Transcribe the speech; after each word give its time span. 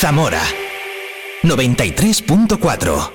Zamora 0.00 0.40
93.4 1.42 3.10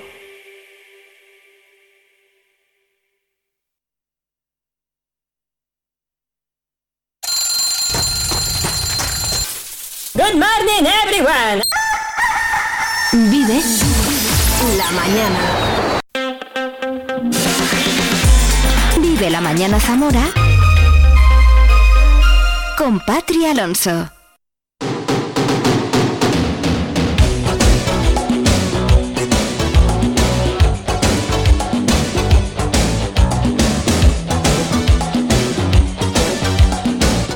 Good 10.13 10.35
morning, 10.35 10.85
everyone. 11.05 11.63
Vive 13.31 13.61
la 14.75 14.91
mañana. 14.91 15.39
Vive 18.99 19.29
la 19.29 19.39
mañana 19.39 19.79
Zamora 19.79 20.29
con 22.77 22.99
Alonso. 23.45 24.22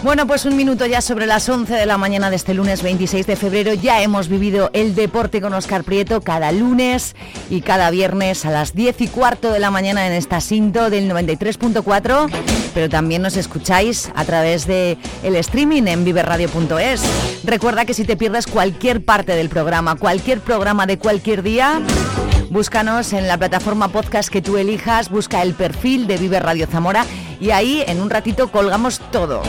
Bueno, 0.08 0.26
pues 0.26 0.46
un 0.46 0.56
minuto 0.56 0.86
ya 0.86 1.02
sobre 1.02 1.26
las 1.26 1.50
11 1.50 1.74
de 1.74 1.86
la 1.86 1.98
mañana 1.98 2.30
de 2.30 2.38
este 2.38 2.54
lunes 2.54 2.82
26 2.82 3.28
de 3.28 3.36
febrero. 3.36 3.74
Ya 3.74 4.02
hemos 4.02 4.30
vivido 4.30 4.70
el 4.72 4.96
deporte 4.96 5.42
con 5.42 5.54
Oscar 5.54 5.84
Prieto 5.84 6.22
cada 6.22 6.54
lunes 6.54 7.14
y 7.50 7.60
cada 7.60 7.92
viernes 7.92 8.46
a 8.46 8.52
las 8.52 8.74
10 8.74 9.02
y 9.02 9.08
cuarto 9.10 9.52
de 9.52 9.60
la 9.60 9.70
mañana 9.70 10.08
en 10.08 10.14
esta 10.14 10.40
cinto 10.40 10.90
del 10.90 11.12
93.4. 11.12 12.30
Pero 12.74 12.88
también 12.88 13.22
nos 13.22 13.36
escucháis 13.36 14.10
a 14.16 14.24
través 14.24 14.66
de 14.66 14.98
el 15.24 15.36
streaming 15.36 15.84
en 15.88 16.06
viverradio.es. 16.06 17.02
Recuerda 17.44 17.84
que 17.84 17.94
si 17.94 18.06
te 18.06 18.16
pierdes 18.16 18.48
cualquier 18.48 19.04
parte 19.04 19.36
del 19.36 19.50
programa, 19.50 19.96
cualquier 19.96 20.40
programa 20.40 20.86
de 20.86 20.98
cualquier 20.98 21.44
día, 21.44 21.82
Búscanos 22.50 23.12
en 23.12 23.28
la 23.28 23.38
plataforma 23.38 23.90
podcast 23.90 24.30
que 24.30 24.42
tú 24.42 24.58
elijas, 24.58 25.10
busca 25.10 25.42
el 25.42 25.54
perfil 25.54 26.08
de 26.08 26.18
Vive 26.18 26.40
Radio 26.40 26.66
Zamora 26.66 27.06
y 27.42 27.52
ahí 27.52 27.84
en 27.86 28.02
un 28.02 28.10
ratito 28.10 28.50
colgamos 28.50 29.02
todo. 29.12 29.42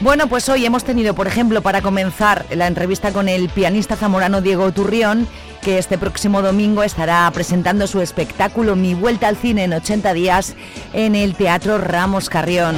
Bueno, 0.00 0.28
pues 0.28 0.48
hoy 0.50 0.66
hemos 0.66 0.84
tenido, 0.84 1.14
por 1.14 1.26
ejemplo, 1.26 1.62
para 1.62 1.80
comenzar 1.80 2.44
la 2.54 2.66
entrevista 2.66 3.12
con 3.12 3.28
el 3.28 3.48
pianista 3.48 3.96
zamorano 3.96 4.42
Diego 4.42 4.70
Turrión, 4.70 5.26
que 5.62 5.78
este 5.78 5.96
próximo 5.96 6.42
domingo 6.42 6.82
estará 6.82 7.28
presentando 7.32 7.86
su 7.86 8.02
espectáculo 8.02 8.76
Mi 8.76 8.94
Vuelta 8.94 9.28
al 9.28 9.36
Cine 9.36 9.64
en 9.64 9.72
80 9.72 10.12
días 10.12 10.54
en 10.92 11.14
el 11.14 11.34
Teatro 11.34 11.78
Ramos 11.78 12.28
Carrión. 12.28 12.76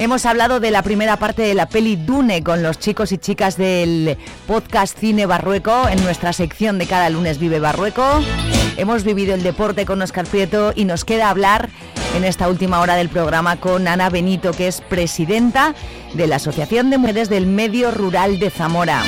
Hemos 0.00 0.26
hablado 0.26 0.60
de 0.60 0.70
la 0.70 0.82
primera 0.82 1.16
parte 1.16 1.42
de 1.42 1.54
la 1.54 1.68
peli 1.68 1.96
Dune 1.96 2.44
con 2.44 2.62
los 2.62 2.78
chicos 2.78 3.10
y 3.10 3.18
chicas 3.18 3.56
del 3.56 4.16
podcast 4.46 4.96
Cine 4.96 5.26
Barrueco 5.26 5.88
en 5.88 6.00
nuestra 6.04 6.32
sección 6.32 6.78
de 6.78 6.86
cada 6.86 7.10
lunes 7.10 7.40
Vive 7.40 7.58
Barrueco. 7.58 8.20
Hemos 8.76 9.02
vivido 9.02 9.34
el 9.34 9.42
deporte 9.42 9.86
con 9.86 10.00
Oscar 10.00 10.24
Prieto 10.24 10.72
y 10.76 10.84
nos 10.84 11.04
queda 11.04 11.30
hablar 11.30 11.68
en 12.16 12.22
esta 12.22 12.48
última 12.48 12.80
hora 12.80 12.94
del 12.94 13.08
programa 13.08 13.56
con 13.56 13.88
Ana 13.88 14.08
Benito, 14.08 14.52
que 14.52 14.68
es 14.68 14.82
presidenta 14.82 15.74
de 16.14 16.28
la 16.28 16.36
Asociación 16.36 16.90
de 16.90 16.98
Mujeres 16.98 17.28
del 17.28 17.46
Medio 17.46 17.90
Rural 17.90 18.38
de 18.38 18.50
Zamora. 18.50 19.02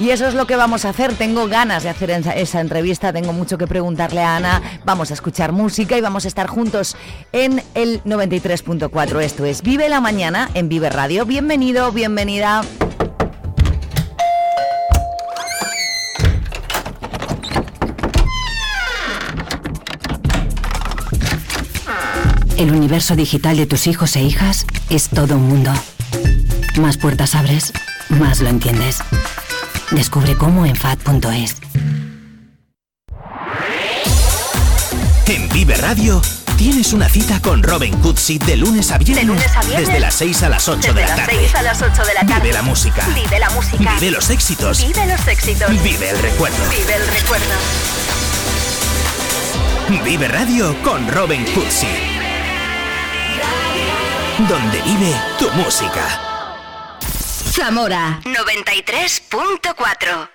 Y 0.00 0.10
eso 0.10 0.26
es 0.26 0.34
lo 0.34 0.46
que 0.46 0.56
vamos 0.56 0.84
a 0.84 0.90
hacer. 0.90 1.14
Tengo 1.14 1.46
ganas 1.46 1.82
de 1.82 1.88
hacer 1.88 2.10
esa 2.10 2.60
entrevista, 2.60 3.12
tengo 3.12 3.32
mucho 3.32 3.58
que 3.58 3.66
preguntarle 3.66 4.22
a 4.22 4.36
Ana. 4.36 4.62
Vamos 4.84 5.10
a 5.10 5.14
escuchar 5.14 5.52
música 5.52 5.96
y 5.96 6.00
vamos 6.00 6.24
a 6.24 6.28
estar 6.28 6.46
juntos 6.46 6.96
en 7.32 7.62
el 7.74 8.02
93.4. 8.04 9.20
Esto 9.22 9.44
es 9.44 9.62
Vive 9.62 9.88
la 9.88 10.00
Mañana 10.00 10.50
en 10.54 10.68
Vive 10.68 10.90
Radio. 10.90 11.24
Bienvenido, 11.26 11.92
bienvenida. 11.92 12.62
El 22.56 22.72
universo 22.72 23.16
digital 23.16 23.56
de 23.56 23.66
tus 23.66 23.86
hijos 23.86 24.14
e 24.16 24.22
hijas 24.22 24.66
es 24.88 25.08
todo 25.08 25.36
un 25.36 25.48
mundo. 25.48 25.72
Más 26.78 26.96
puertas 26.96 27.34
abres, 27.34 27.72
más 28.08 28.40
lo 28.40 28.48
entiendes. 28.48 28.98
Descubre 29.94 30.34
cómo 30.36 30.66
en 30.66 30.74
FAD.es. 30.74 31.56
En 35.26 35.48
Vive 35.50 35.76
Radio 35.76 36.20
tienes 36.56 36.92
una 36.92 37.08
cita 37.08 37.40
con 37.40 37.62
Robin 37.62 37.96
Cootsy 38.00 38.38
de 38.38 38.56
lunes 38.56 38.90
a 38.90 38.98
viernes. 38.98 39.52
Desde 39.68 40.00
las 40.00 40.14
6 40.14 40.42
a 40.42 40.48
las 40.48 40.68
8 40.68 40.92
de 40.94 41.00
la 41.00 41.14
tarde. 41.14 41.48
a 41.56 41.62
las 41.62 41.80
8 41.80 42.04
de 42.06 42.14
la 42.14 42.20
tarde. 42.26 42.40
Vive 42.40 42.52
la 42.52 42.62
música. 42.62 43.06
Vive 43.14 43.38
la 43.38 43.50
música. 43.50 43.94
Vive 43.94 44.10
los 44.10 44.30
éxitos. 44.30 44.84
Vive 44.84 45.06
los 45.06 45.28
éxitos. 45.28 45.70
Vive 45.70 46.10
el 46.10 46.18
recuerdo. 46.18 46.56
Vive 46.70 46.96
el 46.96 47.06
recuerdo. 47.06 47.54
Vive 50.04 50.26
Radio 50.26 50.82
con 50.82 51.06
Robin 51.08 51.44
Cootsy. 51.54 51.86
Donde 54.48 54.82
vive 54.82 55.14
tu 55.38 55.48
música. 55.52 56.33
Zamora 57.56 58.20
93.4. 58.24 60.28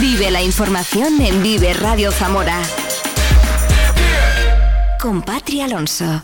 Vive 0.00 0.30
la 0.30 0.40
información 0.40 1.20
en 1.20 1.42
Vive 1.42 1.74
Radio 1.74 2.12
Zamora. 2.12 2.62
Con 5.00 5.22
Patria 5.22 5.64
Alonso. 5.64 6.22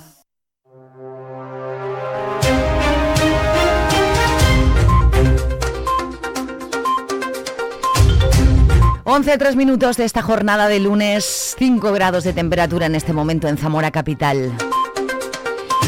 Once 9.03 9.37
tres 9.37 9.57
minutos 9.57 9.97
de 9.97 10.05
esta 10.05 10.23
jornada 10.23 10.69
de 10.69 10.79
lunes, 10.79 11.57
5 11.59 11.91
grados 11.91 12.23
de 12.23 12.33
temperatura 12.33 12.87
en 12.87 12.95
este 12.95 13.13
momento 13.13 13.49
en 13.49 13.59
Zamora 13.59 13.91
Capital. 13.91 14.53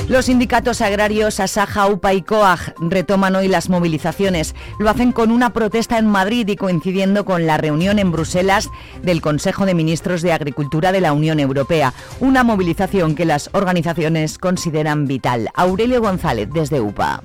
Los 0.09 0.27
sindicatos 0.27 0.83
agrarios 0.83 1.41
Asaja, 1.41 1.89
UPA 1.89 2.15
y 2.15 2.23
COAG 2.23 2.75
retoman 2.79 3.35
hoy 3.35 3.49
las 3.49 3.69
movilizaciones. 3.69 4.55
Lo 4.79 4.89
hacen 4.89 5.11
con 5.11 5.33
una 5.33 5.53
protesta 5.53 5.99
en 5.99 6.07
Madrid 6.07 6.47
y 6.47 6.55
coincidiendo 6.55 7.25
con 7.25 7.45
la 7.45 7.57
reunión 7.57 7.99
en 7.99 8.13
Bruselas 8.13 8.71
del 9.03 9.21
Consejo 9.21 9.67
de 9.67 9.75
Ministros 9.75 10.23
de 10.23 10.33
Agricultura 10.33 10.93
de 10.93 11.01
la 11.01 11.13
Unión 11.13 11.41
Europea. 11.41 11.93
Una 12.21 12.45
movilización 12.45 13.17
que 13.17 13.25
las 13.25 13.51
organizaciones 13.53 14.39
consideran 14.39 15.09
vital. 15.09 15.49
Aurelio 15.55 16.01
González, 16.01 16.49
desde 16.55 16.81
UPA. 16.81 17.21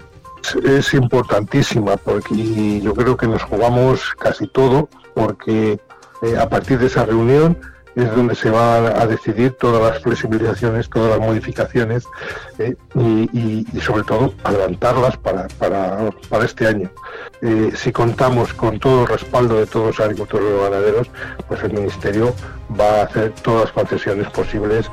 Es 0.63 0.95
importantísima 0.95 1.97
porque 1.97 2.81
yo 2.81 2.95
creo 2.95 3.15
que 3.15 3.27
nos 3.27 3.43
jugamos 3.43 4.01
casi 4.19 4.47
todo 4.47 4.89
porque 5.13 5.79
eh, 6.23 6.37
a 6.37 6.49
partir 6.49 6.79
de 6.79 6.87
esa 6.87 7.05
reunión 7.05 7.59
es 7.96 8.16
donde 8.16 8.35
se 8.35 8.50
van 8.50 8.85
a 8.85 9.06
decidir 9.06 9.53
todas 9.53 9.81
las 9.81 10.02
flexibilizaciones, 10.02 10.90
todas 10.90 11.18
las 11.18 11.28
modificaciones 11.28 12.06
eh, 12.57 12.75
y, 12.96 13.66
sobre 13.81 14.03
todo 14.03 14.34
adelantarlas 14.44 15.18
para, 15.18 15.47
para, 15.59 16.09
este 16.44 16.68
año. 16.68 16.90
Eh, 17.41 17.72
si 17.75 17.91
contamos 17.91 18.53
con 18.53 18.79
todo 18.79 19.02
el 19.02 19.07
respaldo 19.07 19.56
de 19.59 19.66
todos 19.66 19.88
los 19.88 20.00
agricultores 20.00 20.47
y 20.47 20.63
ganaderos, 20.63 21.09
pues 21.47 21.63
el 21.63 21.74
Ministerio 21.74 22.34
va 22.79 23.02
a 23.02 23.03
hacer 23.03 23.31
todas 23.41 23.66
las 23.66 23.72
concesiones 23.74 24.29
posibles 24.29 24.90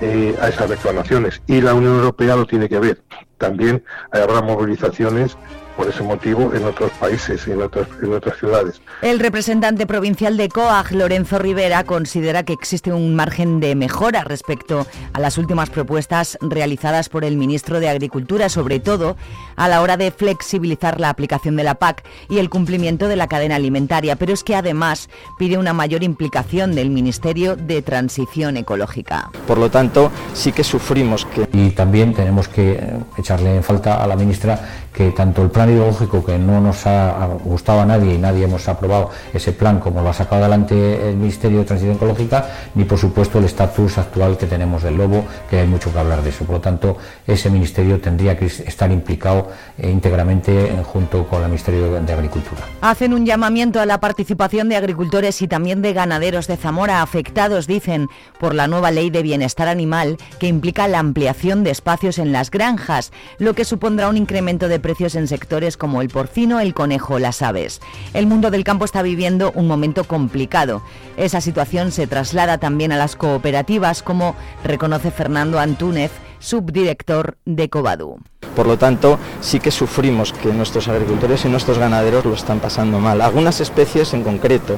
eh, 0.00 0.36
a 0.40 0.48
esas 0.48 0.68
reclamaciones 0.68 1.40
y 1.46 1.60
la 1.60 1.74
Unión 1.74 1.94
Europea 1.96 2.36
lo 2.36 2.46
tiene 2.46 2.68
que 2.68 2.78
ver. 2.78 3.02
También 3.38 3.84
habrá 4.12 4.42
movilizaciones 4.42 5.36
por 5.82 5.90
ese 5.92 6.04
motivo 6.04 6.54
en 6.54 6.64
otros 6.64 6.92
países 6.92 7.44
y 7.48 7.50
en 7.50 7.60
otras, 7.60 7.88
en 8.00 8.12
otras 8.12 8.38
ciudades. 8.38 8.80
El 9.02 9.18
representante 9.18 9.84
provincial 9.84 10.36
de 10.36 10.48
COAG, 10.48 10.92
Lorenzo 10.92 11.40
Rivera, 11.40 11.82
considera 11.82 12.44
que 12.44 12.52
existe 12.52 12.92
un 12.92 13.16
margen 13.16 13.58
de 13.58 13.74
mejora 13.74 14.22
respecto 14.22 14.86
a 15.12 15.18
las 15.18 15.38
últimas 15.38 15.70
propuestas 15.70 16.38
realizadas 16.40 17.08
por 17.08 17.24
el 17.24 17.36
ministro 17.36 17.80
de 17.80 17.88
Agricultura, 17.88 18.48
sobre 18.48 18.78
todo 18.78 19.16
a 19.56 19.66
la 19.66 19.82
hora 19.82 19.96
de 19.96 20.12
flexibilizar 20.12 21.00
la 21.00 21.08
aplicación 21.08 21.56
de 21.56 21.64
la 21.64 21.74
PAC 21.74 22.04
y 22.30 22.38
el 22.38 22.48
cumplimiento 22.48 23.08
de 23.08 23.16
la 23.16 23.26
cadena 23.26 23.56
alimentaria, 23.56 24.14
pero 24.14 24.32
es 24.32 24.44
que 24.44 24.54
además 24.54 25.10
pide 25.36 25.58
una 25.58 25.72
mayor 25.72 26.04
implicación 26.04 26.76
del 26.76 26.90
Ministerio 26.90 27.56
de 27.56 27.82
Transición 27.82 28.56
Ecológica. 28.56 29.32
Por 29.48 29.58
lo 29.58 29.68
tanto, 29.68 30.12
sí 30.32 30.52
que 30.52 30.62
sufrimos 30.62 31.26
que... 31.26 31.48
Y 31.52 31.70
también 31.70 32.14
tenemos 32.14 32.46
que 32.46 32.78
echarle 33.18 33.56
en 33.56 33.64
falta 33.64 34.00
a 34.00 34.06
la 34.06 34.14
ministra 34.14 34.81
que 34.92 35.10
tanto 35.10 35.42
el 35.42 35.50
plan 35.50 35.70
ideológico 35.70 36.24
que 36.24 36.38
no 36.38 36.60
nos 36.60 36.86
ha 36.86 37.26
gustado 37.44 37.80
a 37.80 37.86
nadie 37.86 38.14
y 38.14 38.18
nadie 38.18 38.44
hemos 38.44 38.68
aprobado 38.68 39.10
ese 39.32 39.52
plan 39.52 39.80
como 39.80 40.02
lo 40.02 40.10
ha 40.10 40.12
sacado 40.12 40.42
adelante 40.42 41.10
el 41.10 41.16
Ministerio 41.16 41.60
de 41.60 41.64
Transición 41.64 41.96
Ecológica, 41.96 42.46
ni 42.74 42.84
por 42.84 42.98
supuesto 42.98 43.38
el 43.38 43.44
estatus 43.44 43.98
actual 43.98 44.36
que 44.36 44.46
tenemos 44.46 44.82
del 44.82 44.96
lobo, 44.96 45.24
que 45.48 45.60
hay 45.60 45.66
mucho 45.66 45.92
que 45.92 45.98
hablar 45.98 46.22
de 46.22 46.30
eso. 46.30 46.44
Por 46.44 46.56
lo 46.56 46.60
tanto, 46.60 46.96
ese 47.26 47.50
ministerio 47.50 48.00
tendría 48.00 48.36
que 48.36 48.46
estar 48.46 48.90
implicado 48.90 49.48
eh, 49.78 49.90
íntegramente 49.90 50.72
junto 50.84 51.26
con 51.26 51.42
el 51.42 51.48
Ministerio 51.48 52.00
de 52.00 52.12
Agricultura. 52.12 52.62
Hacen 52.80 53.14
un 53.14 53.24
llamamiento 53.24 53.80
a 53.80 53.86
la 53.86 54.00
participación 54.00 54.68
de 54.68 54.76
agricultores 54.76 55.40
y 55.42 55.48
también 55.48 55.82
de 55.82 55.92
ganaderos 55.92 56.46
de 56.46 56.56
Zamora 56.56 57.02
afectados, 57.02 57.66
dicen, 57.66 58.08
por 58.38 58.54
la 58.54 58.66
nueva 58.68 58.90
ley 58.90 59.10
de 59.10 59.22
bienestar 59.22 59.68
animal 59.68 60.18
que 60.38 60.48
implica 60.48 60.88
la 60.88 60.98
ampliación 60.98 61.64
de 61.64 61.70
espacios 61.70 62.18
en 62.18 62.32
las 62.32 62.50
granjas, 62.50 63.12
lo 63.38 63.54
que 63.54 63.64
supondrá 63.64 64.08
un 64.08 64.16
incremento 64.16 64.68
de 64.68 64.81
precios 64.82 65.14
en 65.14 65.28
sectores 65.28 65.78
como 65.78 66.02
el 66.02 66.10
porcino, 66.10 66.60
el 66.60 66.74
conejo, 66.74 67.18
las 67.18 67.40
aves. 67.40 67.80
El 68.12 68.26
mundo 68.26 68.50
del 68.50 68.64
campo 68.64 68.84
está 68.84 69.00
viviendo 69.00 69.52
un 69.54 69.66
momento 69.66 70.04
complicado. 70.04 70.82
Esa 71.16 71.40
situación 71.40 71.92
se 71.92 72.06
traslada 72.06 72.58
también 72.58 72.92
a 72.92 72.98
las 72.98 73.16
cooperativas, 73.16 74.02
como 74.02 74.34
reconoce 74.62 75.10
Fernando 75.10 75.58
Antúnez, 75.58 76.10
subdirector 76.42 77.38
de 77.44 77.70
Covadu. 77.70 78.18
Por 78.56 78.66
lo 78.66 78.76
tanto, 78.76 79.18
sí 79.40 79.60
que 79.60 79.70
sufrimos 79.70 80.32
que 80.32 80.52
nuestros 80.52 80.88
agricultores 80.88 81.44
y 81.44 81.48
nuestros 81.48 81.78
ganaderos 81.78 82.24
lo 82.24 82.34
están 82.34 82.60
pasando 82.60 82.98
mal. 82.98 83.22
Algunas 83.22 83.60
especies 83.60 84.12
en 84.12 84.24
concreto, 84.24 84.76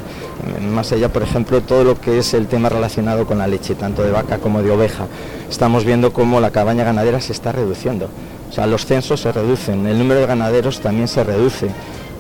más 0.70 0.92
allá, 0.92 1.08
por 1.08 1.22
ejemplo, 1.22 1.60
todo 1.62 1.82
lo 1.82 2.00
que 2.00 2.18
es 2.18 2.34
el 2.34 2.46
tema 2.46 2.68
relacionado 2.68 3.26
con 3.26 3.38
la 3.38 3.48
leche, 3.48 3.74
tanto 3.74 4.02
de 4.02 4.12
vaca 4.12 4.38
como 4.38 4.62
de 4.62 4.70
oveja. 4.70 5.06
Estamos 5.50 5.84
viendo 5.84 6.12
cómo 6.12 6.40
la 6.40 6.50
cabaña 6.50 6.84
ganadera 6.84 7.20
se 7.20 7.32
está 7.32 7.50
reduciendo. 7.50 8.10
O 8.54 8.56
sea, 8.56 8.68
los 8.68 8.86
censos 8.86 9.18
se 9.18 9.32
reducen, 9.32 9.84
el 9.84 9.98
número 9.98 10.20
de 10.20 10.26
ganaderos 10.28 10.78
también 10.78 11.08
se 11.08 11.24
reduce, 11.24 11.70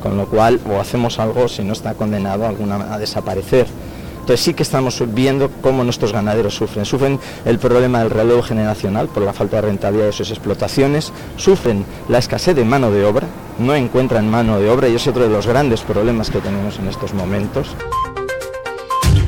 con 0.02 0.16
lo 0.16 0.26
cual 0.26 0.58
o 0.68 0.80
hacemos 0.80 1.20
algo 1.20 1.46
si 1.46 1.62
no 1.62 1.72
está 1.72 1.94
condenado 1.94 2.44
a 2.44 2.98
desaparecer. 2.98 3.68
Entonces 4.14 4.40
sí 4.40 4.52
que 4.52 4.64
estamos 4.64 5.00
viendo 5.14 5.48
cómo 5.62 5.84
nuestros 5.84 6.12
ganaderos 6.12 6.56
sufren. 6.56 6.86
Sufren 6.86 7.20
el 7.44 7.60
problema 7.60 8.00
del 8.00 8.10
relevo 8.10 8.42
generacional 8.42 9.06
por 9.06 9.22
la 9.22 9.32
falta 9.32 9.58
de 9.58 9.68
rentabilidad 9.68 10.06
de 10.06 10.12
sus 10.12 10.30
explotaciones, 10.30 11.12
sufren 11.36 11.84
la 12.08 12.18
escasez 12.18 12.56
de 12.56 12.64
mano 12.64 12.90
de 12.90 13.04
obra, 13.04 13.28
no 13.60 13.76
encuentran 13.76 14.28
mano 14.28 14.58
de 14.58 14.68
obra 14.70 14.88
y 14.88 14.96
es 14.96 15.06
otro 15.06 15.22
de 15.22 15.30
los 15.30 15.46
grandes 15.46 15.82
problemas 15.82 16.30
que 16.30 16.40
tenemos 16.40 16.80
en 16.80 16.88
estos 16.88 17.14
momentos. 17.14 17.76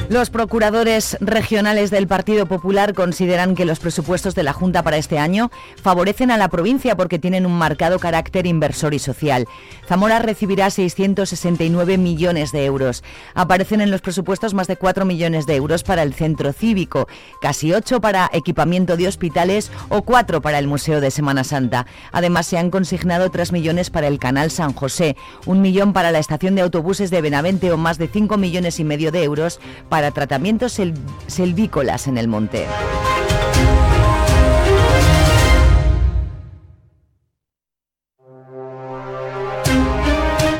Los 0.09 0.31
procuradores 0.31 1.17
regionales 1.21 1.91
del 1.91 2.07
Partido 2.07 2.47
Popular 2.47 2.95
consideran 2.95 3.57
que 3.57 3.65
los 3.65 3.81
presupuestos 3.81 4.37
de 4.37 4.45
la 4.45 4.53
Junta 4.53 4.85
para 4.85 4.99
este 4.99 5.19
año 5.19 5.51
favorecen 5.83 6.31
a 6.31 6.37
la 6.37 6.49
provincia 6.49 6.97
porque 6.97 7.19
tienen 7.19 7.45
un 7.45 7.59
marcado 7.59 7.99
carácter 7.99 8.47
inversor 8.47 8.95
y 8.95 9.01
social. 9.01 9.49
Zamora 9.89 10.21
recibirá 10.21 10.71
669 10.71 11.99
millones 11.99 12.53
de 12.53 12.65
euros. 12.65 13.03
Aparecen 13.35 13.81
en 13.81 13.91
los 13.91 14.01
presupuestos 14.01 14.55
más 14.55 14.69
de 14.69 14.77
4 14.77 15.05
millones 15.05 15.45
de 15.45 15.57
euros 15.57 15.83
para 15.83 16.05
el 16.05 16.15
centro 16.15 16.53
cívico, 16.53 17.09
casi 17.41 17.73
8 17.73 18.01
para 18.01 18.31
equipamiento 18.33 18.97
de 18.97 19.09
hospitales 19.09 19.73
o 19.89 20.03
4 20.03 20.41
para 20.41 20.61
el 20.61 20.69
Museo 20.69 21.01
de 21.01 21.11
Semana 21.11 21.43
Santa. 21.43 21.85
Además, 22.13 22.47
se 22.47 22.59
han 22.59 22.71
consignado 22.71 23.31
3 23.31 23.51
millones 23.51 23.91
para 23.91 24.07
el 24.07 24.21
Canal 24.21 24.53
San 24.53 24.73
José, 24.73 25.17
un 25.47 25.63
millón 25.63 25.93
para 25.93 26.13
la 26.13 26.21
estación 26.21 26.55
de 26.55 26.63
autobuses 26.63 27.11
de 27.11 27.23
Benavente 27.23 27.73
o 27.73 27.77
más 27.77 27.99
de 27.99 28.07
5 28.07 28.37
millones 28.37 28.79
y 28.79 28.85
medio 28.85 29.11
de 29.11 29.25
euros 29.25 29.59
para 29.89 29.96
para 29.97 30.11
tratamientos 30.11 30.79
selvícolas 31.27 32.07
en 32.07 32.19
el 32.19 32.29
monte. 32.29 32.67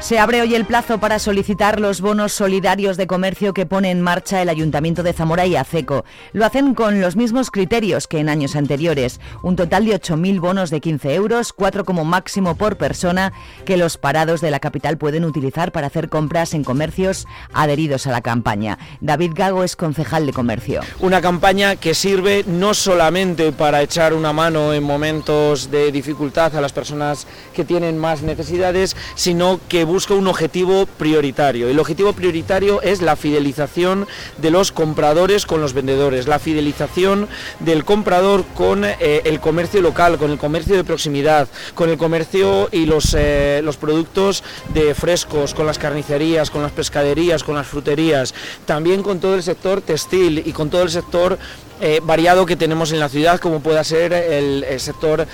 Se 0.07 0.21
abre 0.21 0.41
hoy 0.41 0.55
el 0.55 0.67
plazo 0.67 0.99
para 0.99 1.19
solicitar 1.19 1.81
los 1.81 2.01
bonos 2.01 2.33
solidarios 2.33 2.97
de 2.97 3.09
comercio 3.09 3.53
que 3.53 3.67
pone 3.67 3.91
en 3.91 4.01
marcha 4.01 4.41
el 4.41 4.49
Ayuntamiento 4.49 5.03
de 5.03 5.13
Zamora 5.13 5.47
y 5.47 5.57
ACECO. 5.57 6.05
Lo 6.33 6.47
hacen 6.47 6.75
con 6.75 7.01
los 7.01 7.17
mismos 7.17 7.51
criterios 7.51 8.07
que 8.07 8.21
en 8.21 8.29
años 8.29 8.55
anteriores. 8.55 9.19
Un 9.43 9.57
total 9.57 9.85
de 9.85 10.01
8.000 10.01 10.39
bonos 10.39 10.71
de 10.71 10.81
15 10.81 11.13
euros, 11.13 11.53
cuatro 11.53 11.85
como 11.85 12.05
máximo 12.05 12.55
por 12.55 12.77
persona, 12.77 13.33
que 13.65 13.77
los 13.77 13.97
parados 13.99 14.41
de 14.41 14.53
la 14.53 14.61
capital 14.61 14.97
pueden 14.97 15.25
utilizar 15.25 15.73
para 15.73 15.89
hacer 15.89 16.09
compras 16.09 16.55
en 16.55 16.63
comercios 16.63 17.27
adheridos 17.53 18.07
a 18.07 18.13
la 18.13 18.21
campaña. 18.21 18.79
David 19.01 19.33
Gago 19.35 19.65
es 19.65 19.75
concejal 19.75 20.25
de 20.25 20.33
comercio. 20.33 20.83
Una 21.01 21.21
campaña 21.21 21.75
que 21.75 21.95
sirve 21.95 22.45
no 22.47 22.75
solamente 22.75 23.51
para 23.51 23.83
echar 23.83 24.15
una 24.15 24.33
mano 24.33 24.73
en 24.73 24.85
momentos 24.85 25.69
de 25.73 25.91
dificultad 25.91 26.55
a 26.55 26.61
las 26.61 26.73
personas 26.73 27.27
que 27.53 27.65
tienen 27.65 27.99
más 27.99 28.23
necesidades, 28.23 28.95
sino 29.17 29.59
que 29.69 29.83
busca 29.83 29.96
un 30.11 30.27
objetivo 30.29 30.85
prioritario. 30.85 31.69
El 31.69 31.79
objetivo 31.79 32.13
prioritario 32.13 32.83
es 32.83 33.01
la 33.01 33.17
fidelización 33.17 34.07
de 34.37 34.51
los 34.51 34.71
compradores 34.71 35.47
con 35.47 35.63
los 35.63 35.73
vendedores, 35.73 36.29
la 36.29 36.39
fidelización 36.39 37.29
del 37.61 37.85
comprador 37.85 38.45
con 38.55 38.85
eh, 38.85 39.23
el 39.25 39.41
comercio 39.41 39.81
local, 39.81 40.19
con 40.19 40.31
el 40.31 40.39
comercio 40.39 40.77
de 40.77 40.85
proximidad, 40.85 41.49
con 41.75 41.89
el 41.89 41.97
comercio 41.97 42.69
y 42.71 42.85
los, 42.85 43.15
eh, 43.19 43.63
los 43.65 43.79
productos 43.79 44.45
de 44.75 44.95
frescos, 44.95 45.55
con 45.55 45.67
las 45.67 45.79
carnicerías, 45.79 46.51
con 46.51 46.63
las 46.63 46.73
pescaderías, 46.73 47.43
con 47.43 47.55
las 47.55 47.67
fruterías, 47.67 48.35
también 48.67 49.03
con 49.03 49.19
todo 49.19 49.35
el 49.35 49.43
sector 49.43 49.81
textil 49.81 50.43
y 50.45 50.53
con 50.53 50.69
todo 50.69 50.83
el 50.83 50.91
sector 50.91 51.39
eh, 51.81 52.01
variado 52.03 52.45
que 52.45 52.57
tenemos 52.57 52.93
en 52.93 53.01
la 53.01 53.09
ciudad, 53.09 53.41
como 53.41 53.61
pueda 53.61 53.83
ser 53.83 54.13
el, 54.13 54.65
sector 54.79 55.27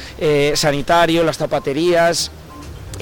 sanitario, 0.54 1.24
las 1.24 1.38
zapaterías, 1.38 2.30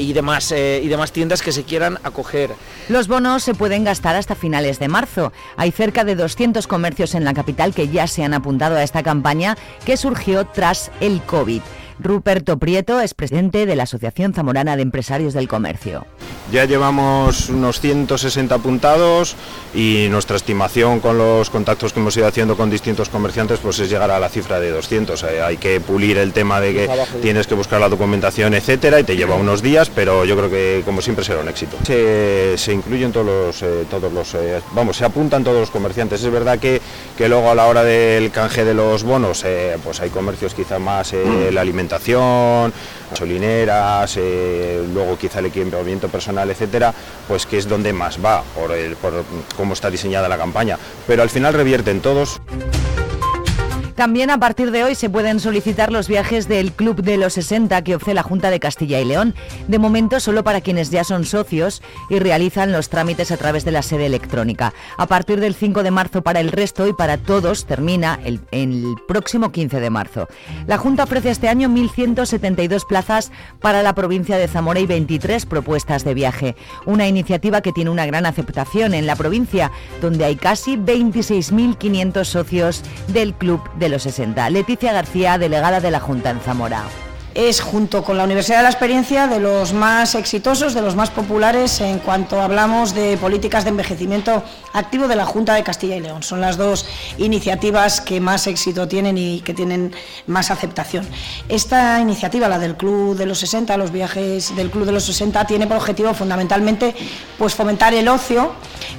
y 0.00 0.12
demás, 0.12 0.50
eh, 0.52 0.80
y 0.82 0.88
demás 0.88 1.12
tiendas 1.12 1.42
que 1.42 1.52
se 1.52 1.64
quieran 1.64 1.98
acoger. 2.02 2.50
Los 2.88 3.08
bonos 3.08 3.42
se 3.42 3.54
pueden 3.54 3.84
gastar 3.84 4.16
hasta 4.16 4.34
finales 4.34 4.78
de 4.78 4.88
marzo. 4.88 5.32
Hay 5.56 5.70
cerca 5.70 6.04
de 6.04 6.16
200 6.16 6.66
comercios 6.66 7.14
en 7.14 7.24
la 7.24 7.34
capital 7.34 7.74
que 7.74 7.88
ya 7.88 8.06
se 8.06 8.24
han 8.24 8.34
apuntado 8.34 8.76
a 8.76 8.82
esta 8.82 9.02
campaña 9.02 9.56
que 9.84 9.96
surgió 9.96 10.46
tras 10.46 10.90
el 11.00 11.22
COVID. 11.22 11.62
Ruperto 12.02 12.58
Prieto 12.58 13.00
es 13.00 13.12
presidente 13.12 13.66
de 13.66 13.76
la 13.76 13.82
Asociación 13.82 14.32
Zamorana 14.32 14.76
de 14.76 14.82
Empresarios 14.82 15.34
del 15.34 15.48
Comercio. 15.48 16.06
Ya 16.50 16.64
llevamos 16.64 17.48
unos 17.48 17.80
160 17.80 18.54
apuntados 18.54 19.36
y 19.72 20.08
nuestra 20.10 20.36
estimación 20.36 20.98
con 20.98 21.16
los 21.16 21.48
contactos 21.50 21.92
que 21.92 22.00
hemos 22.00 22.16
ido 22.16 22.26
haciendo 22.26 22.56
con 22.56 22.70
distintos 22.70 23.08
comerciantes 23.08 23.60
pues 23.60 23.78
es 23.78 23.88
llegar 23.88 24.10
a 24.10 24.18
la 24.18 24.28
cifra 24.28 24.58
de 24.58 24.70
200. 24.70 25.22
Eh, 25.22 25.42
hay 25.42 25.58
que 25.58 25.80
pulir 25.80 26.16
el 26.18 26.32
tema 26.32 26.60
de 26.60 26.72
que 26.72 26.90
tienes 27.22 27.46
que 27.46 27.54
buscar 27.54 27.80
la 27.80 27.88
documentación, 27.88 28.54
etcétera, 28.54 28.98
y 28.98 29.04
te 29.04 29.16
lleva 29.16 29.36
unos 29.36 29.62
días, 29.62 29.90
pero 29.90 30.24
yo 30.24 30.36
creo 30.36 30.50
que 30.50 30.82
como 30.84 31.02
siempre 31.02 31.24
será 31.24 31.40
un 31.40 31.48
éxito. 31.48 31.76
Se, 31.84 32.72
incluyen 32.72 33.12
todos 33.12 33.26
los, 33.26 33.62
eh, 33.62 33.84
todos 33.90 34.12
los 34.12 34.34
eh, 34.34 34.60
vamos, 34.72 34.96
se 34.96 35.04
apuntan 35.04 35.44
todos 35.44 35.60
los 35.60 35.70
comerciantes. 35.70 36.22
Es 36.24 36.32
verdad 36.32 36.58
que, 36.58 36.80
que 37.16 37.28
luego 37.28 37.50
a 37.50 37.54
la 37.54 37.66
hora 37.66 37.84
del 37.84 38.30
canje 38.32 38.64
de 38.64 38.74
los 38.74 39.04
bonos, 39.04 39.44
pues 39.84 40.00
hay 40.00 40.10
comercios 40.10 40.54
quizá 40.54 40.78
más 40.78 41.12
el 41.12 41.56
alimentación, 41.58 41.89
gasolineras, 43.10 44.16
luego 44.92 45.18
quizá 45.18 45.40
el 45.40 45.46
equipamiento 45.46 46.08
personal 46.08 46.50
etcétera, 46.50 46.94
pues 47.28 47.46
que 47.46 47.58
es 47.58 47.68
donde 47.68 47.92
más 47.92 48.24
va 48.24 48.42
por, 48.54 48.72
el, 48.72 48.96
por 48.96 49.24
cómo 49.56 49.74
está 49.74 49.90
diseñada 49.90 50.28
la 50.28 50.38
campaña. 50.38 50.78
Pero 51.06 51.22
al 51.22 51.30
final 51.30 51.54
revierten 51.54 52.00
todos. 52.00 52.40
También 54.00 54.30
a 54.30 54.40
partir 54.40 54.70
de 54.70 54.82
hoy 54.82 54.94
se 54.94 55.10
pueden 55.10 55.40
solicitar 55.40 55.92
los 55.92 56.08
viajes 56.08 56.48
del 56.48 56.72
Club 56.72 57.02
de 57.02 57.18
los 57.18 57.34
60 57.34 57.84
que 57.84 57.96
ofrece 57.96 58.14
la 58.14 58.22
Junta 58.22 58.48
de 58.48 58.58
Castilla 58.58 58.98
y 58.98 59.04
León, 59.04 59.34
de 59.68 59.78
momento 59.78 60.20
solo 60.20 60.42
para 60.42 60.62
quienes 60.62 60.88
ya 60.88 61.04
son 61.04 61.26
socios 61.26 61.82
y 62.08 62.18
realizan 62.18 62.72
los 62.72 62.88
trámites 62.88 63.30
a 63.30 63.36
través 63.36 63.66
de 63.66 63.72
la 63.72 63.82
sede 63.82 64.06
electrónica. 64.06 64.72
A 64.96 65.04
partir 65.04 65.38
del 65.38 65.54
5 65.54 65.82
de 65.82 65.90
marzo 65.90 66.22
para 66.22 66.40
el 66.40 66.50
resto 66.50 66.88
y 66.88 66.94
para 66.94 67.18
todos 67.18 67.66
termina 67.66 68.18
el, 68.24 68.40
el 68.52 68.94
próximo 69.06 69.52
15 69.52 69.80
de 69.80 69.90
marzo. 69.90 70.28
La 70.66 70.78
Junta 70.78 71.04
ofrece 71.04 71.28
este 71.28 71.50
año 71.50 71.68
1.172 71.68 72.86
plazas 72.86 73.30
para 73.60 73.82
la 73.82 73.94
provincia 73.94 74.38
de 74.38 74.48
Zamora 74.48 74.80
y 74.80 74.86
23 74.86 75.44
propuestas 75.44 76.04
de 76.04 76.14
viaje. 76.14 76.56
Una 76.86 77.06
iniciativa 77.06 77.60
que 77.60 77.72
tiene 77.72 77.90
una 77.90 78.06
gran 78.06 78.24
aceptación 78.24 78.94
en 78.94 79.06
la 79.06 79.16
provincia, 79.16 79.70
donde 80.00 80.24
hay 80.24 80.36
casi 80.36 80.78
26.500 80.78 82.24
socios 82.24 82.82
del 83.08 83.34
Club 83.34 83.60
de 83.78 83.89
los 83.90 84.02
60. 84.02 84.48
Leticia 84.50 84.92
García, 84.92 85.38
delegada 85.38 85.80
de 85.80 85.90
la 85.90 86.00
Junta 86.00 86.30
en 86.30 86.40
Zamora 86.40 86.84
es 87.48 87.60
junto 87.60 88.04
con 88.04 88.18
la 88.18 88.24
Universidad 88.24 88.58
de 88.58 88.64
la 88.64 88.68
Experiencia 88.68 89.26
de 89.26 89.40
los 89.40 89.72
más 89.72 90.14
exitosos, 90.14 90.74
de 90.74 90.82
los 90.82 90.94
más 90.94 91.08
populares 91.08 91.80
en 91.80 91.98
cuanto 91.98 92.40
hablamos 92.40 92.94
de 92.94 93.16
políticas 93.16 93.64
de 93.64 93.70
envejecimiento 93.70 94.42
activo 94.74 95.08
de 95.08 95.16
la 95.16 95.24
Junta 95.24 95.54
de 95.54 95.62
Castilla 95.62 95.96
y 95.96 96.00
León. 96.00 96.22
Son 96.22 96.42
las 96.42 96.58
dos 96.58 96.86
iniciativas 97.16 98.02
que 98.02 98.20
más 98.20 98.46
éxito 98.46 98.88
tienen 98.88 99.16
y 99.16 99.40
que 99.40 99.54
tienen 99.54 99.94
más 100.26 100.50
aceptación. 100.50 101.08
Esta 101.48 102.00
iniciativa, 102.00 102.46
la 102.46 102.58
del 102.58 102.76
Club 102.76 103.16
de 103.16 103.24
los 103.24 103.38
60, 103.38 103.74
los 103.78 103.90
viajes 103.90 104.54
del 104.54 104.70
Club 104.70 104.84
de 104.84 104.92
los 104.92 105.04
60, 105.04 105.46
tiene 105.46 105.66
por 105.66 105.78
objetivo 105.78 106.12
fundamentalmente 106.12 106.94
pues, 107.38 107.54
fomentar 107.54 107.94
el 107.94 108.08
ocio, 108.08 108.52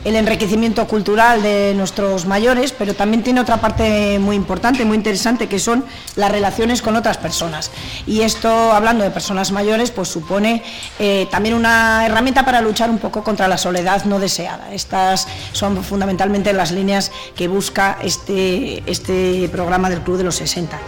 el 0.03 0.15
enriquecimiento 0.15 0.87
cultural 0.87 1.43
de 1.43 1.73
nuestros 1.75 2.25
mayores, 2.25 2.71
pero 2.71 2.95
también 2.95 3.21
tiene 3.21 3.41
otra 3.41 3.57
parte 3.57 4.17
muy 4.19 4.35
importante, 4.35 4.83
muy 4.83 4.97
interesante, 4.97 5.47
que 5.47 5.59
son 5.59 5.85
las 6.15 6.31
relaciones 6.31 6.81
con 6.81 6.95
otras 6.95 7.17
personas. 7.17 7.71
Y 8.07 8.21
esto, 8.31 8.71
hablando 8.71 9.03
de 9.03 9.11
personas 9.11 9.51
mayores, 9.51 9.91
pues 9.91 10.07
supone 10.07 10.63
eh, 10.99 11.27
también 11.29 11.53
una 11.53 12.05
herramienta 12.05 12.45
para 12.45 12.61
luchar 12.61 12.89
un 12.89 12.97
poco 12.97 13.25
contra 13.25 13.49
la 13.49 13.57
soledad 13.57 14.05
no 14.05 14.19
deseada. 14.19 14.71
Estas 14.71 15.27
son 15.51 15.83
fundamentalmente 15.83 16.53
las 16.53 16.71
líneas 16.71 17.11
que 17.35 17.49
busca 17.49 17.97
este, 18.01 18.89
este 18.89 19.49
programa 19.51 19.89
del 19.89 19.99
Club 19.99 20.17
de 20.17 20.23
los 20.23 20.35
60. 20.35 20.79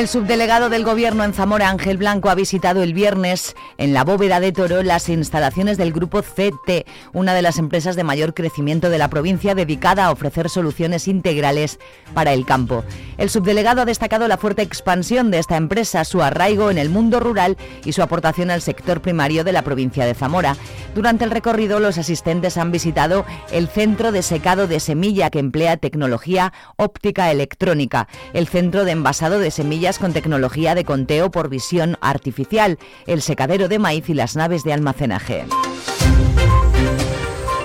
El 0.00 0.08
subdelegado 0.08 0.70
del 0.70 0.82
Gobierno 0.82 1.24
en 1.24 1.34
Zamora, 1.34 1.68
Ángel 1.68 1.98
Blanco, 1.98 2.30
ha 2.30 2.34
visitado 2.34 2.82
el 2.82 2.94
viernes 2.94 3.54
en 3.76 3.92
la 3.92 4.02
bóveda 4.02 4.40
de 4.40 4.50
Toro 4.50 4.82
las 4.82 5.10
instalaciones 5.10 5.76
del 5.76 5.92
grupo 5.92 6.22
CT, 6.22 6.86
una 7.12 7.34
de 7.34 7.42
las 7.42 7.58
empresas 7.58 7.96
de 7.96 8.02
mayor 8.02 8.32
crecimiento 8.32 8.88
de 8.88 8.96
la 8.96 9.10
provincia 9.10 9.54
dedicada 9.54 10.06
a 10.06 10.10
ofrecer 10.10 10.48
soluciones 10.48 11.06
integrales 11.06 11.78
para 12.14 12.32
el 12.32 12.46
campo. 12.46 12.82
El 13.18 13.28
subdelegado 13.28 13.82
ha 13.82 13.84
destacado 13.84 14.26
la 14.26 14.38
fuerte 14.38 14.62
expansión 14.62 15.30
de 15.30 15.38
esta 15.38 15.58
empresa, 15.58 16.06
su 16.06 16.22
arraigo 16.22 16.70
en 16.70 16.78
el 16.78 16.88
mundo 16.88 17.20
rural 17.20 17.58
y 17.84 17.92
su 17.92 18.00
aportación 18.00 18.50
al 18.50 18.62
sector 18.62 19.02
primario 19.02 19.44
de 19.44 19.52
la 19.52 19.60
provincia 19.60 20.06
de 20.06 20.14
Zamora. 20.14 20.56
Durante 20.94 21.24
el 21.24 21.30
recorrido, 21.30 21.78
los 21.78 21.98
asistentes 21.98 22.56
han 22.56 22.72
visitado 22.72 23.26
el 23.52 23.68
centro 23.68 24.12
de 24.12 24.22
secado 24.22 24.66
de 24.66 24.80
semilla 24.80 25.28
que 25.28 25.40
emplea 25.40 25.76
tecnología 25.76 26.54
óptica 26.76 27.30
electrónica, 27.30 28.08
el 28.32 28.48
centro 28.48 28.86
de 28.86 28.92
envasado 28.92 29.38
de 29.38 29.50
semillas 29.50 29.89
con 29.98 30.12
tecnología 30.12 30.74
de 30.74 30.84
conteo 30.84 31.30
por 31.30 31.48
visión 31.48 31.96
artificial, 32.00 32.78
el 33.06 33.22
secadero 33.22 33.68
de 33.68 33.78
maíz 33.78 34.08
y 34.08 34.14
las 34.14 34.36
naves 34.36 34.62
de 34.62 34.72
almacenaje. 34.72 35.46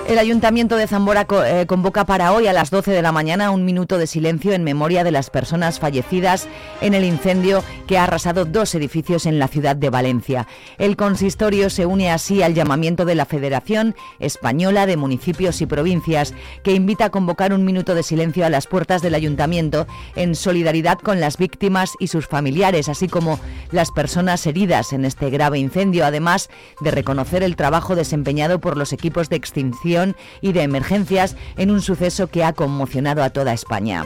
El 0.08 0.20
Ayuntamiento 0.20 0.76
de 0.76 0.86
Zamora 0.86 1.26
eh, 1.46 1.66
convoca 1.66 2.06
para 2.06 2.32
hoy 2.32 2.46
a 2.46 2.52
las 2.52 2.70
12 2.70 2.92
de 2.92 3.02
la 3.02 3.10
mañana 3.10 3.50
un 3.50 3.64
minuto 3.64 3.98
de 3.98 4.06
silencio 4.06 4.52
en 4.52 4.62
memoria 4.62 5.02
de 5.02 5.10
las 5.10 5.30
personas 5.30 5.80
fallecidas 5.80 6.46
en 6.80 6.94
el 6.94 7.04
incendio 7.04 7.64
que 7.88 7.98
ha 7.98 8.04
arrasado 8.04 8.44
dos 8.44 8.72
edificios 8.76 9.26
en 9.26 9.40
la 9.40 9.48
ciudad 9.48 9.74
de 9.74 9.90
Valencia. 9.90 10.46
El 10.78 10.96
consistorio 10.96 11.70
se 11.70 11.86
une 11.86 12.12
así 12.12 12.40
al 12.40 12.54
llamamiento 12.54 13.04
de 13.04 13.16
la 13.16 13.24
Federación 13.24 13.96
Española 14.20 14.86
de 14.86 14.96
Municipios 14.96 15.60
y 15.60 15.66
Provincias, 15.66 16.34
que 16.62 16.70
invita 16.70 17.06
a 17.06 17.10
convocar 17.10 17.52
un 17.52 17.64
minuto 17.64 17.96
de 17.96 18.04
silencio 18.04 18.46
a 18.46 18.50
las 18.50 18.68
puertas 18.68 19.02
del 19.02 19.16
Ayuntamiento 19.16 19.88
en 20.14 20.36
solidaridad 20.36 21.00
con 21.00 21.18
las 21.18 21.36
víctimas 21.36 21.94
y 21.98 22.06
sus 22.06 22.28
familiares, 22.28 22.88
así 22.88 23.08
como 23.08 23.40
las 23.72 23.90
personas 23.90 24.46
heridas 24.46 24.92
en 24.92 25.04
este 25.04 25.30
grave 25.30 25.58
incendio, 25.58 26.06
además 26.06 26.48
de 26.80 26.92
reconocer 26.92 27.42
el 27.42 27.56
trabajo 27.56 27.96
desempeñado 27.96 28.60
por 28.60 28.76
los 28.76 28.92
equipos 28.92 29.28
de 29.28 29.34
extinción 29.34 29.95
y 30.40 30.52
de 30.52 30.62
emergencias 30.62 31.36
en 31.56 31.70
un 31.70 31.80
suceso 31.80 32.26
que 32.26 32.44
ha 32.44 32.52
conmocionado 32.52 33.22
a 33.22 33.30
toda 33.30 33.52
España. 33.52 34.04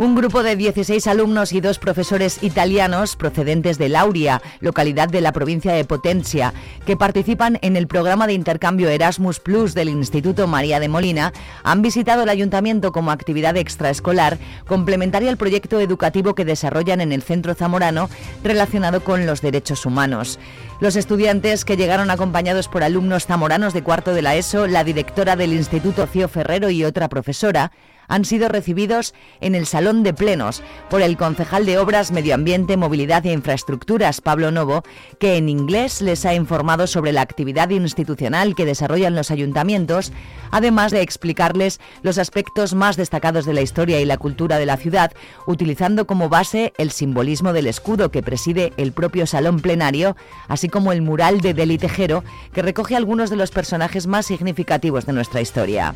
Un 0.00 0.14
grupo 0.14 0.42
de 0.42 0.56
16 0.56 1.06
alumnos 1.08 1.52
y 1.52 1.60
dos 1.60 1.78
profesores 1.78 2.42
italianos 2.42 3.16
procedentes 3.16 3.76
de 3.76 3.90
Lauria, 3.90 4.40
localidad 4.60 5.10
de 5.10 5.20
la 5.20 5.32
provincia 5.32 5.74
de 5.74 5.84
Potencia, 5.84 6.54
que 6.86 6.96
participan 6.96 7.58
en 7.60 7.76
el 7.76 7.86
programa 7.86 8.26
de 8.26 8.32
intercambio 8.32 8.88
Erasmus 8.88 9.40
Plus 9.40 9.74
del 9.74 9.90
Instituto 9.90 10.46
María 10.46 10.80
de 10.80 10.88
Molina, 10.88 11.34
han 11.64 11.82
visitado 11.82 12.22
el 12.22 12.30
ayuntamiento 12.30 12.92
como 12.92 13.10
actividad 13.10 13.58
extraescolar 13.58 14.38
complementaria 14.66 15.28
al 15.28 15.36
proyecto 15.36 15.80
educativo 15.80 16.34
que 16.34 16.46
desarrollan 16.46 17.02
en 17.02 17.12
el 17.12 17.20
centro 17.20 17.54
zamorano 17.54 18.08
relacionado 18.42 19.04
con 19.04 19.26
los 19.26 19.42
derechos 19.42 19.84
humanos. 19.84 20.38
Los 20.80 20.96
estudiantes 20.96 21.66
que 21.66 21.76
llegaron 21.76 22.10
acompañados 22.10 22.68
por 22.68 22.82
alumnos 22.82 23.26
zamoranos 23.26 23.74
de 23.74 23.82
cuarto 23.82 24.14
de 24.14 24.22
la 24.22 24.34
ESO, 24.34 24.66
la 24.66 24.82
directora 24.82 25.36
del 25.36 25.52
Instituto 25.52 26.06
Cío 26.06 26.26
Ferrero 26.26 26.70
y 26.70 26.84
otra 26.84 27.10
profesora, 27.10 27.70
han 28.10 28.26
sido 28.26 28.48
recibidos 28.48 29.14
en 29.40 29.54
el 29.54 29.64
Salón 29.64 30.02
de 30.02 30.12
Plenos 30.12 30.62
por 30.90 31.00
el 31.00 31.16
concejal 31.16 31.64
de 31.64 31.78
Obras, 31.78 32.10
Medio 32.12 32.34
Ambiente, 32.34 32.76
Movilidad 32.76 33.24
e 33.24 33.32
Infraestructuras, 33.32 34.20
Pablo 34.20 34.50
Novo, 34.50 34.82
que 35.18 35.36
en 35.36 35.48
inglés 35.48 36.02
les 36.02 36.26
ha 36.26 36.34
informado 36.34 36.86
sobre 36.86 37.12
la 37.12 37.22
actividad 37.22 37.70
institucional 37.70 38.54
que 38.54 38.66
desarrollan 38.66 39.14
los 39.14 39.30
ayuntamientos, 39.30 40.12
además 40.50 40.92
de 40.92 41.00
explicarles 41.00 41.80
los 42.02 42.18
aspectos 42.18 42.74
más 42.74 42.96
destacados 42.96 43.46
de 43.46 43.54
la 43.54 43.62
historia 43.62 44.00
y 44.00 44.04
la 44.04 44.18
cultura 44.18 44.58
de 44.58 44.66
la 44.66 44.76
ciudad, 44.76 45.12
utilizando 45.46 46.06
como 46.06 46.28
base 46.28 46.72
el 46.78 46.90
simbolismo 46.90 47.52
del 47.52 47.68
escudo 47.68 48.10
que 48.10 48.22
preside 48.22 48.72
el 48.76 48.92
propio 48.92 49.26
salón 49.26 49.60
plenario, 49.60 50.16
así 50.48 50.68
como 50.68 50.92
el 50.92 51.02
mural 51.02 51.40
de 51.40 51.54
Deli 51.54 51.78
Tejero, 51.78 52.24
que 52.52 52.62
recoge 52.62 52.96
algunos 52.96 53.30
de 53.30 53.36
los 53.36 53.52
personajes 53.52 54.08
más 54.08 54.26
significativos 54.26 55.06
de 55.06 55.12
nuestra 55.12 55.40
historia. 55.40 55.94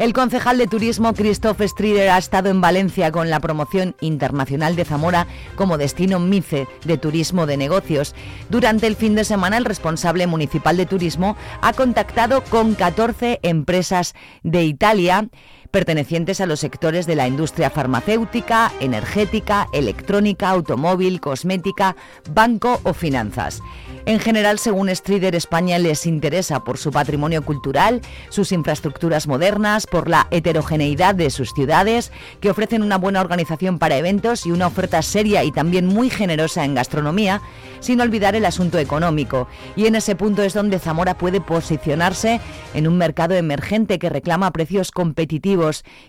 El 0.00 0.14
concejal 0.14 0.56
de 0.56 0.66
turismo 0.66 1.12
Christoph 1.12 1.60
Strider 1.60 2.08
ha 2.08 2.16
estado 2.16 2.48
en 2.48 2.62
Valencia 2.62 3.12
con 3.12 3.28
la 3.28 3.38
promoción 3.38 3.94
internacional 4.00 4.74
de 4.74 4.86
Zamora 4.86 5.26
como 5.56 5.76
destino 5.76 6.18
MICE 6.18 6.66
de 6.86 6.96
turismo 6.96 7.44
de 7.44 7.58
negocios. 7.58 8.14
Durante 8.48 8.86
el 8.86 8.96
fin 8.96 9.14
de 9.14 9.24
semana, 9.24 9.58
el 9.58 9.66
responsable 9.66 10.26
municipal 10.26 10.78
de 10.78 10.86
turismo 10.86 11.36
ha 11.60 11.74
contactado 11.74 12.42
con 12.44 12.76
14 12.76 13.40
empresas 13.42 14.14
de 14.42 14.64
Italia 14.64 15.28
pertenecientes 15.70 16.40
a 16.40 16.46
los 16.46 16.60
sectores 16.60 17.06
de 17.06 17.14
la 17.14 17.28
industria 17.28 17.70
farmacéutica, 17.70 18.72
energética, 18.80 19.68
electrónica, 19.72 20.50
automóvil, 20.50 21.20
cosmética, 21.20 21.96
banco 22.32 22.80
o 22.82 22.92
finanzas. 22.92 23.62
En 24.06 24.18
general, 24.18 24.58
según 24.58 24.88
Strider, 24.88 25.34
España 25.34 25.78
les 25.78 26.06
interesa 26.06 26.64
por 26.64 26.78
su 26.78 26.90
patrimonio 26.90 27.42
cultural, 27.42 28.00
sus 28.30 28.50
infraestructuras 28.50 29.26
modernas, 29.28 29.86
por 29.86 30.08
la 30.08 30.26
heterogeneidad 30.30 31.14
de 31.14 31.30
sus 31.30 31.52
ciudades, 31.52 32.10
que 32.40 32.50
ofrecen 32.50 32.82
una 32.82 32.98
buena 32.98 33.20
organización 33.20 33.78
para 33.78 33.96
eventos 33.96 34.46
y 34.46 34.52
una 34.52 34.66
oferta 34.66 35.02
seria 35.02 35.44
y 35.44 35.52
también 35.52 35.86
muy 35.86 36.10
generosa 36.10 36.64
en 36.64 36.74
gastronomía, 36.74 37.42
sin 37.80 38.00
olvidar 38.00 38.34
el 38.34 38.46
asunto 38.46 38.78
económico. 38.78 39.48
Y 39.76 39.86
en 39.86 39.94
ese 39.94 40.16
punto 40.16 40.42
es 40.42 40.54
donde 40.54 40.78
Zamora 40.78 41.16
puede 41.16 41.40
posicionarse 41.40 42.40
en 42.74 42.88
un 42.88 42.98
mercado 42.98 43.34
emergente 43.34 43.98
que 43.98 44.08
reclama 44.08 44.50
precios 44.50 44.90
competitivos 44.90 45.59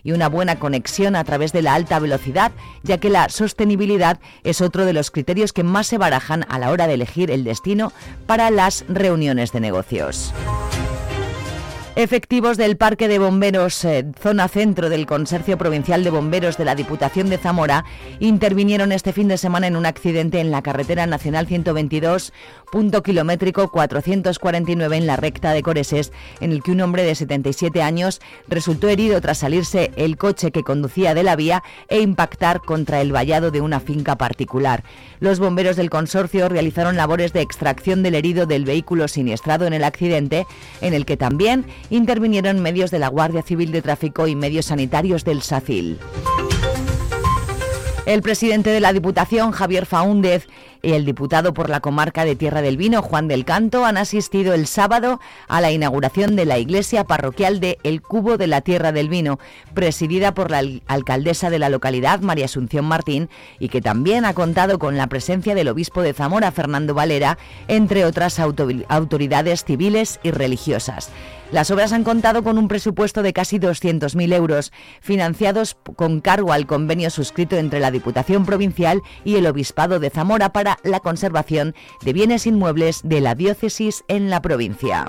y 0.02 0.12
una 0.12 0.28
buena 0.28 0.58
conexión 0.58 1.16
a 1.16 1.24
través 1.24 1.52
de 1.52 1.62
la 1.62 1.74
alta 1.74 1.98
velocidad, 1.98 2.52
ya 2.82 2.98
que 2.98 3.10
la 3.10 3.28
sostenibilidad 3.28 4.18
es 4.44 4.60
otro 4.60 4.84
de 4.84 4.92
los 4.92 5.10
criterios 5.10 5.52
que 5.52 5.62
más 5.62 5.86
se 5.86 5.98
barajan 5.98 6.44
a 6.48 6.58
la 6.58 6.70
hora 6.70 6.86
de 6.86 6.94
elegir 6.94 7.30
el 7.30 7.44
destino 7.44 7.92
para 8.26 8.50
las 8.50 8.84
reuniones 8.88 9.52
de 9.52 9.60
negocios. 9.60 10.32
Efectivos 11.94 12.56
del 12.56 12.78
Parque 12.78 13.06
de 13.06 13.18
Bomberos, 13.18 13.84
eh, 13.84 14.06
zona 14.18 14.48
centro 14.48 14.88
del 14.88 15.04
Consorcio 15.04 15.58
Provincial 15.58 16.02
de 16.02 16.08
Bomberos 16.08 16.56
de 16.56 16.64
la 16.64 16.74
Diputación 16.74 17.28
de 17.28 17.36
Zamora, 17.36 17.84
intervinieron 18.18 18.92
este 18.92 19.12
fin 19.12 19.28
de 19.28 19.36
semana 19.36 19.66
en 19.66 19.76
un 19.76 19.84
accidente 19.84 20.40
en 20.40 20.50
la 20.50 20.62
carretera 20.62 21.06
nacional 21.06 21.46
122, 21.46 22.32
punto 22.72 23.02
kilométrico 23.02 23.70
449 23.70 24.96
en 24.96 25.06
la 25.06 25.16
recta 25.16 25.52
de 25.52 25.62
Coreses, 25.62 26.12
en 26.40 26.52
el 26.52 26.62
que 26.62 26.70
un 26.70 26.80
hombre 26.80 27.02
de 27.02 27.14
77 27.14 27.82
años 27.82 28.22
resultó 28.48 28.88
herido 28.88 29.20
tras 29.20 29.38
salirse 29.38 29.90
el 29.96 30.16
coche 30.16 30.50
que 30.50 30.62
conducía 30.62 31.12
de 31.12 31.24
la 31.24 31.36
vía 31.36 31.62
e 31.88 32.00
impactar 32.00 32.60
contra 32.60 33.02
el 33.02 33.12
vallado 33.12 33.50
de 33.50 33.60
una 33.60 33.80
finca 33.80 34.16
particular. 34.16 34.82
Los 35.20 35.40
bomberos 35.40 35.76
del 35.76 35.90
consorcio 35.90 36.48
realizaron 36.48 36.96
labores 36.96 37.34
de 37.34 37.42
extracción 37.42 38.02
del 38.02 38.14
herido 38.14 38.46
del 38.46 38.64
vehículo 38.64 39.08
siniestrado 39.08 39.66
en 39.66 39.74
el 39.74 39.84
accidente, 39.84 40.46
en 40.80 40.94
el 40.94 41.04
que 41.04 41.18
también 41.18 41.66
intervinieron 41.90 42.60
medios 42.60 42.90
de 42.90 42.98
la 42.98 43.08
Guardia 43.08 43.42
Civil 43.42 43.72
de 43.72 43.82
Tráfico 43.82 44.26
y 44.26 44.34
medios 44.34 44.66
sanitarios 44.66 45.24
del 45.24 45.42
SACIL. 45.42 45.98
El 48.04 48.20
presidente 48.20 48.70
de 48.70 48.80
la 48.80 48.92
Diputación, 48.92 49.52
Javier 49.52 49.86
Faúndez, 49.86 50.48
y 50.82 50.94
el 50.94 51.04
diputado 51.04 51.54
por 51.54 51.70
la 51.70 51.78
comarca 51.78 52.24
de 52.24 52.34
Tierra 52.34 52.60
del 52.60 52.76
Vino, 52.76 53.00
Juan 53.00 53.28
del 53.28 53.44
Canto, 53.44 53.84
han 53.84 53.96
asistido 53.96 54.54
el 54.54 54.66
sábado 54.66 55.20
a 55.46 55.60
la 55.60 55.70
inauguración 55.70 56.34
de 56.34 56.44
la 56.44 56.58
iglesia 56.58 57.04
parroquial 57.04 57.60
de 57.60 57.78
El 57.84 58.02
Cubo 58.02 58.38
de 58.38 58.48
la 58.48 58.60
Tierra 58.60 58.90
del 58.90 59.08
Vino, 59.08 59.38
presidida 59.72 60.34
por 60.34 60.50
la 60.50 60.64
alcaldesa 60.88 61.48
de 61.48 61.60
la 61.60 61.68
localidad, 61.68 62.18
María 62.20 62.46
Asunción 62.46 62.86
Martín, 62.86 63.30
y 63.60 63.68
que 63.68 63.80
también 63.80 64.24
ha 64.24 64.34
contado 64.34 64.80
con 64.80 64.96
la 64.96 65.06
presencia 65.06 65.54
del 65.54 65.68
obispo 65.68 66.02
de 66.02 66.12
Zamora, 66.12 66.50
Fernando 66.50 66.94
Valera, 66.94 67.38
entre 67.68 68.04
otras 68.04 68.40
autoridades 68.40 69.64
civiles 69.64 70.18
y 70.24 70.32
religiosas. 70.32 71.10
Las 71.52 71.70
obras 71.70 71.92
han 71.92 72.02
contado 72.02 72.42
con 72.42 72.56
un 72.56 72.66
presupuesto 72.66 73.22
de 73.22 73.34
casi 73.34 73.58
200.000 73.58 74.34
euros, 74.34 74.72
financiados 75.02 75.76
con 75.96 76.22
cargo 76.22 76.52
al 76.52 76.66
convenio 76.66 77.10
suscrito 77.10 77.56
entre 77.56 77.78
la 77.78 77.90
Diputación 77.90 78.46
Provincial 78.46 79.02
y 79.22 79.36
el 79.36 79.46
Obispado 79.46 80.00
de 80.00 80.08
Zamora 80.08 80.52
para 80.52 80.78
la 80.82 81.00
conservación 81.00 81.74
de 82.02 82.14
bienes 82.14 82.46
inmuebles 82.46 83.02
de 83.04 83.20
la 83.20 83.34
diócesis 83.34 84.02
en 84.08 84.30
la 84.30 84.40
provincia. 84.40 85.04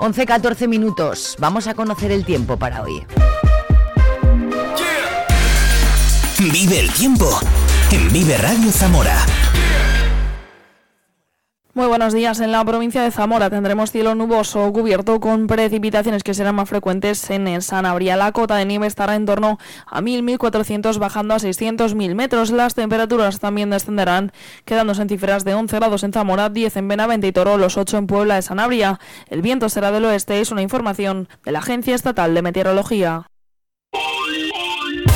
11-14 0.00 0.68
minutos. 0.68 1.36
Vamos 1.38 1.66
a 1.66 1.74
conocer 1.74 2.12
el 2.12 2.26
tiempo 2.26 2.58
para 2.58 2.82
hoy. 2.82 3.06
Vive 6.38 6.78
el 6.78 6.92
tiempo 6.92 7.40
en 7.90 8.12
Vive 8.12 8.36
Radio 8.36 8.70
Zamora 8.70 9.24
Muy 11.74 11.86
buenos 11.86 12.12
días. 12.12 12.38
En 12.40 12.52
la 12.52 12.62
provincia 12.66 13.02
de 13.02 13.10
Zamora 13.10 13.48
tendremos 13.48 13.90
cielo 13.90 14.14
nuboso 14.14 14.70
cubierto 14.74 15.20
con 15.20 15.46
precipitaciones 15.46 16.22
que 16.22 16.34
serán 16.34 16.56
más 16.56 16.68
frecuentes 16.68 17.30
en 17.30 17.62
Sanabria. 17.62 18.18
La 18.18 18.30
cota 18.32 18.56
de 18.56 18.66
nieve 18.66 18.86
estará 18.86 19.16
en 19.16 19.24
torno 19.24 19.58
a 19.86 20.02
1.000-1.400 20.02 20.98
bajando 20.98 21.32
a 21.32 21.38
600.000 21.38 22.14
metros. 22.14 22.50
Las 22.50 22.74
temperaturas 22.74 23.40
también 23.40 23.70
descenderán 23.70 24.32
quedándose 24.66 25.00
en 25.00 25.08
cifras 25.08 25.44
de 25.44 25.54
11 25.54 25.74
grados 25.78 26.02
en 26.02 26.12
Zamora, 26.12 26.50
10 26.50 26.76
en 26.76 26.88
Benavente 26.88 27.28
y 27.28 27.32
Toro, 27.32 27.56
los 27.56 27.78
8 27.78 27.96
en 27.96 28.06
Puebla 28.06 28.34
de 28.34 28.42
Sanabria. 28.42 29.00
El 29.30 29.40
viento 29.40 29.70
será 29.70 29.92
del 29.92 30.04
oeste, 30.04 30.42
es 30.42 30.52
una 30.52 30.60
información 30.60 31.26
de 31.42 31.52
la 31.52 31.60
Agencia 31.60 31.94
Estatal 31.94 32.34
de 32.34 32.42
Meteorología. 32.42 33.31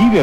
Vive 0.00 0.22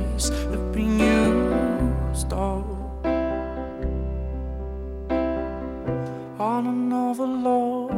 on 6.61 6.67
another 6.67 7.25
love, 7.25 7.89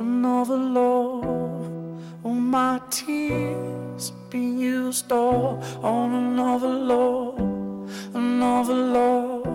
another 0.00 0.56
love. 0.56 1.24
All 2.24 2.34
my 2.34 2.80
tears 2.90 4.10
been 4.28 4.58
used 4.58 5.12
up 5.12 5.62
on 5.84 6.12
another 6.12 6.68
love, 6.92 7.38
another 8.12 8.74
love. 8.74 9.46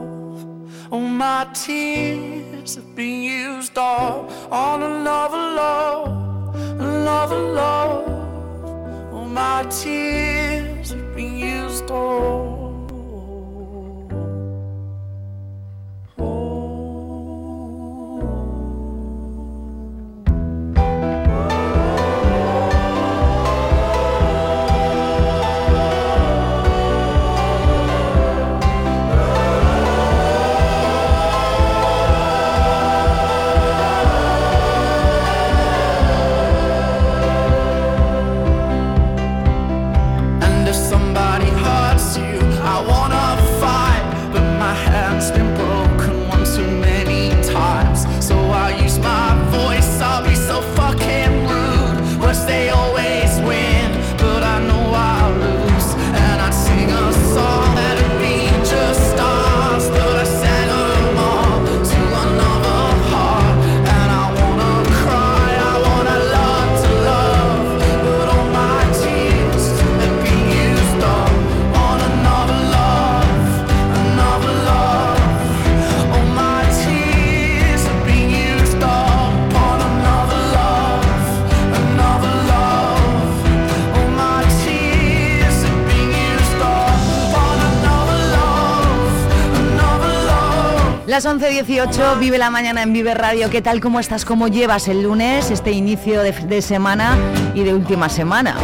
All 0.93 1.01
my 1.25 1.45
tears 1.53 2.77
been 2.95 3.21
used 3.21 3.77
up 3.77 4.31
on 4.49 4.81
another 4.81 5.43
love, 5.61 6.55
another 6.79 7.41
love. 7.61 9.13
All 9.13 9.25
my 9.25 9.63
tears 9.69 10.93
been 11.15 11.37
used 11.37 11.91
up. 11.91 12.60
Las 91.23 91.35
11.18, 91.35 92.17
vive 92.17 92.39
la 92.39 92.49
mañana 92.49 92.81
en 92.81 92.93
Vive 92.93 93.13
Radio. 93.13 93.51
¿Qué 93.51 93.61
tal? 93.61 93.79
¿Cómo 93.79 93.99
estás? 93.99 94.25
¿Cómo 94.25 94.47
llevas 94.47 94.87
el 94.87 95.03
lunes, 95.03 95.51
este 95.51 95.69
inicio 95.69 96.23
de, 96.23 96.61
semana 96.63 97.15
y 97.53 97.63
de 97.63 97.75
última 97.75 98.09
semana? 98.09 98.55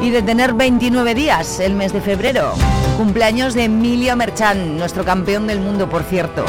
Y 0.00 0.10
de 0.10 0.22
tener 0.22 0.54
29 0.54 1.16
días, 1.16 1.58
el 1.58 1.74
mes 1.74 1.92
de 1.92 2.00
febrero. 2.00 2.52
Cumpleaños 2.96 3.54
de 3.54 3.64
Emilio 3.64 4.14
Merchan, 4.14 4.78
nuestro 4.78 5.04
campeón 5.04 5.48
del 5.48 5.58
mundo, 5.58 5.90
por 5.90 6.04
cierto. 6.04 6.44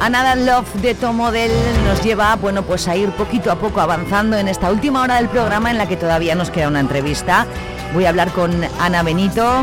Another 0.00 0.38
Love 0.38 0.74
de 0.82 0.96
Tomodel 0.96 1.52
nos 1.84 2.02
lleva, 2.02 2.34
bueno, 2.34 2.64
pues 2.64 2.88
a 2.88 2.96
ir 2.96 3.10
poquito 3.10 3.52
a 3.52 3.56
poco 3.56 3.80
avanzando 3.80 4.36
en 4.36 4.48
esta 4.48 4.72
última 4.72 5.02
hora 5.02 5.14
del 5.18 5.28
programa 5.28 5.70
en 5.70 5.78
la 5.78 5.86
que 5.86 5.96
todavía 5.96 6.34
nos 6.34 6.50
queda 6.50 6.66
una 6.66 6.80
entrevista. 6.80 7.46
Voy 7.94 8.04
a 8.04 8.08
hablar 8.08 8.32
con 8.32 8.50
Ana 8.80 9.04
Benito, 9.04 9.62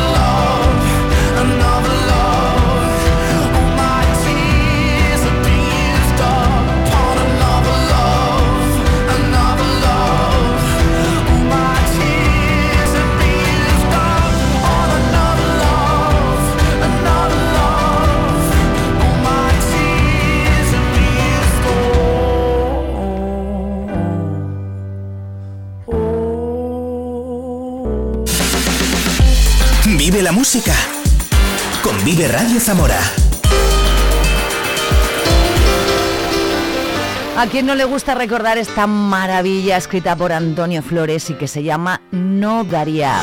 Radio 32.28 32.60
Zamora. 32.60 33.00
A 37.36 37.46
quien 37.46 37.64
no 37.64 37.74
le 37.74 37.84
gusta 37.84 38.14
recordar 38.14 38.58
esta 38.58 38.86
maravilla 38.86 39.76
escrita 39.78 40.14
por 40.16 40.32
Antonio 40.32 40.82
Flores 40.82 41.30
y 41.30 41.34
que 41.34 41.48
se 41.48 41.62
llama 41.62 42.02
No 42.10 42.64
Daría. 42.64 43.22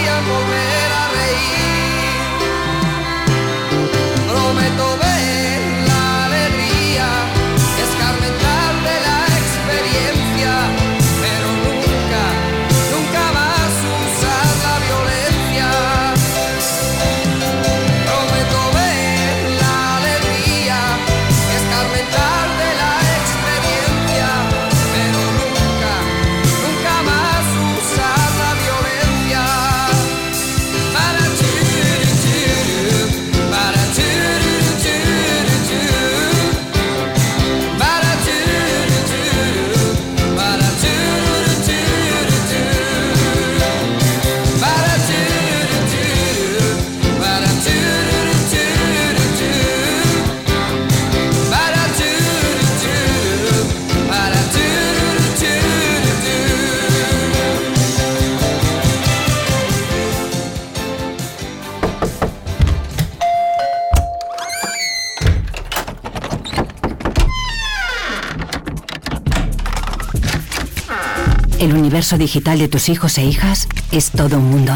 El 71.61 71.75
universo 71.75 72.17
digital 72.17 72.57
de 72.57 72.67
tus 72.67 72.89
hijos 72.89 73.19
e 73.19 73.23
hijas 73.23 73.67
es 73.91 74.09
todo 74.09 74.39
un 74.39 74.49
mundo. 74.49 74.73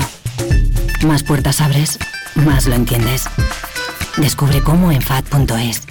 Más 1.04 1.24
puertas 1.24 1.60
abres, 1.60 1.98
más 2.36 2.68
lo 2.68 2.76
entiendes. 2.76 3.24
Descubre 4.18 4.62
cómo 4.62 4.92
en 4.92 5.02
FAD.es. 5.02 5.82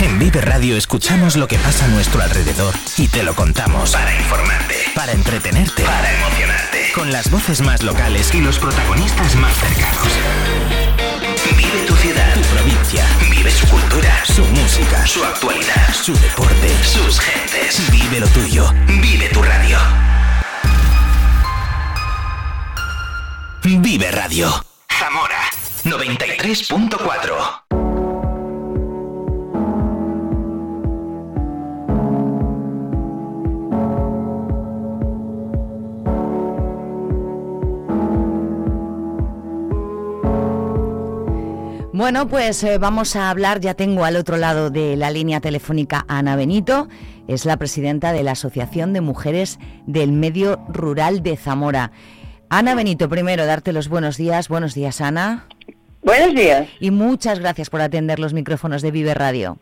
En 0.00 0.18
Vive 0.18 0.40
Radio 0.40 0.78
escuchamos 0.78 1.36
lo 1.36 1.46
que 1.46 1.58
pasa 1.58 1.84
a 1.84 1.88
nuestro 1.88 2.22
alrededor 2.22 2.74
y 2.96 3.06
te 3.08 3.22
lo 3.22 3.34
contamos. 3.34 3.92
Para 3.92 4.16
informarte, 4.16 4.76
para 4.94 5.12
entretenerte, 5.12 5.82
para 5.82 6.14
emocionarte. 6.14 6.92
Con 6.94 7.12
las 7.12 7.30
voces 7.30 7.60
más 7.60 7.82
locales 7.82 8.34
y 8.34 8.40
los 8.40 8.58
protagonistas 8.58 9.36
más 9.36 9.54
cercanos. 9.58 11.09
Vive 11.72 11.86
tu 11.86 11.94
ciudad, 11.94 12.34
tu 12.34 12.40
provincia. 12.48 13.06
Vive 13.30 13.48
su 13.48 13.64
cultura, 13.68 14.24
su 14.24 14.44
música, 14.44 15.06
su 15.06 15.24
actualidad, 15.24 15.94
su 15.94 16.12
deporte, 16.14 16.68
sus 16.82 17.20
gentes. 17.20 17.88
Vive 17.92 18.18
lo 18.18 18.26
tuyo. 18.28 18.72
Vive 18.86 19.28
tu 19.28 19.40
radio. 19.40 19.78
Vive 23.62 24.10
Radio. 24.10 24.64
Zamora 24.98 25.38
93.4. 25.84 27.69
Bueno, 42.00 42.28
pues 42.28 42.64
eh, 42.64 42.78
vamos 42.78 43.14
a 43.14 43.28
hablar, 43.28 43.60
ya 43.60 43.74
tengo 43.74 44.06
al 44.06 44.16
otro 44.16 44.38
lado 44.38 44.70
de 44.70 44.96
la 44.96 45.10
línea 45.10 45.42
telefónica 45.42 46.06
a 46.08 46.20
Ana 46.20 46.34
Benito, 46.34 46.88
es 47.28 47.44
la 47.44 47.58
presidenta 47.58 48.14
de 48.14 48.22
la 48.22 48.30
Asociación 48.30 48.94
de 48.94 49.02
Mujeres 49.02 49.58
del 49.86 50.10
Medio 50.10 50.64
Rural 50.70 51.22
de 51.22 51.36
Zamora. 51.36 51.92
Ana 52.48 52.74
Benito, 52.74 53.10
primero 53.10 53.44
darte 53.44 53.74
los 53.74 53.90
buenos 53.90 54.16
días. 54.16 54.48
Buenos 54.48 54.72
días, 54.72 55.02
Ana. 55.02 55.46
Buenos 56.02 56.34
días. 56.34 56.68
Y 56.80 56.90
muchas 56.90 57.38
gracias 57.38 57.68
por 57.68 57.82
atender 57.82 58.18
los 58.18 58.32
micrófonos 58.32 58.80
de 58.80 58.92
Vive 58.92 59.12
Radio. 59.12 59.58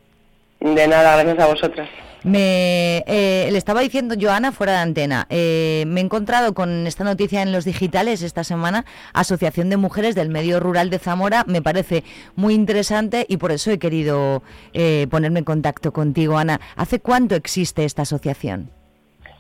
De 0.61 0.87
nada, 0.87 1.21
gracias 1.21 1.45
a 1.45 1.49
vosotras. 1.49 1.89
Me 2.25 3.05
eh, 3.07 3.49
le 3.51 3.59
estaba 3.59 3.81
diciendo 3.81 4.15
Joana 4.21 4.53
fuera 4.53 4.73
de 4.75 4.79
antena. 4.79 5.27
eh, 5.31 5.85
me 5.87 6.01
he 6.01 6.05
encontrado 6.05 6.53
con 6.55 6.87
esta 6.87 7.05
noticia 7.05 7.43
en 7.43 7.53
los 7.53 7.65
digitales 7.65 8.23
esta 8.23 8.45
semana. 8.45 8.85
Asociación 9.13 9.71
de 9.71 9.77
Mujeres 9.77 10.15
del 10.15 10.29
Medio 10.29 10.61
Rural 10.61 10.91
de 10.91 10.99
Zamora. 10.99 11.45
Me 11.47 11.63
parece 11.63 12.05
muy 12.35 12.55
interesante 12.55 13.25
y 13.29 13.37
por 13.37 13.53
eso 13.53 13.71
he 13.71 13.79
querido 13.79 14.43
eh, 14.73 15.07
ponerme 15.11 15.41
en 15.41 15.45
contacto 15.45 15.93
contigo, 15.93 16.39
Ana. 16.39 16.61
¿Hace 16.77 16.99
cuánto 17.01 17.35
existe 17.35 17.85
esta 17.85 18.03
asociación? 18.03 18.71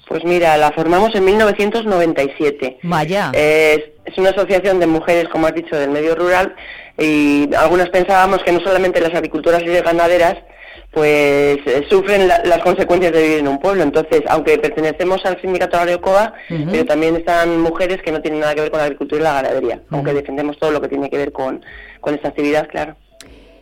Pues 0.09 0.25
mira, 0.25 0.57
la 0.57 0.71
formamos 0.73 1.14
en 1.14 1.25
1997. 1.25 2.79
Vaya. 2.85 3.31
Es, 3.35 3.81
es 4.07 4.17
una 4.17 4.31
asociación 4.31 4.81
de 4.81 4.87
mujeres, 4.87 5.29
como 5.29 5.47
has 5.47 5.55
dicho, 5.55 5.77
del 5.77 5.91
medio 5.91 6.14
rural 6.14 6.55
y 6.97 7.55
algunas 7.55 7.91
pensábamos 7.91 8.43
que 8.43 8.53
no 8.53 8.61
solamente 8.61 9.01
las 9.01 9.14
agricultoras 9.14 9.62
y 9.62 9.67
las 9.67 9.83
ganaderas 9.83 10.37
pues 10.92 11.59
eh, 11.66 11.87
sufren 11.90 12.27
la- 12.29 12.42
las 12.44 12.59
consecuencias 12.62 13.12
de 13.12 13.22
vivir 13.22 13.38
en 13.40 13.48
un 13.48 13.59
pueblo. 13.59 13.83
Entonces, 13.83 14.22
aunque 14.29 14.59
pertenecemos 14.59 15.24
al 15.27 15.40
sindicato 15.40 15.77
agrario 15.77 16.01
COA, 16.01 16.35
Ujú. 16.51 16.70
pero 16.70 16.87
también 16.87 17.16
están 17.16 17.61
mujeres 17.61 18.01
que 18.03 18.11
no 18.11 18.20
tienen 18.22 18.40
nada 18.40 18.55
que 18.55 18.62
ver 18.62 18.70
con 18.70 18.79
la 18.79 18.85
agricultura 18.87 19.20
y 19.20 19.24
la 19.24 19.35
ganadería, 19.35 19.83
aunque 19.90 20.14
defendemos 20.14 20.59
todo 20.59 20.70
lo 20.70 20.81
que 20.81 20.88
tiene 20.88 21.11
que 21.11 21.18
ver 21.18 21.33
con, 21.33 21.64
con 22.01 22.14
esta 22.14 22.29
actividad, 22.29 22.68
claro. 22.68 22.96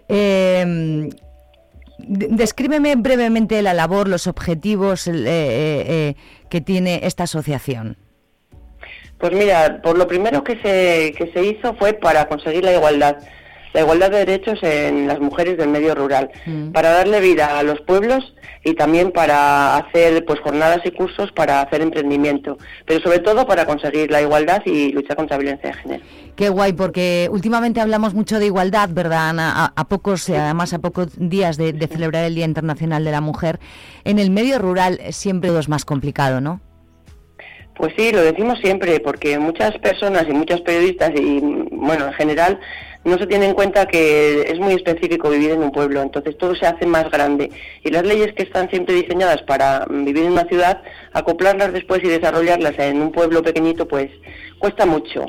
Eh, 0.08 1.08
de- 1.98 2.28
descríbeme 2.30 2.94
brevemente 2.96 3.60
la 3.62 3.74
labor, 3.74 4.06
los 4.08 4.26
objetivos 4.28 5.08
eh, 5.08 5.12
eh, 5.26 6.14
que 6.48 6.60
tiene 6.60 7.00
esta 7.02 7.24
asociación. 7.24 7.96
Pues 9.18 9.32
mira, 9.32 9.80
por 9.82 9.96
lo 9.98 10.06
primero 10.06 10.44
que 10.44 10.52
se, 10.62 11.12
que 11.16 11.30
se 11.32 11.42
hizo 11.44 11.74
fue 11.76 11.94
para 11.94 12.28
conseguir 12.28 12.62
la 12.64 12.74
igualdad, 12.74 13.16
la 13.76 13.82
igualdad 13.82 14.10
de 14.10 14.24
derechos 14.24 14.58
en 14.62 15.06
las 15.06 15.20
mujeres 15.20 15.58
del 15.58 15.68
medio 15.68 15.94
rural, 15.94 16.30
para 16.72 16.92
darle 16.92 17.20
vida 17.20 17.58
a 17.58 17.62
los 17.62 17.78
pueblos 17.82 18.34
y 18.64 18.72
también 18.72 19.12
para 19.12 19.76
hacer 19.76 20.24
pues 20.24 20.40
jornadas 20.40 20.80
y 20.86 20.92
cursos 20.92 21.30
para 21.32 21.60
hacer 21.60 21.82
emprendimiento, 21.82 22.56
pero 22.86 23.00
sobre 23.00 23.18
todo 23.18 23.46
para 23.46 23.66
conseguir 23.66 24.10
la 24.10 24.22
igualdad 24.22 24.62
y 24.64 24.92
luchar 24.92 25.16
contra 25.16 25.36
la 25.36 25.42
violencia 25.42 25.70
de 25.72 25.76
género. 25.76 26.04
Qué 26.36 26.48
guay, 26.48 26.72
porque 26.72 27.28
últimamente 27.30 27.82
hablamos 27.82 28.14
mucho 28.14 28.38
de 28.38 28.46
igualdad, 28.46 28.88
¿verdad, 28.92 29.28
Ana? 29.28 29.66
A, 29.66 29.72
a 29.76 29.84
pocos, 29.88 30.30
además 30.30 30.72
a 30.72 30.78
pocos 30.78 31.08
días 31.18 31.58
de, 31.58 31.74
de 31.74 31.86
celebrar 31.86 32.24
el 32.24 32.34
Día 32.34 32.46
Internacional 32.46 33.04
de 33.04 33.10
la 33.10 33.20
Mujer. 33.20 33.60
En 34.04 34.18
el 34.18 34.30
medio 34.30 34.58
rural 34.58 35.00
siempre 35.10 35.50
todo 35.50 35.58
es 35.58 35.68
más 35.68 35.84
complicado, 35.84 36.40
¿no? 36.40 36.62
Pues 37.76 37.92
sí, 37.94 38.10
lo 38.10 38.22
decimos 38.22 38.58
siempre, 38.60 39.00
porque 39.00 39.38
muchas 39.38 39.76
personas 39.78 40.24
y 40.26 40.32
muchos 40.32 40.62
periodistas 40.62 41.10
y, 41.14 41.40
bueno, 41.72 42.06
en 42.06 42.14
general, 42.14 42.58
no 43.06 43.18
se 43.18 43.26
tiene 43.26 43.46
en 43.46 43.54
cuenta 43.54 43.86
que 43.86 44.42
es 44.42 44.58
muy 44.58 44.74
específico 44.74 45.30
vivir 45.30 45.52
en 45.52 45.62
un 45.62 45.70
pueblo, 45.70 46.02
entonces 46.02 46.36
todo 46.36 46.56
se 46.56 46.66
hace 46.66 46.86
más 46.86 47.08
grande. 47.10 47.50
Y 47.84 47.90
las 47.90 48.04
leyes 48.04 48.32
que 48.34 48.42
están 48.42 48.68
siempre 48.68 48.96
diseñadas 48.96 49.42
para 49.42 49.86
vivir 49.88 50.24
en 50.24 50.32
una 50.32 50.44
ciudad, 50.44 50.82
acoplarlas 51.12 51.72
después 51.72 52.02
y 52.02 52.08
desarrollarlas 52.08 52.76
en 52.78 53.00
un 53.00 53.12
pueblo 53.12 53.44
pequeñito, 53.44 53.86
pues 53.86 54.10
cuesta 54.58 54.86
mucho. 54.86 55.24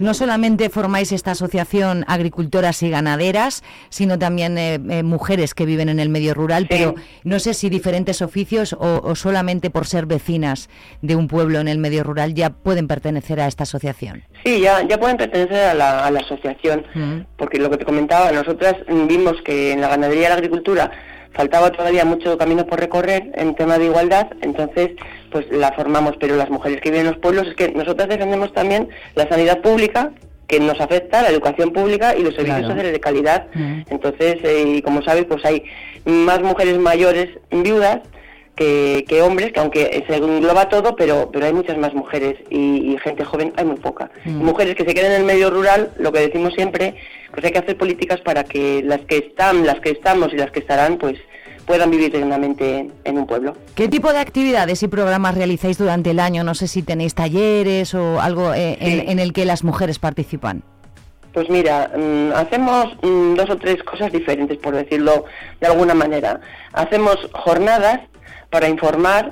No 0.00 0.14
solamente 0.14 0.70
formáis 0.70 1.12
esta 1.12 1.32
asociación 1.32 2.04
agricultoras 2.08 2.82
y 2.82 2.90
ganaderas, 2.90 3.62
sino 3.90 4.18
también 4.18 4.58
eh, 4.58 4.80
eh, 4.88 5.02
mujeres 5.02 5.54
que 5.54 5.66
viven 5.66 5.88
en 5.88 6.00
el 6.00 6.08
medio 6.08 6.34
rural, 6.34 6.66
pero 6.68 6.94
no 7.22 7.38
sé 7.38 7.54
si 7.54 7.68
diferentes 7.68 8.22
oficios 8.22 8.72
o, 8.72 9.00
o 9.04 9.14
solamente 9.14 9.70
por 9.70 9.86
ser 9.86 10.06
vecinas 10.06 10.68
de 11.02 11.16
un 11.16 11.28
pueblo 11.28 11.60
en 11.60 11.68
el 11.68 11.78
medio 11.78 12.02
rural 12.02 12.34
ya 12.34 12.50
pueden 12.50 12.88
pertenecer 12.88 13.40
a 13.40 13.46
esta 13.46 13.64
asociación. 13.64 14.24
Sí, 14.44 14.60
ya, 14.60 14.82
ya 14.88 14.98
pueden 14.98 15.18
pertenecer 15.18 15.70
a 15.70 15.74
la, 15.74 16.06
a 16.06 16.10
la 16.10 16.20
asociación, 16.20 16.86
porque 17.36 17.58
lo 17.58 17.70
que 17.70 17.76
te 17.76 17.84
comentaba, 17.84 18.32
nosotras 18.32 18.76
mm, 18.88 19.06
vimos 19.06 19.36
que 19.44 19.72
en 19.72 19.80
la 19.80 19.88
ganadería 19.88 20.26
y 20.26 20.28
la 20.28 20.34
agricultura 20.34 20.90
faltaba 21.32 21.70
todavía 21.70 22.04
mucho 22.04 22.36
camino 22.38 22.66
por 22.66 22.80
recorrer 22.80 23.30
en 23.34 23.54
tema 23.54 23.78
de 23.78 23.86
igualdad, 23.86 24.28
entonces 24.42 24.90
pues 25.30 25.46
la 25.50 25.72
formamos, 25.72 26.16
pero 26.18 26.36
las 26.36 26.50
mujeres 26.50 26.80
que 26.80 26.90
viven 26.90 27.06
en 27.06 27.12
los 27.12 27.20
pueblos 27.20 27.46
es 27.48 27.54
que 27.54 27.68
nosotras 27.70 28.08
defendemos 28.08 28.52
también 28.52 28.88
la 29.14 29.28
sanidad 29.28 29.60
pública 29.60 30.10
que 30.48 30.58
nos 30.58 30.80
afecta, 30.80 31.22
la 31.22 31.28
educación 31.28 31.72
pública 31.72 32.16
y 32.16 32.22
los 32.24 32.34
servicios 32.34 32.58
Claro. 32.58 32.68
sociales 32.70 32.92
de 32.92 33.00
calidad. 33.00 33.46
Entonces, 33.88 34.38
eh, 34.42 34.64
y 34.78 34.82
como 34.82 35.00
sabes, 35.02 35.24
pues 35.26 35.44
hay 35.44 35.62
más 36.04 36.42
mujeres 36.42 36.76
mayores 36.78 37.28
viudas 37.52 38.00
que, 38.60 39.06
que 39.08 39.22
hombres, 39.22 39.52
que 39.52 39.60
aunque 39.60 40.04
se 40.06 40.16
engloba 40.16 40.68
todo, 40.68 40.94
pero, 40.94 41.30
pero 41.32 41.46
hay 41.46 41.52
muchas 41.54 41.78
más 41.78 41.94
mujeres 41.94 42.36
y, 42.50 42.92
y 42.92 42.98
gente 42.98 43.24
joven 43.24 43.54
hay 43.56 43.64
muy 43.64 43.76
poca. 43.76 44.10
Y 44.26 44.30
mujeres 44.32 44.74
que 44.74 44.84
se 44.84 44.92
queden 44.92 45.12
en 45.12 45.20
el 45.22 45.26
medio 45.26 45.48
rural, 45.48 45.92
lo 45.98 46.12
que 46.12 46.20
decimos 46.20 46.52
siempre, 46.52 46.94
pues 47.32 47.42
hay 47.42 47.52
que 47.52 47.58
hacer 47.58 47.78
políticas 47.78 48.20
para 48.20 48.44
que 48.44 48.82
las 48.84 49.00
que 49.06 49.16
están, 49.16 49.64
las 49.64 49.80
que 49.80 49.92
estamos 49.92 50.34
y 50.34 50.36
las 50.36 50.50
que 50.50 50.58
estarán, 50.60 50.98
pues 50.98 51.16
puedan 51.64 51.90
vivir 51.90 52.12
dignamente 52.12 52.90
en 53.04 53.16
un 53.16 53.26
pueblo. 53.26 53.56
¿Qué 53.74 53.88
tipo 53.88 54.12
de 54.12 54.18
actividades 54.18 54.82
y 54.82 54.88
programas 54.88 55.36
realizáis 55.36 55.78
durante 55.78 56.10
el 56.10 56.20
año? 56.20 56.44
No 56.44 56.54
sé 56.54 56.68
si 56.68 56.82
tenéis 56.82 57.14
talleres 57.14 57.94
o 57.94 58.20
algo 58.20 58.52
eh, 58.52 58.76
en, 58.78 59.08
en 59.08 59.18
el 59.20 59.32
que 59.32 59.46
las 59.46 59.64
mujeres 59.64 59.98
participan. 59.98 60.62
Pues 61.32 61.48
mira, 61.48 61.90
mm, 61.96 62.32
hacemos 62.34 62.94
mm, 63.02 63.36
dos 63.36 63.48
o 63.48 63.56
tres 63.56 63.82
cosas 63.84 64.12
diferentes, 64.12 64.58
por 64.58 64.74
decirlo 64.74 65.24
de 65.60 65.66
alguna 65.66 65.94
manera. 65.94 66.40
Hacemos 66.74 67.16
jornadas 67.32 68.00
para 68.50 68.68
informar, 68.68 69.30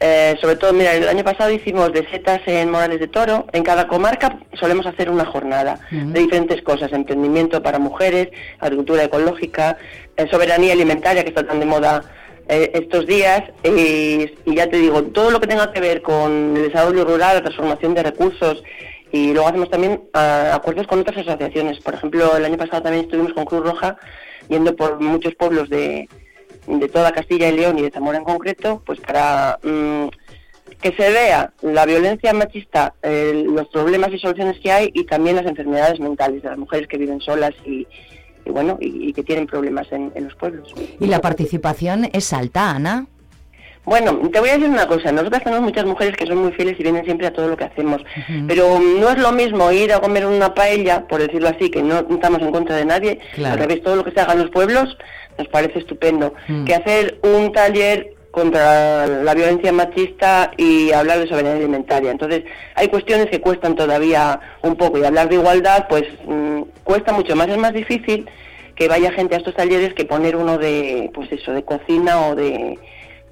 eh, 0.00 0.36
sobre 0.40 0.56
todo, 0.56 0.72
mira, 0.72 0.94
el 0.94 1.08
año 1.08 1.24
pasado 1.24 1.50
hicimos 1.50 1.92
de 1.92 2.08
setas 2.08 2.40
en 2.46 2.70
Morales 2.70 3.00
de 3.00 3.08
Toro. 3.08 3.46
En 3.52 3.64
cada 3.64 3.88
comarca 3.88 4.38
solemos 4.54 4.86
hacer 4.86 5.10
una 5.10 5.24
jornada 5.24 5.80
de 5.90 6.20
diferentes 6.20 6.62
cosas, 6.62 6.92
emprendimiento 6.92 7.62
para 7.62 7.80
mujeres, 7.80 8.28
agricultura 8.60 9.04
ecológica, 9.04 9.76
eh, 10.16 10.26
soberanía 10.30 10.72
alimentaria, 10.72 11.24
que 11.24 11.30
está 11.30 11.44
tan 11.44 11.58
de 11.58 11.66
moda 11.66 12.04
eh, 12.48 12.70
estos 12.74 13.06
días, 13.06 13.42
y, 13.64 14.30
ya 14.46 14.70
te 14.70 14.76
digo, 14.76 15.02
todo 15.04 15.30
lo 15.30 15.40
que 15.40 15.48
tenga 15.48 15.72
que 15.72 15.80
ver 15.80 16.00
con 16.00 16.56
el 16.56 16.62
desarrollo 16.68 17.04
rural, 17.04 17.36
la 17.36 17.42
transformación 17.42 17.94
de 17.94 18.04
recursos, 18.04 18.62
y 19.10 19.32
luego 19.32 19.48
hacemos 19.48 19.70
también 19.70 20.02
ah, 20.12 20.52
acuerdos 20.54 20.86
con 20.86 21.00
otras 21.00 21.26
asociaciones. 21.26 21.80
Por 21.80 21.94
ejemplo, 21.94 22.36
el 22.36 22.44
año 22.44 22.56
pasado 22.56 22.82
también 22.82 23.04
estuvimos 23.06 23.32
con 23.32 23.46
Cruz 23.46 23.64
Roja, 23.64 23.96
yendo 24.48 24.76
por 24.76 25.00
muchos 25.00 25.34
pueblos 25.34 25.68
de, 25.68 26.08
de 26.68 26.88
toda 26.88 27.12
Castilla 27.12 27.48
y 27.48 27.56
León 27.56 27.78
y 27.78 27.82
de 27.82 27.90
Zamora 27.90 28.18
en 28.18 28.24
concreto, 28.24 28.82
pues 28.84 29.00
para 29.00 29.58
mm, 29.62 30.08
que 30.82 30.92
se 30.92 31.10
vea 31.10 31.52
la 31.62 31.86
violencia 31.86 32.32
machista, 32.32 32.94
eh, 33.02 33.44
los 33.48 33.68
problemas 33.68 34.12
y 34.12 34.18
soluciones 34.18 34.58
que 34.60 34.70
hay 34.70 34.90
y 34.94 35.04
también 35.04 35.36
las 35.36 35.46
enfermedades 35.46 35.98
mentales 35.98 36.42
de 36.42 36.48
las 36.50 36.58
mujeres 36.58 36.86
que 36.88 36.98
viven 36.98 37.20
solas 37.20 37.52
y, 37.64 37.86
y 38.44 38.50
bueno, 38.50 38.76
y, 38.80 39.08
y 39.08 39.12
que 39.12 39.22
tienen 39.24 39.46
problemas 39.46 39.90
en, 39.92 40.12
en 40.14 40.24
los 40.24 40.34
pueblos. 40.36 40.72
Y 41.00 41.06
la 41.06 41.20
participación 41.20 42.08
es 42.12 42.32
alta, 42.32 42.70
Ana. 42.70 43.06
Bueno, 43.84 44.18
te 44.30 44.38
voy 44.38 44.50
a 44.50 44.52
decir 44.58 44.68
una 44.68 44.86
cosa, 44.86 45.10
nosotras 45.12 45.42
tenemos 45.42 45.64
muchas 45.64 45.86
mujeres 45.86 46.14
que 46.14 46.26
son 46.26 46.36
muy 46.36 46.52
fieles 46.52 46.78
y 46.78 46.82
vienen 46.82 47.06
siempre 47.06 47.26
a 47.26 47.32
todo 47.32 47.48
lo 47.48 47.56
que 47.56 47.64
hacemos, 47.64 48.02
pero 48.46 48.78
no 48.78 49.08
es 49.08 49.18
lo 49.18 49.32
mismo 49.32 49.72
ir 49.72 49.94
a 49.94 50.00
comer 50.00 50.26
una 50.26 50.52
paella, 50.52 51.06
por 51.08 51.20
decirlo 51.22 51.48
así, 51.48 51.70
que 51.70 51.82
no 51.82 52.00
estamos 52.10 52.42
en 52.42 52.52
contra 52.52 52.76
de 52.76 52.84
nadie, 52.84 53.18
Claro. 53.34 53.54
al 53.54 53.60
revés, 53.60 53.82
todo 53.82 53.96
lo 53.96 54.04
que 54.04 54.10
se 54.10 54.20
haga 54.20 54.34
en 54.34 54.40
los 54.42 54.50
pueblos 54.50 54.94
nos 55.38 55.48
parece 55.48 55.78
estupendo, 55.78 56.34
Mm. 56.48 56.64
que 56.64 56.74
hacer 56.74 57.18
un 57.22 57.52
taller 57.52 58.14
contra 58.30 59.06
la 59.06 59.34
violencia 59.34 59.72
machista 59.72 60.50
y 60.56 60.92
hablar 60.92 61.18
de 61.18 61.28
soberanía 61.28 61.58
alimentaria. 61.58 62.10
Entonces, 62.10 62.44
hay 62.74 62.88
cuestiones 62.88 63.26
que 63.26 63.40
cuestan 63.40 63.74
todavía 63.74 64.38
un 64.62 64.76
poco 64.76 64.98
y 64.98 65.04
hablar 65.04 65.28
de 65.28 65.36
igualdad, 65.36 65.86
pues 65.88 66.04
mm, 66.26 66.62
cuesta 66.84 67.12
mucho 67.12 67.34
más, 67.34 67.48
es 67.48 67.56
más 67.56 67.72
difícil 67.72 68.28
que 68.76 68.86
vaya 68.86 69.10
gente 69.12 69.34
a 69.34 69.38
estos 69.38 69.54
talleres 69.54 69.94
que 69.94 70.04
poner 70.04 70.36
uno 70.36 70.56
de, 70.58 71.10
pues 71.14 71.32
eso, 71.32 71.52
de 71.52 71.64
cocina 71.64 72.28
o 72.28 72.34
de 72.36 72.78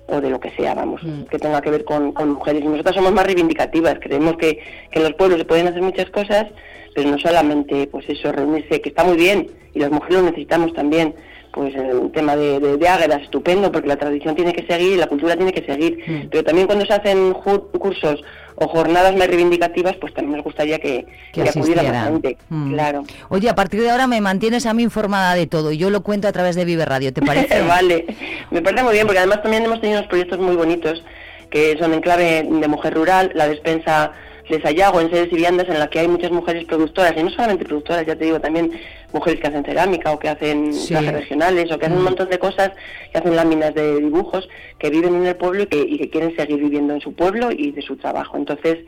o 0.09 0.21
de 0.21 0.31
lo 0.31 0.39
que 0.39 0.51
sea, 0.51 0.73
vamos, 0.73 1.01
que 1.29 1.39
tenga 1.39 1.61
que 1.61 1.71
ver 1.71 1.85
con, 1.85 2.13
con 2.13 2.31
mujeres. 2.31 2.63
Y 2.63 2.69
nosotras 2.69 2.95
somos 2.95 3.13
más 3.13 3.27
reivindicativas, 3.27 3.97
creemos 4.01 4.37
que, 4.37 4.59
que 4.93 4.99
en 5.01 5.03
los 5.03 5.15
pueblos 5.15 5.39
se 5.39 5.45
pueden 5.45 5.67
hacer 5.67 5.83
muchas 5.83 6.09
cosas, 6.11 6.47
pero 6.95 7.11
no 7.11 7.19
solamente, 7.19 7.89
pues 7.89 8.09
eso, 8.09 8.31
reunirse, 8.31 8.81
que 8.81 8.91
está 8.91 9.03
muy 9.03 9.17
bien, 9.17 9.49
y 9.75 9.81
las 9.81 9.91
mujeres 9.91 10.19
lo 10.19 10.23
necesitamos 10.23 10.73
también, 10.75 11.13
pues 11.57 11.75
el 11.75 12.13
tema 12.13 12.37
de, 12.37 12.61
de, 12.61 12.77
de 12.77 12.89
águedas, 12.89 13.23
estupendo, 13.23 13.73
porque 13.73 13.89
la 13.89 13.97
tradición 13.97 14.35
tiene 14.37 14.53
que 14.53 14.67
seguir 14.67 14.93
y 14.93 14.97
la 14.97 15.07
cultura 15.07 15.37
tiene 15.37 15.53
que 15.55 15.65
seguir, 15.65 15.99
Mm. 16.07 16.29
pero 16.31 16.45
también 16.45 16.67
cuando 16.67 16.85
se 16.85 16.93
hacen 16.93 17.33
cursos 17.33 18.23
o 18.57 18.69
jornadas 18.69 19.17
más 19.17 19.27
reivindicativas, 19.27 19.97
pues 19.97 20.13
también 20.13 20.37
nos 20.37 20.45
gustaría 20.45 20.79
que, 20.79 21.07
Que 21.33 21.43
que 21.45 21.49
acudiera 21.49 21.83
gente, 22.05 22.37
Mm. 22.51 22.73
claro. 22.75 23.05
Oye, 23.31 23.49
a 23.49 23.55
partir 23.55 23.81
de 23.81 23.89
ahora 23.91 24.07
me 24.07 24.21
mantienes 24.21 24.67
a 24.67 24.75
mí 24.75 24.83
informada 24.83 25.35
de 25.35 25.47
todo 25.47 25.73
y 25.73 25.79
yo 25.79 25.89
lo 25.89 26.03
cuento 26.03 26.29
a 26.29 26.33
través 26.33 26.57
de 26.57 26.67
Vive 26.67 26.85
Radio, 26.85 27.11
¿te 27.15 27.23
parece? 27.23 27.63
vale, 27.67 28.05
me 28.51 28.61
parece 28.61 28.83
muy 28.85 28.93
bien 28.93 29.07
porque 29.07 29.19
además 29.21 29.41
también 29.43 29.65
hemos 29.65 29.81
tenido 29.81 29.99
unos 30.01 30.09
proyectos 30.11 30.39
muy 30.39 30.57
bonitos 30.57 31.03
que 31.51 31.79
son 31.79 31.95
en 31.95 32.01
clave 32.03 32.47
de 32.49 32.69
mujer 32.69 32.93
rural, 32.93 33.31
la 33.35 33.49
despensa 33.49 34.13
de 34.51 34.61
Sayago 34.61 35.01
en 35.01 35.11
sedes 35.11 35.33
y 35.33 35.37
viandas 35.37 35.67
en 35.69 35.79
la 35.79 35.89
que 35.89 36.01
hay 36.01 36.09
muchas 36.09 36.31
mujeres 36.31 36.65
productoras 36.67 37.15
y 37.17 37.23
no 37.23 37.31
solamente 37.31 37.65
productoras, 37.65 38.07
ya 38.07 38.15
te 38.15 38.27
digo, 38.27 38.41
también 38.41 38.71
mujeres 39.13 39.41
que 39.41 39.47
hacen 39.47 39.65
cerámica 39.65 40.13
o 40.13 40.19
que 40.19 40.29
hacen 40.29 40.73
Sí. 40.73 40.93
trajes 40.95 41.13
regionales 41.13 41.71
o 41.73 41.79
que 41.79 41.87
hacen 41.87 41.97
un 41.99 42.03
Mm. 42.03 42.07
montón 42.07 42.29
de 42.29 42.39
cosas, 42.39 42.73
que 43.13 43.19
hacen 43.19 43.37
láminas 43.37 43.75
de 43.75 43.97
dibujos, 44.01 44.49
que 44.79 44.91
viven 44.91 45.15
en 45.15 45.27
el 45.27 45.37
pueblo 45.37 45.63
y 45.63 45.67
que, 45.67 45.81
y 45.81 45.99
que 45.99 46.11
quieren 46.11 46.35
seguir 46.37 46.59
viviendo 46.59 46.95
en 46.95 47.01
su 47.01 47.15
pueblo 47.15 47.51
y 47.53 47.71
de 47.73 47.83
su 47.83 47.97
trabajo. 47.97 48.37
Entonces, 48.37 48.79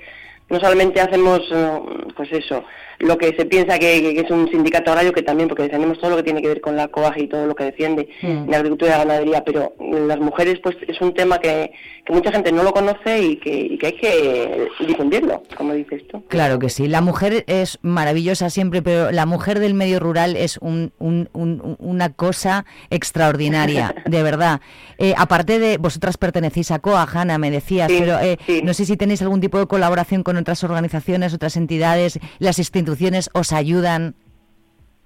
no 0.51 0.59
solamente 0.61 1.01
hacemos, 1.01 1.41
eh, 1.53 1.81
pues 2.17 2.33
eso, 2.33 2.65
lo 3.01 3.17
que 3.17 3.35
se 3.37 3.45
piensa 3.47 3.79
que, 3.79 4.03
que 4.15 4.21
es 4.21 4.31
un 4.31 4.49
sindicato 4.51 4.91
agrario, 4.91 5.13
que 5.13 5.23
también, 5.23 5.49
porque 5.49 5.63
defendemos 5.65 5.99
todo 6.01 6.11
lo 6.11 6.17
que 6.17 6.23
tiene 6.25 6.43
que 6.43 6.49
ver 6.49 6.61
con 6.61 6.77
la 6.77 6.89
coaje 6.89 7.23
y 7.23 7.29
todo 7.29 7.47
lo 7.47 7.55
que 7.55 7.65
defiende 7.65 8.09
Mm. 8.23 8.51
la 8.51 8.57
agricultura 8.57 8.91
y 8.91 8.93
la 8.93 8.99
ganadería, 9.05 9.45
pero 9.45 9.73
las 10.07 10.19
mujeres, 10.19 10.59
pues 10.63 10.77
es 10.87 11.01
un 11.01 11.15
tema 11.15 11.39
que, 11.39 11.71
que 12.05 12.13
mucha 12.13 12.33
gente 12.33 12.51
no 12.53 12.63
lo 12.65 12.73
conoce 12.73 13.21
y 13.23 13.37
que, 13.37 13.55
y 13.57 13.79
que 13.79 13.87
hay 13.87 13.93
que 13.93 14.69
difundirlo, 14.87 15.43
como 15.57 15.73
dices 15.75 16.03
tú. 16.09 16.23
Claro 16.29 16.59
que 16.59 16.69
sí, 16.69 16.89
la 16.89 17.01
mujer 17.01 17.45
es 17.47 17.79
maravillosa 17.83 18.51
siempre, 18.51 18.83
pero 18.83 19.11
la 19.13 19.27
mujer 19.27 19.59
del 19.61 19.75
medio 19.75 20.01
rural 20.01 20.37
es 20.37 20.59
un- 20.59 20.93
un- 20.99 21.29
un- 21.33 21.77
una 21.79 22.13
cosa 22.13 22.65
extraordinaria, 23.13 23.95
de 24.07 24.23
verdad. 24.23 24.61
Eh, 24.99 25.15
aparte 25.17 25.59
de, 25.59 25.79
vosotras 25.79 26.17
pertenecéis 26.19 26.71
a 26.71 26.79
COA, 26.79 27.07
Hanna, 27.13 27.39
me 27.39 27.51
decías, 27.51 27.91
Sí, 27.91 27.97
pero 28.01 28.19
eh, 28.21 28.39
no 28.65 28.75
sé 28.75 28.85
si 28.85 28.97
tenéis 28.97 29.23
algún 29.23 29.41
tipo 29.41 29.59
de 29.59 29.67
colaboración 29.67 30.23
con 30.23 30.37
otras 30.37 30.63
organizaciones, 30.65 31.33
otras 31.35 31.57
entidades, 31.57 32.19
las 32.39 32.59
instituciones 32.89 33.31
os 33.33 33.53
ayudan. 33.53 34.15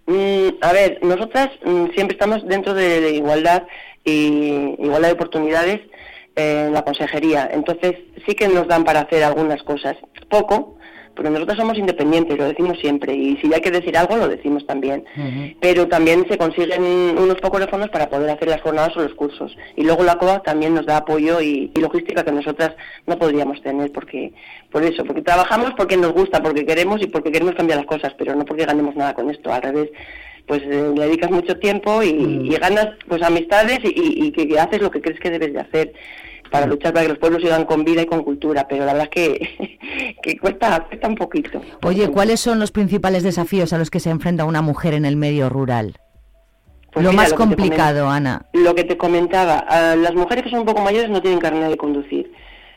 Mm, 0.06 0.48
a 0.60 0.72
ver, 0.72 0.98
nosotras 1.02 1.50
mm, 1.64 1.86
siempre 1.94 2.14
estamos 2.14 2.46
dentro 2.46 2.74
de, 2.74 3.00
de 3.00 3.10
igualdad 3.12 3.64
y 4.04 4.74
igualdad 4.78 5.08
de 5.08 5.14
oportunidades 5.14 5.80
en 6.34 6.72
la 6.72 6.82
consejería. 6.82 7.48
Entonces 7.52 7.94
sí 8.26 8.34
que 8.34 8.48
nos 8.48 8.66
dan 8.68 8.84
para 8.84 9.00
hacer 9.00 9.22
algunas 9.22 9.62
cosas. 9.62 9.96
Poco, 10.28 10.76
pero 11.14 11.31
nosotros 11.31 11.57
somos 11.59 11.77
independientes, 11.79 12.38
lo 12.38 12.44
decimos 12.46 12.79
siempre. 12.81 13.14
Y 13.14 13.37
si 13.38 13.53
hay 13.53 13.61
que 13.61 13.70
decir 13.70 13.96
algo, 13.96 14.16
lo 14.16 14.29
decimos 14.29 14.66
también. 14.66 15.05
Pero 15.61 15.87
también 15.88 16.25
se 16.29 16.38
consiguen 16.38 16.83
unos 17.18 17.37
pocos 17.40 17.61
de 17.61 17.66
fondos 17.68 17.90
para 17.90 18.09
poder 18.09 18.31
hacer 18.31 18.48
las 18.48 18.61
jornadas 18.62 18.96
o 18.96 19.03
los 19.03 19.14
cursos. 19.14 19.57
Y 19.77 19.85
luego 19.85 20.03
la 20.05 20.16
COA 20.18 20.42
también 20.42 20.75
nos 20.75 20.87
da 20.87 20.98
apoyo 20.98 21.40
y, 21.40 21.70
y 21.75 21.81
logística 21.81 22.25
que 22.25 22.33
nosotras 22.33 22.75
no 23.07 23.18
podríamos 23.18 23.61
tener. 23.62 23.92
porque 23.92 24.33
Por 24.70 24.83
eso, 24.83 25.05
porque 25.05 25.22
trabajamos 25.22 25.72
porque 25.77 25.96
nos 25.96 26.12
gusta, 26.12 26.42
porque 26.42 26.64
queremos 26.64 27.03
y 27.03 27.07
porque 27.07 27.31
queremos 27.33 27.55
cambiar 27.55 27.79
las 27.79 27.87
cosas, 27.87 28.14
pero 28.18 28.35
no 28.35 28.44
porque 28.44 28.64
ganemos 28.64 28.96
nada 28.96 29.14
con 29.14 29.31
esto. 29.31 29.53
Al 29.53 29.62
revés, 29.62 29.90
pues 30.46 30.62
eh, 30.64 30.92
le 30.96 31.07
dedicas 31.07 31.31
mucho 31.31 31.57
tiempo 31.59 32.03
y, 32.03 32.09
y 32.09 32.57
ganas 32.57 32.88
pues 33.07 33.22
amistades 33.22 33.79
y, 33.85 33.88
y- 33.88 34.27
y 34.27 34.33
que, 34.33 34.48
que 34.48 34.59
haces 34.59 34.81
lo 34.83 34.90
que 34.90 35.01
crees 35.01 35.20
que 35.20 35.31
debes 35.31 35.53
de 35.53 35.61
hacer 35.61 35.92
para 36.52 36.66
luchar 36.66 36.92
para 36.92 37.06
que 37.06 37.08
los 37.08 37.18
pueblos 37.18 37.42
sigan 37.42 37.64
con 37.64 37.82
vida 37.82 38.02
y 38.02 38.06
con 38.06 38.22
cultura, 38.22 38.68
pero 38.68 38.84
la 38.84 38.92
verdad 38.92 39.08
es 39.10 39.38
que, 39.38 39.78
que 40.22 40.38
cuesta, 40.38 40.84
cuesta 40.86 41.08
un 41.08 41.16
poquito. 41.16 41.60
Oye, 41.82 42.08
¿cuáles 42.08 42.38
son 42.38 42.60
los 42.60 42.70
principales 42.70 43.22
desafíos 43.22 43.72
a 43.72 43.78
los 43.78 43.90
que 43.90 43.98
se 43.98 44.10
enfrenta 44.10 44.44
una 44.44 44.62
mujer 44.62 44.94
en 44.94 45.06
el 45.06 45.16
medio 45.16 45.48
rural? 45.48 45.96
Pues 46.92 47.04
lo 47.04 47.10
mira, 47.10 47.22
más 47.22 47.30
lo 47.30 47.38
complicado, 47.38 48.08
Ana. 48.08 48.46
Lo 48.52 48.74
que 48.74 48.84
te 48.84 48.98
comentaba, 48.98 49.64
las 49.96 50.14
mujeres 50.14 50.44
que 50.44 50.50
son 50.50 50.60
un 50.60 50.66
poco 50.66 50.82
mayores 50.82 51.08
no 51.08 51.22
tienen 51.22 51.40
carnet 51.40 51.70
de 51.70 51.76
conducir. 51.78 52.30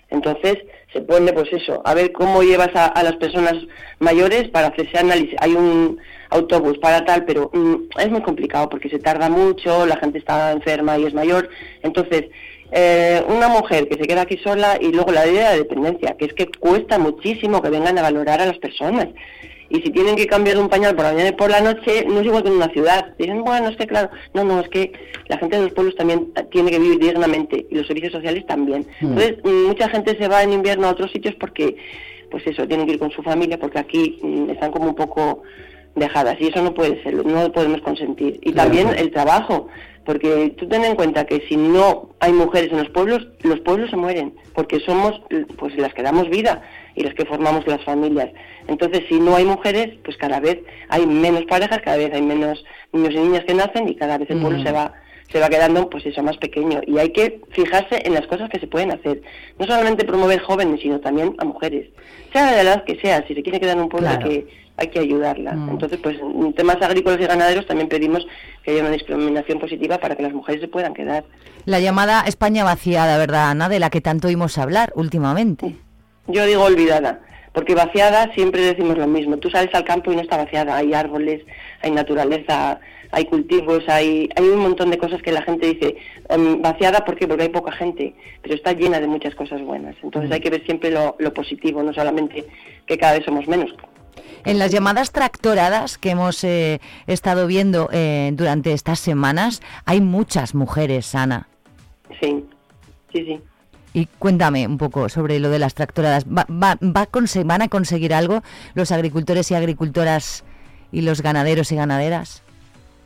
Entonces 0.10 0.56
se 0.94 1.02
pone 1.02 1.34
pues 1.34 1.52
eso, 1.52 1.82
a 1.84 1.94
ver 1.94 2.14
cómo 2.14 2.42
llevas 2.42 2.74
a, 2.76 2.86
a 2.86 3.04
las 3.04 3.18
personas 3.18 3.56
mayores 4.00 4.48
para 4.50 4.68
hacerse 4.68 4.98
análisis. 4.98 5.36
Hay 5.42 5.54
un 5.54 6.00
autobús 6.30 6.78
para 6.78 7.04
tal, 7.04 7.26
pero 7.26 7.52
mm, 7.54 8.00
es 8.00 8.10
muy 8.10 8.22
complicado 8.22 8.70
porque 8.70 8.90
se 8.90 9.00
tarda 9.00 9.30
mucho, 9.30 9.86
la 9.86 9.98
gente 9.98 10.20
está 10.20 10.54
enferma 10.54 10.98
y 10.98 11.06
es 11.06 11.14
mayor. 11.14 11.50
Entonces, 11.82 12.26
eh, 12.72 13.24
una 13.28 13.48
mujer 13.48 13.88
que 13.88 13.96
se 13.96 14.08
queda 14.08 14.22
aquí 14.22 14.38
sola 14.38 14.78
y 14.80 14.92
luego 14.92 15.12
la 15.12 15.28
idea 15.28 15.52
de 15.52 15.60
dependencia, 15.60 16.16
que 16.18 16.26
es 16.26 16.34
que 16.34 16.48
cuesta 16.48 16.98
muchísimo 16.98 17.62
que 17.62 17.70
vengan 17.70 17.98
a 17.98 18.02
valorar 18.02 18.42
a 18.42 18.46
las 18.46 18.58
personas. 18.58 19.08
Y 19.68 19.82
si 19.82 19.90
tienen 19.90 20.16
que 20.16 20.28
cambiar 20.28 20.58
un 20.60 20.70
pañal 20.70 20.96
por 20.96 21.06
la 21.06 21.12
mañana 21.12 21.30
y 21.30 21.34
por 21.34 21.50
la 21.50 21.60
noche, 21.60 22.06
no 22.08 22.20
es 22.20 22.26
igual 22.26 22.44
que 22.44 22.50
en 22.50 22.56
una 22.56 22.70
ciudad. 22.70 23.16
Dicen, 23.18 23.44
bueno, 23.44 23.70
es 23.70 23.78
que 23.78 23.88
claro, 23.88 24.10
no, 24.34 24.44
no, 24.44 24.60
es 24.60 24.70
que 24.70 24.92
la 25.28 25.38
gente 25.40 25.58
de 25.58 25.64
los 25.64 25.74
pueblos 25.74 25.96
también 25.96 26.32
tiene 26.52 26.70
que 26.70 26.80
vivir 26.80 27.00
dignamente 27.00 27.66
y 27.70 27.76
los 27.76 27.88
servicios 27.88 28.14
sociales 28.14 28.46
también. 28.46 28.86
Mm. 29.02 29.08
Entonces, 29.08 29.38
mm, 29.44 29.68
mucha 29.68 29.90
gente 29.90 30.16
se 30.18 30.28
va 30.28 30.44
en 30.44 30.54
invierno 30.54 30.88
a 30.88 30.92
otros 30.92 31.12
sitios 31.12 31.34
porque, 31.36 31.78
pues 32.30 32.46
eso, 32.46 32.68
tienen 32.68 32.86
que 32.86 32.94
ir 32.94 33.00
con 33.00 33.10
su 33.12 33.24
familia 33.24 33.60
porque 33.60 33.80
aquí 33.80 34.20
mm, 34.22 34.52
están 34.52 34.72
como 34.72 34.90
un 34.90 34.96
poco 34.96 35.42
dejadas 35.96 36.38
y 36.40 36.48
eso 36.48 36.62
no 36.62 36.74
puede 36.74 37.02
ser, 37.02 37.16
no 37.26 37.44
lo 37.44 37.52
podemos 37.52 37.82
consentir. 37.82 38.40
Y 38.44 38.52
Claro. 38.52 38.70
también 38.70 38.90
el 39.00 39.12
trabajo, 39.12 39.68
porque 40.06 40.54
tú 40.58 40.68
ten 40.68 40.86
en 40.86 40.96
cuenta 40.96 41.26
que 41.26 41.42
si 41.48 41.58
no 41.58 42.10
hay 42.20 42.32
mujeres 42.32 42.72
en 42.72 42.78
los 42.80 42.90
pueblos, 42.90 43.28
los 43.44 43.60
pueblos 43.62 43.90
se 43.90 43.98
mueren, 43.98 44.36
porque 44.54 44.80
somos 44.80 45.20
pues 45.58 45.76
las 45.78 45.94
que 45.94 46.04
damos 46.04 46.30
vida 46.30 46.62
y 46.96 47.04
las 47.04 47.14
que 47.16 47.26
formamos 47.26 47.66
las 47.68 47.84
familias. 47.84 48.30
Entonces, 48.68 49.04
si 49.10 49.20
no 49.20 49.36
hay 49.36 49.46
mujeres, 49.46 49.90
pues 50.04 50.16
cada 50.18 50.40
vez 50.40 50.60
hay 50.90 51.06
menos 51.06 51.44
parejas, 51.46 51.82
cada 51.84 51.98
vez 51.98 52.14
hay 52.14 52.22
menos 52.22 52.64
niños 52.94 53.14
y 53.14 53.18
niñas 53.20 53.44
que 53.46 53.54
nacen 53.54 53.90
y 53.90 53.96
cada 53.96 54.18
vez 54.18 54.30
el 54.30 54.40
pueblo 54.40 54.60
Mm. 54.60 54.64
se 54.64 54.72
va 54.72 54.94
se 55.32 55.40
va 55.40 55.50
quedando 55.50 55.90
pues 55.90 56.06
eso 56.06 56.22
más 56.22 56.38
pequeño 56.38 56.82
y 56.86 57.00
hay 57.00 57.10
que 57.10 57.42
fijarse 57.50 58.00
en 58.06 58.14
las 58.14 58.28
cosas 58.28 58.48
que 58.48 58.60
se 58.60 58.68
pueden 58.68 58.92
hacer 58.92 59.24
no 59.58 59.66
solamente 59.66 60.06
promover 60.06 60.40
jóvenes 60.40 60.82
sino 60.82 61.00
también 61.00 61.34
a 61.40 61.46
mujeres 61.46 61.90
sea 62.32 62.46
de 62.52 62.52
la 62.58 62.62
edad 62.62 62.84
que 62.86 62.96
sea 63.02 63.26
si 63.28 63.34
se 63.34 63.42
quiere 63.42 63.60
quedar 63.60 63.76
en 63.76 63.84
un 63.84 63.90
pueblo 63.90 64.08
Claro. 64.08 64.30
que 64.30 64.46
hay 64.78 64.88
que 64.88 65.00
ayudarla 65.00 65.54
Mm. 65.54 65.70
entonces 65.70 66.00
pues 66.02 66.18
en 66.20 66.54
temas 66.54 66.82
agrícolas 66.82 67.20
y 67.22 67.26
ganaderos 67.26 67.66
también 67.66 67.88
pedimos 67.90 68.28
que 68.64 68.72
haya 68.72 68.82
una 68.82 68.92
discriminación 68.92 69.60
positiva 69.60 69.98
para 70.00 70.16
que 70.16 70.24
las 70.24 70.34
mujeres 70.34 70.62
se 70.62 70.68
puedan 70.68 70.94
quedar 70.94 71.24
La 71.66 71.80
llamada 71.80 72.22
España 72.28 72.64
vaciada, 72.64 73.18
¿verdad, 73.18 73.50
Ana? 73.52 73.70
De 73.70 73.80
la 73.80 73.90
que 73.90 74.02
tanto 74.02 74.28
oímos 74.28 74.58
hablar 74.58 74.92
últimamente. 74.96 75.76
Yo 76.28 76.46
digo 76.46 76.64
olvidada, 76.64 77.22
porque 77.54 77.74
vaciada 77.74 78.32
siempre 78.34 78.62
decimos 78.62 78.98
lo 78.98 79.08
mismo. 79.08 79.38
Tú 79.38 79.50
sales 79.50 79.74
al 79.74 79.84
campo 79.84 80.12
y 80.12 80.16
no 80.16 80.22
está 80.22 80.38
vaciada. 80.38 80.76
Hay 80.78 80.94
árboles, 80.94 81.42
hay 81.82 81.92
naturaleza, 81.92 82.80
hay 83.12 83.26
cultivos, 83.26 83.84
hay, 83.88 84.30
hay 84.36 84.44
un 84.44 84.60
montón 84.60 84.92
de 84.92 84.98
cosas 84.98 85.22
que 85.22 85.32
la 85.32 85.42
gente 85.42 85.74
dice 85.74 85.96
em, 86.30 86.62
vaciada 86.62 87.06
¿por 87.06 87.16
qué? 87.16 87.28
porque 87.28 87.44
hay 87.44 87.50
poca 87.50 87.72
gente, 87.72 88.14
pero 88.42 88.54
está 88.56 88.74
llena 88.74 89.00
de 89.00 89.08
muchas 89.08 89.34
cosas 89.36 89.62
buenas. 89.62 89.96
Entonces 90.04 90.32
hay 90.32 90.42
que 90.42 90.50
ver 90.50 90.64
siempre 90.66 90.92
lo, 90.92 91.16
lo 91.18 91.34
positivo, 91.34 91.82
no 91.82 91.94
solamente 91.94 92.46
que 92.86 92.98
cada 92.98 93.14
vez 93.14 93.26
somos 93.26 93.48
menos. 93.48 93.74
En 94.46 94.60
las 94.60 94.72
llamadas 94.72 95.12
tractoradas 95.12 95.98
que 95.98 96.12
hemos 96.12 96.44
eh, 96.44 96.80
estado 97.08 97.48
viendo 97.48 97.90
eh, 97.92 98.32
durante 98.34 98.74
estas 98.74 99.00
semanas, 99.00 99.62
hay 99.86 100.02
muchas 100.02 100.54
mujeres, 100.54 101.16
Ana. 101.16 101.48
Sí, 102.22 102.46
sí, 103.12 103.26
sí. 103.26 103.40
Y 103.94 104.06
cuéntame 104.20 104.68
un 104.68 104.78
poco 104.78 105.10
sobre 105.10 105.40
lo 105.40 105.50
de 105.50 105.58
las 105.58 105.74
tractoradas. 105.74 106.26
¿Va, 106.26 106.46
va- 106.50 106.78
va 106.84 107.02
a 107.02 107.12
conse- 107.12 107.46
¿Van 107.46 107.62
a 107.62 107.70
conseguir 107.70 108.14
algo 108.14 108.44
los 108.74 108.92
agricultores 108.92 109.50
y 109.52 109.56
agricultoras 109.56 110.44
y 110.92 111.02
los 111.02 111.22
ganaderos 111.22 111.72
y 111.72 111.76
ganaderas? 111.78 112.44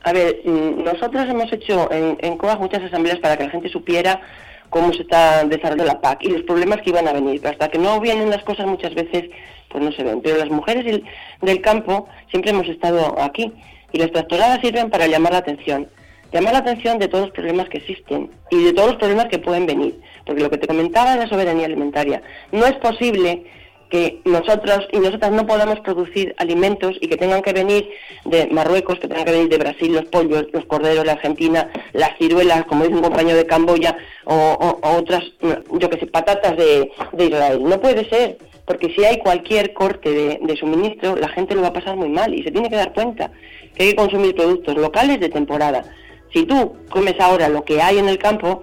A 0.02 0.12
ver, 0.12 0.40
mm, 0.44 0.82
nosotros 0.82 1.26
hemos 1.28 1.52
hecho 1.52 1.90
en, 1.92 2.18
en 2.20 2.36
COAG 2.36 2.58
muchas 2.60 2.82
asambleas 2.82 3.18
para 3.20 3.36
que 3.36 3.44
la 3.44 3.50
gente 3.50 3.68
supiera 3.68 4.20
cómo 4.68 4.92
se 4.92 5.02
está 5.02 5.44
desarrollando 5.44 5.84
la 5.84 6.00
PAC 6.00 6.24
y 6.24 6.28
los 6.28 6.42
problemas 6.42 6.80
que 6.82 6.90
iban 6.90 7.06
a 7.08 7.12
venir. 7.12 7.46
Hasta 7.46 7.68
que 7.68 7.78
no 7.78 8.00
vienen 8.00 8.28
las 8.30 8.42
cosas 8.44 8.66
muchas 8.66 8.94
veces, 8.94 9.30
pues 9.70 9.82
no 9.82 9.92
se 9.92 10.04
ven. 10.04 10.20
Pero 10.20 10.36
las 10.36 10.50
mujeres 10.50 10.84
del, 11.40 11.60
campo 11.60 12.08
siempre 12.28 12.50
hemos 12.50 12.68
estado 12.68 13.20
aquí 13.20 13.52
y 13.92 13.98
las 13.98 14.12
tractoradas 14.12 14.60
sirven 14.60 14.90
para 14.90 15.06
llamar 15.06 15.32
la 15.32 15.38
atención. 15.38 15.88
Llamar 16.32 16.52
la 16.52 16.58
atención 16.60 16.98
de 16.98 17.08
todos 17.08 17.26
los 17.26 17.34
problemas 17.34 17.68
que 17.68 17.78
existen 17.78 18.30
y 18.50 18.64
de 18.64 18.72
todos 18.72 18.90
los 18.90 18.98
problemas 18.98 19.26
que 19.26 19.38
pueden 19.38 19.66
venir. 19.66 19.98
Porque 20.26 20.42
lo 20.42 20.50
que 20.50 20.58
te 20.58 20.66
comentaba 20.66 21.12
de 21.12 21.18
la 21.18 21.28
soberanía 21.28 21.66
alimentaria, 21.66 22.22
no 22.52 22.66
es 22.66 22.74
posible 22.74 23.44
que 23.90 24.20
nosotros 24.24 24.86
y 24.92 24.98
nosotras 24.98 25.32
no 25.32 25.46
podamos 25.46 25.80
producir 25.80 26.34
alimentos 26.38 26.96
y 27.00 27.08
que 27.08 27.16
tengan 27.16 27.42
que 27.42 27.52
venir 27.52 27.90
de 28.24 28.46
Marruecos, 28.46 29.00
que 29.00 29.08
tengan 29.08 29.24
que 29.24 29.32
venir 29.32 29.48
de 29.48 29.58
Brasil 29.58 29.92
los 29.92 30.04
pollos, 30.04 30.46
los 30.52 30.64
corderos, 30.66 31.04
la 31.04 31.12
Argentina, 31.12 31.68
las 31.92 32.16
ciruelas, 32.16 32.64
como 32.66 32.84
dice 32.84 32.94
un 32.94 33.02
compañero 33.02 33.36
de 33.36 33.46
Camboya, 33.46 33.96
o, 34.24 34.78
otras, 34.82 35.24
yo 35.72 35.90
que 35.90 35.98
sé, 35.98 36.06
patatas 36.06 36.56
de, 36.56 36.92
de 37.12 37.24
Israel. 37.24 37.60
No 37.64 37.80
puede 37.80 38.08
ser, 38.08 38.38
porque 38.66 38.92
si 38.94 39.04
hay 39.04 39.18
cualquier 39.18 39.72
corte 39.72 40.38
de, 40.40 40.56
suministro, 40.56 41.16
la 41.16 41.28
gente 41.28 41.54
lo 41.54 41.62
va 41.62 41.68
a 41.68 41.72
pasar 41.72 41.96
muy 41.96 42.08
mal 42.08 42.34
y 42.34 42.42
se 42.42 42.50
tiene 42.50 42.68
que 42.68 42.76
dar 42.76 42.92
cuenta 42.92 43.30
que 43.74 43.82
hay 43.84 43.90
que 43.90 43.96
consumir 43.96 44.34
productos 44.34 44.76
locales 44.76 45.20
de 45.20 45.28
temporada. 45.28 45.84
Si 46.32 46.44
tú 46.44 46.76
comes 46.90 47.18
ahora 47.20 47.48
lo 47.48 47.64
que 47.64 47.82
hay 47.82 47.98
en 47.98 48.08
el 48.08 48.18
campo, 48.18 48.62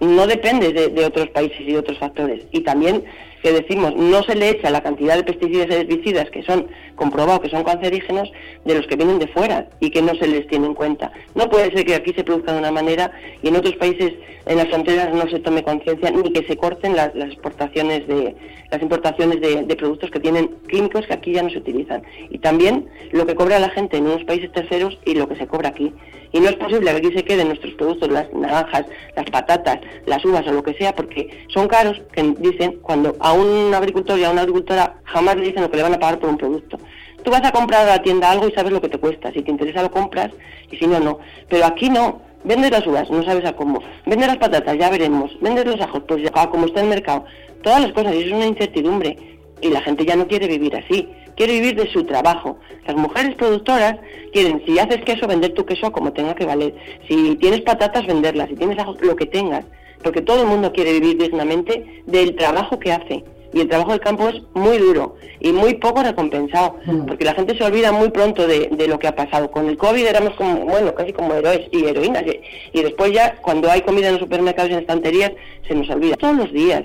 no 0.00 0.26
depende 0.26 0.72
de, 0.72 0.88
de 0.88 1.04
otros 1.04 1.28
países 1.28 1.60
y 1.60 1.72
de 1.72 1.78
otros 1.78 1.98
factores. 1.98 2.44
Y 2.50 2.60
también 2.60 3.04
que 3.44 3.52
decimos, 3.52 3.94
no 3.94 4.22
se 4.22 4.34
le 4.34 4.48
echa 4.48 4.70
la 4.70 4.82
cantidad 4.82 5.16
de 5.16 5.22
pesticidas 5.22 5.68
y 5.68 5.74
herbicidas 5.74 6.30
que 6.30 6.42
son 6.44 6.66
comprobados 6.94 7.42
que 7.42 7.50
son 7.50 7.62
cancerígenos 7.62 8.32
de 8.64 8.74
los 8.74 8.86
que 8.86 8.96
vienen 8.96 9.18
de 9.18 9.26
fuera 9.26 9.68
y 9.80 9.90
que 9.90 10.00
no 10.00 10.14
se 10.14 10.26
les 10.26 10.46
tiene 10.46 10.66
en 10.66 10.72
cuenta. 10.72 11.12
No 11.34 11.50
puede 11.50 11.70
ser 11.70 11.84
que 11.84 11.94
aquí 11.94 12.14
se 12.14 12.24
produzca 12.24 12.54
de 12.54 12.60
una 12.60 12.70
manera 12.70 13.12
y 13.42 13.48
en 13.48 13.56
otros 13.56 13.74
países 13.76 14.14
en 14.46 14.56
las 14.56 14.68
fronteras 14.68 15.12
no 15.12 15.28
se 15.28 15.40
tome 15.40 15.62
conciencia 15.62 16.10
ni 16.10 16.32
que 16.32 16.46
se 16.46 16.56
corten 16.56 16.96
las, 16.96 17.14
las 17.14 17.34
de 17.34 18.34
las 18.70 18.82
importaciones 18.82 19.40
de, 19.40 19.76
productos 19.76 20.10
que 20.10 20.20
tienen 20.20 20.50
químicos 20.68 21.06
que 21.06 21.12
aquí 21.12 21.32
ya 21.32 21.42
no 21.42 21.50
se 21.50 21.58
utilizan. 21.58 22.02
Y 22.30 22.38
también 22.38 22.88
lo 23.12 23.26
que 23.26 23.34
cobra 23.34 23.58
la 23.58 23.68
gente 23.68 23.98
en 23.98 24.06
unos 24.06 24.24
países 24.24 24.50
terceros 24.52 24.98
y 25.04 25.14
lo 25.14 25.28
que 25.28 25.36
se 25.36 25.46
cobra 25.46 25.68
aquí. 25.68 25.92
Y 26.32 26.40
no 26.40 26.48
es 26.48 26.56
posible 26.56 26.90
que 26.90 26.96
aquí 26.96 27.16
se 27.16 27.24
queden 27.24 27.48
nuestros 27.48 27.74
productos, 27.74 28.10
las 28.10 28.32
naranjas, 28.32 28.86
las 29.14 29.30
patatas, 29.30 29.78
las 30.06 30.24
uvas 30.24 30.44
o 30.48 30.52
lo 30.52 30.64
que 30.64 30.74
sea, 30.74 30.92
porque 30.92 31.30
son 31.46 31.68
caros, 31.68 32.02
que 32.12 32.22
dicen, 32.38 32.80
cuando 32.82 33.14
un 33.34 33.74
agricultor 33.74 34.18
y 34.18 34.24
a 34.24 34.30
una 34.30 34.42
agricultora 34.42 34.96
jamás 35.04 35.36
le 35.36 35.46
dicen 35.46 35.62
lo 35.62 35.70
que 35.70 35.76
le 35.76 35.82
van 35.82 35.94
a 35.94 35.98
pagar 35.98 36.18
por 36.18 36.30
un 36.30 36.38
producto. 36.38 36.78
Tú 37.22 37.30
vas 37.30 37.44
a 37.44 37.52
comprar 37.52 37.88
a 37.88 37.96
la 37.96 38.02
tienda 38.02 38.30
algo 38.30 38.48
y 38.48 38.52
sabes 38.52 38.72
lo 38.72 38.80
que 38.80 38.88
te 38.88 38.98
cuesta. 38.98 39.32
Si 39.32 39.42
te 39.42 39.50
interesa 39.50 39.82
lo 39.82 39.90
compras 39.90 40.30
y 40.70 40.76
si 40.76 40.86
no, 40.86 41.00
no. 41.00 41.18
Pero 41.48 41.64
aquí 41.66 41.88
no. 41.88 42.20
Vendes 42.44 42.70
las 42.70 42.86
uvas, 42.86 43.08
no 43.08 43.22
sabes 43.24 43.46
a 43.46 43.56
cómo. 43.56 43.82
Vendes 44.04 44.28
las 44.28 44.36
patatas, 44.36 44.76
ya 44.76 44.90
veremos. 44.90 45.30
Vendes 45.40 45.64
los 45.64 45.80
ajos, 45.80 46.02
pues 46.06 46.22
a 46.34 46.50
como 46.50 46.66
está 46.66 46.82
el 46.82 46.88
mercado. 46.88 47.24
Todas 47.62 47.80
las 47.80 47.92
cosas, 47.92 48.14
y 48.14 48.24
es 48.24 48.32
una 48.32 48.46
incertidumbre. 48.46 49.16
y 49.62 49.70
la 49.70 49.80
gente 49.80 50.04
ya 50.04 50.14
no 50.14 50.28
quiere 50.28 50.46
vivir 50.46 50.76
así, 50.76 51.08
quiere 51.36 51.54
vivir 51.54 51.76
de 51.76 51.90
su 51.90 52.04
trabajo. 52.04 52.58
Las 52.86 52.96
mujeres 52.96 53.34
productoras 53.36 53.96
quieren, 54.34 54.62
si 54.66 54.78
haces 54.78 55.02
queso, 55.06 55.26
vender 55.26 55.54
tu 55.54 55.64
queso 55.64 55.90
como 55.90 56.12
tenga 56.12 56.34
que 56.34 56.44
valer. 56.44 56.74
Si 57.08 57.36
tienes 57.36 57.62
patatas, 57.62 58.06
venderlas. 58.06 58.50
Si 58.50 58.56
tienes 58.56 58.78
algo, 58.78 58.94
lo 59.00 59.16
que 59.16 59.24
tengas. 59.24 59.64
Porque 60.04 60.22
todo 60.22 60.42
el 60.42 60.46
mundo 60.46 60.72
quiere 60.72 60.92
vivir 60.92 61.18
dignamente 61.18 62.02
del 62.06 62.36
trabajo 62.36 62.78
que 62.78 62.92
hace. 62.92 63.24
Y 63.52 63.60
el 63.60 63.68
trabajo 63.68 63.92
del 63.92 64.00
campo 64.00 64.28
es 64.28 64.42
muy 64.52 64.78
duro 64.78 65.16
y 65.38 65.52
muy 65.52 65.74
poco 65.74 66.02
recompensado, 66.02 66.76
porque 67.06 67.24
la 67.24 67.34
gente 67.34 67.56
se 67.56 67.62
olvida 67.62 67.92
muy 67.92 68.10
pronto 68.10 68.48
de, 68.48 68.68
de 68.70 68.88
lo 68.88 68.98
que 68.98 69.06
ha 69.06 69.14
pasado. 69.14 69.50
Con 69.50 69.68
el 69.68 69.76
COVID 69.76 70.04
éramos 70.04 70.34
como, 70.34 70.64
bueno, 70.64 70.92
casi 70.94 71.12
como 71.12 71.34
héroes 71.34 71.68
y 71.70 71.84
heroínas. 71.84 72.24
Y, 72.26 72.78
y 72.78 72.82
después 72.82 73.12
ya, 73.12 73.36
cuando 73.42 73.70
hay 73.70 73.82
comida 73.82 74.08
en 74.08 74.14
los 74.14 74.22
supermercados 74.22 74.70
y 74.70 74.74
en 74.74 74.80
estanterías, 74.80 75.32
se 75.68 75.74
nos 75.74 75.88
olvida. 75.88 76.16
Todos 76.16 76.36
los 76.36 76.52
días. 76.52 76.82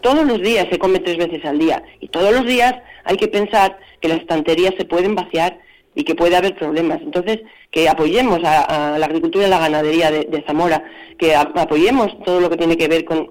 Todos 0.00 0.26
los 0.26 0.42
días 0.42 0.66
se 0.70 0.78
come 0.78 0.98
tres 0.98 1.18
veces 1.18 1.44
al 1.44 1.56
día 1.56 1.84
y 2.00 2.08
todos 2.08 2.32
los 2.32 2.44
días 2.44 2.74
hay 3.04 3.16
que 3.16 3.28
pensar 3.28 3.78
que 4.00 4.08
las 4.08 4.18
estanterías 4.18 4.74
se 4.76 4.84
pueden 4.84 5.14
vaciar 5.14 5.56
y 5.94 6.04
que 6.04 6.14
puede 6.14 6.36
haber 6.36 6.54
problemas. 6.54 7.00
Entonces, 7.02 7.40
que 7.70 7.88
apoyemos 7.88 8.40
a, 8.44 8.96
la 8.98 9.06
agricultura 9.06 9.46
y 9.46 9.50
la 9.50 9.58
ganadería 9.58 10.10
de, 10.10 10.44
Zamora, 10.46 10.84
que 11.18 11.34
apoyemos 11.34 12.18
todo 12.24 12.40
lo 12.40 12.50
que 12.50 12.56
tiene 12.56 12.76
que 12.76 12.88
ver 12.88 13.04
con 13.04 13.30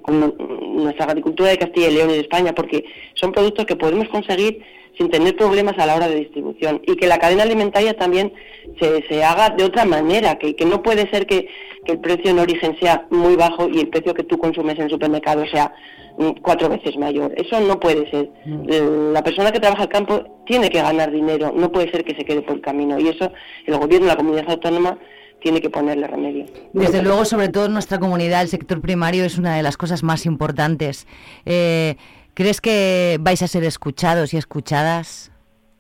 nuestra 0.84 1.06
agricultura 1.06 1.50
de 1.50 1.58
Castilla 1.58 1.90
y 1.90 1.94
León 1.94 2.10
y 2.10 2.14
de 2.14 2.20
España, 2.20 2.54
porque 2.54 2.86
son 3.14 3.32
productos 3.32 3.66
que 3.66 3.76
podemos 3.76 4.08
conseguir 4.10 4.64
sin 5.02 5.10
tener 5.10 5.36
problemas 5.36 5.78
a 5.80 5.88
la 5.88 5.96
hora 5.96 6.08
de 6.08 6.16
distribución 6.16 6.80
y 6.86 6.96
que 6.96 7.08
la 7.08 7.18
cadena 7.18 7.42
alimentaria 7.42 7.98
también 7.98 8.32
se, 8.80 9.04
se 9.08 9.24
haga 9.24 9.50
de 9.50 9.64
otra 9.64 9.84
manera, 9.84 10.38
que, 10.38 10.56
que 10.56 10.66
no 10.66 10.84
puede 10.84 11.10
ser 11.10 11.26
que, 11.26 11.48
que 11.86 11.94
el 11.94 12.00
precio 12.00 12.30
en 12.30 12.38
origen 12.38 12.78
sea 12.80 13.08
muy 13.10 13.36
bajo 13.36 13.68
y 13.68 13.80
el 13.80 13.90
precio 13.90 14.14
que 14.14 14.24
tú 14.24 14.38
consumes 14.38 14.78
en 14.78 14.84
el 14.84 14.90
supermercado 14.92 15.44
sea 15.48 15.74
mm, 16.20 16.42
cuatro 16.44 16.70
veces 16.70 16.98
mayor. 16.98 17.34
Eso 17.36 17.60
no 17.62 17.80
puede 17.80 18.10
ser. 18.12 18.30
Eh, 18.46 19.10
La 19.12 19.24
persona 19.24 19.52
que 19.52 19.60
trabaja 19.60 19.84
el 19.84 19.90
campo 19.90 20.44
tiene 20.46 20.70
que 20.70 20.82
ganar 20.82 21.12
dinero, 21.12 21.52
no 21.56 21.72
puede 21.72 21.90
ser 21.90 22.04
que 22.04 22.16
se 22.16 22.24
quede 22.24 22.44
por 22.44 22.58
el 22.58 22.62
camino 22.62 23.00
y 23.00 23.08
eso 23.08 23.32
el 23.66 23.78
gobierno, 23.78 24.06
la 24.06 24.18
comunidad 24.18 24.52
autónoma 24.52 25.00
tiene 25.42 25.60
que 25.60 25.72
ponerle 25.72 26.06
remedio. 26.06 26.46
Desde 26.74 27.02
luego, 27.02 27.26
sobre 27.26 27.50
todo 27.50 27.66
en 27.66 27.74
nuestra 27.74 27.98
comunidad, 27.98 28.44
el 28.44 28.50
sector 28.50 28.80
primario 28.80 29.26
es 29.26 29.40
una 29.40 29.56
de 29.56 29.64
las 29.64 29.76
cosas 29.76 30.04
más 30.04 30.28
importantes. 30.28 31.08
Eh, 31.48 31.96
¿Crees 32.34 32.62
que 32.62 33.18
vais 33.20 33.42
a 33.42 33.48
ser 33.48 33.64
escuchados 33.64 34.34
y 34.34 34.38
escuchadas? 34.38 35.32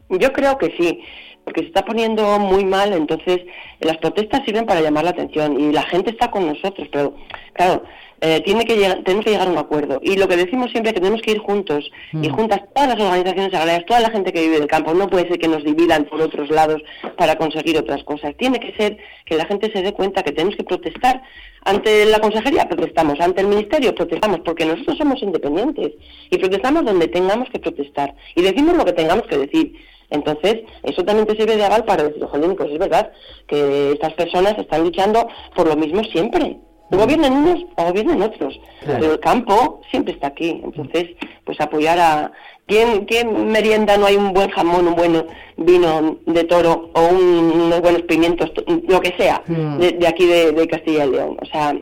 Yo 0.10 0.34
creo 0.34 0.58
que 0.58 0.76
sí, 0.78 1.02
porque 1.46 1.62
se 1.62 1.68
está 1.68 1.86
poniendo 1.86 2.38
muy 2.40 2.66
mal, 2.66 2.92
entonces 2.92 3.40
las 3.80 3.98
protestas 3.98 4.42
sirven 4.46 4.66
para 4.66 4.82
llamar 4.82 5.06
la 5.06 5.12
atención 5.12 5.60
y 5.60 5.72
la 5.72 5.84
gente 5.84 6.12
está 6.12 6.30
con 6.30 6.46
nosotros, 6.46 6.90
pero 6.92 7.16
claro, 7.54 7.84
eh, 8.24 8.42
tiene 8.46 8.66
que 8.66 8.78
llegar, 8.78 9.02
tenemos 9.04 9.26
que 9.26 9.32
llegar 9.32 9.48
a 9.48 9.52
un 9.52 9.58
acuerdo. 9.58 10.00
Y 10.04 10.16
lo 10.16 10.28
que 10.28 10.38
decimos 10.38 10.70
siempre 10.70 10.92
es 10.92 10.94
que 10.94 11.02
tenemos 11.02 11.24
que 11.24 11.32
ir 11.32 11.40
juntos 11.40 11.92
y 12.14 12.30
juntas 12.30 12.62
todas 12.74 12.90
las 12.90 13.00
organizaciones 13.00 13.54
agrarias, 13.54 13.86
toda 13.88 14.00
la 14.00 14.12
gente 14.12 14.32
que 14.32 14.42
vive 14.42 14.60
del 14.60 14.68
campo. 14.68 14.94
No 14.94 15.10
puede 15.10 15.28
ser 15.28 15.40
que 15.40 15.48
nos 15.48 15.64
dividan 15.64 16.06
por 16.06 16.22
otros 16.22 16.52
lados 16.52 16.84
para 17.18 17.36
conseguir 17.36 17.80
otras 17.80 18.04
cosas. 18.04 18.36
Tiene 18.38 18.60
que 18.60 18.74
ser 18.74 18.98
que 19.26 19.38
la 19.38 19.46
gente 19.46 19.72
se 19.74 19.82
dé 19.82 19.94
cuenta 19.94 20.22
que 20.22 20.34
tenemos 20.34 20.56
que 20.56 20.64
protestar. 20.64 21.24
Ante 21.64 22.06
la 22.06 22.20
consejería 22.20 22.70
protestamos, 22.70 23.20
ante 23.20 23.42
el 23.42 23.48
ministerio 23.48 23.96
protestamos, 23.96 24.42
porque 24.46 24.66
nosotros 24.66 24.98
somos 24.98 25.22
independientes 25.22 25.94
y 26.30 26.38
protestamos 26.38 26.86
donde 26.86 27.08
tengamos 27.08 27.50
que 27.50 27.60
protestar 27.60 28.14
y 28.36 28.44
decimos 28.44 28.78
lo 28.78 28.86
que 28.86 28.94
tengamos 28.94 29.26
que 29.28 29.38
decir. 29.38 29.74
Entonces, 30.12 30.62
eso 30.84 31.04
también 31.04 31.26
te 31.26 31.36
sirve 31.36 31.56
de 31.56 31.66
aval 31.66 31.86
para 31.86 32.04
decir, 32.04 32.24
jolín, 32.26 32.56
pues 32.56 32.70
es 32.70 32.78
verdad 32.78 33.12
que 33.48 33.94
estas 33.94 34.14
personas 34.14 34.58
están 34.58 34.84
luchando 34.84 35.28
por 35.56 35.68
lo 35.68 35.76
mismo 35.76 36.04
siempre. 36.04 36.60
Gobiernen 36.92 37.34
unos 37.34 37.60
o 37.78 37.84
gobiernen 37.86 38.22
otros, 38.22 38.60
pero 38.86 39.14
el 39.14 39.20
campo 39.20 39.82
siempre 39.90 40.14
está 40.14 40.28
aquí. 40.28 40.62
Entonces, 40.64 41.08
pues 41.46 41.60
apoyar 41.62 42.00
a... 42.00 42.32
¿Quién, 42.68 43.06
quién 43.06 43.48
merienda 43.52 43.98
no 43.98 44.06
hay 44.06 44.16
un 44.16 44.32
buen 44.34 44.50
jamón, 44.52 44.88
un 44.88 44.96
buen 44.96 45.26
vino 45.58 46.18
de 46.26 46.44
toro 46.46 46.90
o 46.94 47.02
un- 47.08 47.52
unos 47.66 47.82
buenos 47.82 48.04
pimientos, 48.04 48.54
to- 48.54 48.64
lo 48.88 49.02
que 49.02 49.14
sea, 49.18 49.42
Mm. 49.48 49.78
de, 49.80 49.92
de 49.94 50.08
aquí 50.08 50.26
de, 50.26 50.52
de 50.54 50.68
Castilla 50.68 51.06
y 51.06 51.12
León? 51.12 51.38
O 51.42 51.46
sea, 51.46 51.76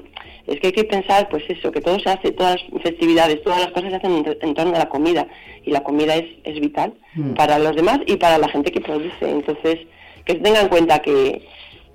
es 0.48 0.60
que 0.60 0.68
hay 0.68 0.74
que 0.74 0.84
pensar, 0.86 1.30
pues 1.30 1.44
eso, 1.48 1.72
que 1.72 1.82
todo 1.82 2.00
se 2.00 2.10
hace, 2.10 2.32
todas 2.32 2.60
las 2.72 2.82
festividades, 2.82 3.44
todas 3.44 3.60
las 3.60 3.72
cosas 3.72 3.92
se 3.92 3.96
hacen 3.98 4.12
en, 4.26 4.38
en 4.42 4.54
torno 4.56 4.76
a 4.76 4.80
la 4.80 4.90
comida. 4.90 5.28
Y 5.64 5.70
la 5.72 5.84
comida 5.84 6.16
es, 6.16 6.26
es 6.44 6.60
vital 6.60 6.94
Mm. 7.16 7.34
para 7.34 7.60
los 7.60 7.76
demás 7.76 8.00
y 8.08 8.16
para 8.16 8.38
la 8.40 8.48
gente 8.50 8.72
que 8.72 8.82
produce. 8.82 9.30
Entonces, 9.30 9.80
que 10.26 10.34
se 10.34 10.40
tenga 10.40 10.62
en 10.62 10.70
cuenta 10.70 11.00
que, 11.00 11.46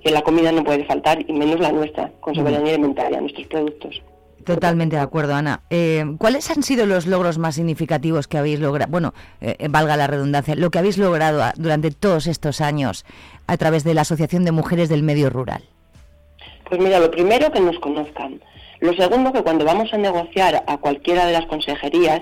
que 0.05 0.11
la 0.11 0.23
comida 0.23 0.53
no 0.53 0.63
puede 0.63 0.85
faltar, 0.85 1.25
y 1.27 1.33
menos 1.33 1.59
la 1.61 1.73
nuestra, 1.73 2.11
con 2.21 2.35
soberanía 2.35 2.75
alimentaria, 2.75 3.21
nuestros 3.21 3.47
productos. 3.47 4.03
Totalmente 4.45 4.97
de 4.97 5.03
acuerdo, 5.03 5.35
Ana. 5.35 5.63
Eh, 5.71 6.05
¿Cuáles 6.19 6.51
han 6.51 6.63
sido 6.63 6.85
los 6.85 7.07
logros 7.07 7.39
más 7.39 7.55
significativos 7.55 8.29
que 8.29 8.37
habéis 8.37 8.61
logrado? 8.61 8.91
Bueno, 8.91 9.15
eh, 9.41 9.57
eh, 9.59 9.69
valga 9.71 9.97
la 9.97 10.07
redundancia, 10.07 10.55
lo 10.55 10.71
que 10.71 10.79
habéis 10.79 10.99
logrado 10.99 11.43
a- 11.43 11.55
durante 11.57 11.91
todos 11.91 12.27
estos 12.27 12.61
años 12.61 13.07
a 13.47 13.57
través 13.57 13.85
de 13.85 13.95
la 13.95 14.03
Asociación 14.03 14.45
de 14.45 14.53
Mujeres 14.53 14.91
del 14.91 15.03
Medio 15.03 15.31
Rural. 15.31 15.63
Pues 16.69 16.79
mira, 16.79 16.99
lo 17.01 17.11
primero 17.11 17.51
que 17.51 17.61
nos 17.61 17.79
conozcan. 17.79 18.41
Lo 18.81 18.93
segundo 18.93 19.33
que 19.33 19.43
cuando 19.43 19.65
vamos 19.65 19.93
a 19.95 19.97
negociar 19.97 20.63
a 20.67 20.77
cualquiera 20.77 21.25
de 21.25 21.33
las 21.33 21.47
consejerías, 21.47 22.21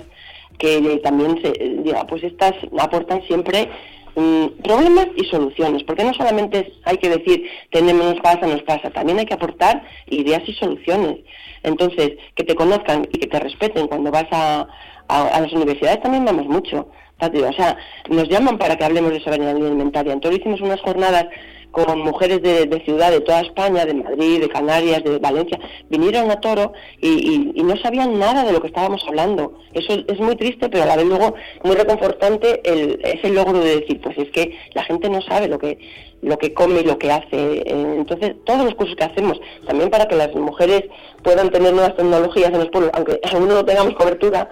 que 0.58 1.00
también 1.02 1.40
se 1.42 1.48
eh, 1.48 1.80
diga, 1.82 2.06
pues 2.06 2.22
estas 2.22 2.52
aportan 2.78 3.22
siempre 3.26 3.68
mm, 4.16 4.46
problemas 4.62 5.08
y 5.16 5.24
soluciones, 5.24 5.82
porque 5.84 6.04
no 6.04 6.14
solamente 6.14 6.72
hay 6.84 6.96
que 6.98 7.08
decir 7.08 7.44
tenemos 7.70 8.04
nos 8.14 8.20
pasa, 8.20 8.46
nos 8.46 8.62
pasa, 8.62 8.90
también 8.90 9.18
hay 9.18 9.26
que 9.26 9.34
aportar 9.34 9.82
ideas 10.08 10.42
y 10.46 10.52
soluciones. 10.54 11.18
Entonces, 11.62 12.12
que 12.34 12.44
te 12.44 12.54
conozcan 12.54 13.06
y 13.12 13.18
que 13.18 13.26
te 13.26 13.38
respeten 13.38 13.86
cuando 13.88 14.10
vas 14.10 14.26
a, 14.32 14.66
a- 15.08 15.40
las 15.40 15.52
universidades 15.52 16.00
también 16.02 16.24
vamos 16.24 16.46
mucho. 16.46 16.88
O 17.20 17.52
sea, 17.52 17.76
nos 18.10 18.28
llaman 18.28 18.58
para 18.58 18.76
que 18.76 18.84
hablemos 18.84 19.12
de 19.12 19.20
soberanía 19.20 19.52
alimentaria. 19.52 20.12
Entonces 20.12 20.40
hicimos 20.40 20.60
unas 20.60 20.80
jornadas 20.80 21.26
con 21.72 22.00
mujeres 22.00 22.40
de, 22.42 22.66
de 22.66 22.80
ciudad, 22.84 23.10
de 23.10 23.20
toda 23.20 23.40
España, 23.40 23.84
de 23.84 23.94
Madrid, 23.94 24.40
de 24.40 24.48
Canarias, 24.48 25.02
de 25.02 25.18
Valencia, 25.18 25.58
vinieron 25.90 26.30
a 26.30 26.38
Toro 26.40 26.72
y, 27.00 27.08
y- 27.08 27.52
y 27.56 27.62
no 27.64 27.76
sabían 27.78 28.18
nada 28.18 28.44
de 28.44 28.52
lo 28.52 28.60
que 28.60 28.68
estábamos 28.68 29.02
hablando. 29.08 29.58
Eso 29.72 29.94
es 30.06 30.20
muy 30.20 30.36
triste, 30.36 30.68
pero 30.68 30.84
a 30.84 30.86
la 30.86 30.96
vez 30.96 31.06
luego 31.06 31.34
muy 31.64 31.74
reconfortante 31.74 32.60
el, 32.64 33.00
ese 33.02 33.30
logro 33.30 33.58
de 33.60 33.80
decir, 33.80 34.00
pues 34.00 34.16
es 34.18 34.30
que 34.30 34.56
la 34.74 34.84
gente 34.84 35.08
no 35.10 35.20
sabe 35.22 35.48
lo 35.48 35.58
que 35.58 35.78
lo 36.22 36.38
que 36.38 36.54
come 36.54 36.82
y 36.82 36.84
lo 36.84 36.98
que 36.98 37.10
hace. 37.10 37.26
Eh, 37.32 37.64
Entonces, 37.66 38.34
todos 38.44 38.64
los 38.64 38.76
cursos 38.76 38.94
que 38.94 39.02
hacemos, 39.02 39.40
también 39.66 39.90
para 39.90 40.06
que 40.06 40.14
las 40.14 40.32
mujeres 40.36 40.84
puedan 41.24 41.50
tener 41.50 41.72
nuevas 41.72 41.96
tecnologías 41.96 42.50
en 42.52 42.58
los 42.60 42.68
pueblos, 42.68 42.92
aunque 42.94 43.18
aún 43.32 43.48
no 43.48 43.64
tengamos 43.64 43.94
cobertura, 43.94 44.48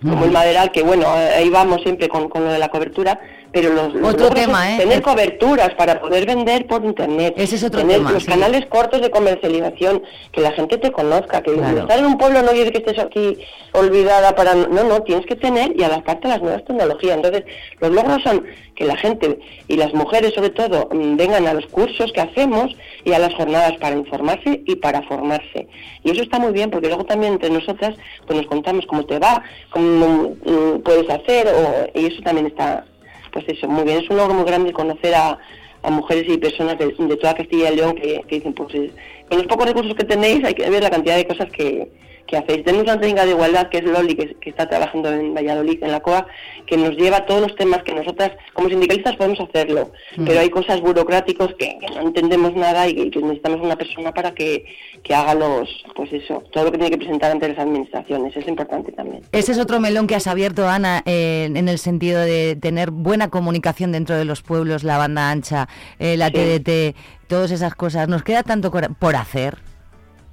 como 0.00 0.24
el 0.24 0.30
maderal, 0.30 0.70
que 0.72 0.82
bueno, 0.82 1.04
ahí 1.08 1.50
vamos 1.50 1.82
siempre 1.82 2.08
con, 2.08 2.30
con 2.30 2.44
lo 2.46 2.50
de 2.52 2.58
la 2.58 2.70
cobertura, 2.70 3.20
pero 3.52 3.72
los, 3.72 3.94
los 3.94 4.14
Otro 4.14 4.30
tema, 4.30 4.74
¿eh? 4.74 4.78
tener 4.78 5.02
coberturas 5.02 5.74
para 5.74 6.00
poder 6.00 6.26
vender 6.26 6.66
por 6.66 6.84
internet, 6.84 7.34
Ese 7.36 7.56
es 7.56 7.64
otro 7.64 7.80
tener 7.80 7.96
tema, 7.96 8.12
los 8.12 8.22
sí. 8.22 8.28
canales 8.30 8.66
cortos 8.66 9.00
de 9.00 9.10
comercialización, 9.10 10.02
que 10.32 10.40
la 10.40 10.52
gente 10.52 10.78
te 10.78 10.92
conozca, 10.92 11.42
que 11.42 11.52
Claro. 11.54 11.80
estar 11.80 11.98
en 11.98 12.06
un 12.06 12.18
pueblo 12.18 12.42
no 12.42 12.52
quiere 12.52 12.70
que 12.72 12.78
estés 12.78 12.98
aquí 12.98 13.38
olvidada 13.72 14.34
para 14.34 14.54
no, 14.54 14.84
no, 14.84 15.02
tienes 15.02 15.26
que 15.26 15.36
tener 15.36 15.72
y 15.78 15.82
adaptarte 15.82 16.26
a 16.26 16.30
las 16.30 16.42
nuevas 16.42 16.64
tecnologías. 16.64 17.16
Entonces, 17.16 17.44
los 17.80 17.90
logros 17.92 18.22
son 18.22 18.44
que 18.74 18.84
la 18.84 18.96
gente 18.96 19.38
y 19.68 19.76
las 19.76 19.92
mujeres 19.92 20.32
sobre 20.34 20.50
todo 20.50 20.88
mm, 20.92 21.16
vengan 21.16 21.46
a 21.46 21.52
los 21.54 21.66
cursos 21.66 22.12
que 22.12 22.20
hacemos 22.20 22.74
y 23.04 23.12
a 23.12 23.18
las 23.18 23.34
jornadas 23.34 23.72
para 23.78 23.96
informarse 23.96 24.62
y 24.66 24.76
para 24.76 25.02
formarse. 25.02 25.68
Y 26.02 26.10
eso 26.10 26.22
está 26.22 26.38
muy 26.38 26.52
bien 26.52 26.70
porque 26.70 26.88
luego 26.88 27.04
también 27.04 27.34
entre 27.34 27.50
nosotras 27.50 27.94
pues 28.26 28.38
nos 28.38 28.46
contamos 28.46 28.86
cómo 28.86 29.04
te 29.04 29.18
va, 29.18 29.42
cómo 29.70 30.34
mm, 30.44 30.80
puedes 30.82 31.08
hacer 31.10 31.48
o- 31.48 31.98
y 31.98 32.06
eso 32.06 32.22
también 32.22 32.46
está 32.46 32.84
pues 33.32 33.44
eso, 33.48 33.68
muy 33.68 33.84
bien. 33.84 33.98
Es 33.98 34.10
un 34.10 34.16
logro 34.16 34.34
muy 34.34 34.44
grande 34.44 34.72
conocer 34.72 35.14
a, 35.14 35.38
a 35.82 35.90
mujeres 35.90 36.24
y 36.28 36.38
personas 36.38 36.78
de, 36.78 36.90
toda 36.90 37.34
Castilla 37.34 37.70
y 37.70 37.76
León 37.76 37.94
que, 37.94 38.22
que 38.28 38.36
dicen, 38.36 38.52
pues 38.52 38.74
eh, 38.74 38.90
con 39.28 39.38
los 39.38 39.46
pocos 39.46 39.66
recursos 39.66 39.94
que 39.94 40.04
tenéis 40.04 40.44
hay 40.44 40.54
que 40.54 40.68
ver 40.68 40.82
la 40.82 40.90
cantidad 40.90 41.16
de 41.16 41.26
cosas 41.26 41.50
que, 41.50 41.88
que 42.30 42.36
hacéis. 42.36 42.64
Tenemos 42.64 42.84
una 42.84 43.00
técnica 43.00 43.24
de 43.24 43.32
igualdad 43.32 43.68
que 43.68 43.78
es 43.78 43.84
Loli, 43.84 44.14
que, 44.14 44.34
que 44.36 44.50
está 44.50 44.68
trabajando 44.68 45.10
en 45.12 45.34
Valladolid, 45.34 45.82
en 45.82 45.90
la 45.90 46.00
COA, 46.00 46.26
que 46.66 46.76
nos 46.76 46.96
lleva 46.96 47.18
a 47.18 47.26
todos 47.26 47.40
los 47.42 47.56
temas 47.56 47.82
que 47.82 47.92
nosotras 47.92 48.30
como 48.54 48.68
sindicalistas 48.68 49.16
podemos 49.16 49.40
hacerlo, 49.40 49.90
Mm. 50.16 50.24
pero 50.24 50.40
hay 50.40 50.50
cosas 50.50 50.80
burocráticos 50.80 51.54
que, 51.58 51.78
que 51.78 51.86
no 51.94 52.00
entendemos 52.02 52.54
nada 52.54 52.86
y 52.88 52.94
que, 52.94 53.10
que 53.10 53.20
necesitamos 53.20 53.60
una 53.60 53.76
persona 53.76 54.12
para 54.12 54.32
que, 54.32 54.64
que 55.02 55.14
haga 55.14 55.34
los, 55.34 55.68
pues 55.94 56.12
eso, 56.12 56.42
todo 56.52 56.64
lo 56.64 56.72
que 56.72 56.78
tiene 56.78 56.90
que 56.90 56.98
presentar 56.98 57.30
ante 57.32 57.48
las 57.48 57.58
administraciones. 57.58 58.36
Es 58.36 58.46
importante 58.46 58.92
también. 58.92 59.22
Ese 59.32 59.52
es 59.52 59.58
otro 59.58 59.80
melón 59.80 60.06
que 60.06 60.14
has 60.14 60.26
abierto, 60.26 60.68
Ana, 60.68 61.02
eh, 61.06 61.50
en 61.52 61.68
el 61.68 61.78
sentido 61.78 62.20
de 62.20 62.56
tener 62.60 62.90
buena 62.90 63.28
comunicación 63.28 63.92
dentro 63.92 64.16
de 64.16 64.24
los 64.24 64.42
pueblos, 64.42 64.84
la 64.84 64.98
banda 64.98 65.30
ancha, 65.30 65.68
eh, 65.98 66.16
la 66.16 66.30
TDT, 66.30 66.94
todas 67.26 67.50
esas 67.50 67.74
cosas. 67.74 68.08
¿Nos 68.08 68.22
queda 68.22 68.42
tanto 68.42 68.70
por 68.70 69.16
hacer? 69.16 69.58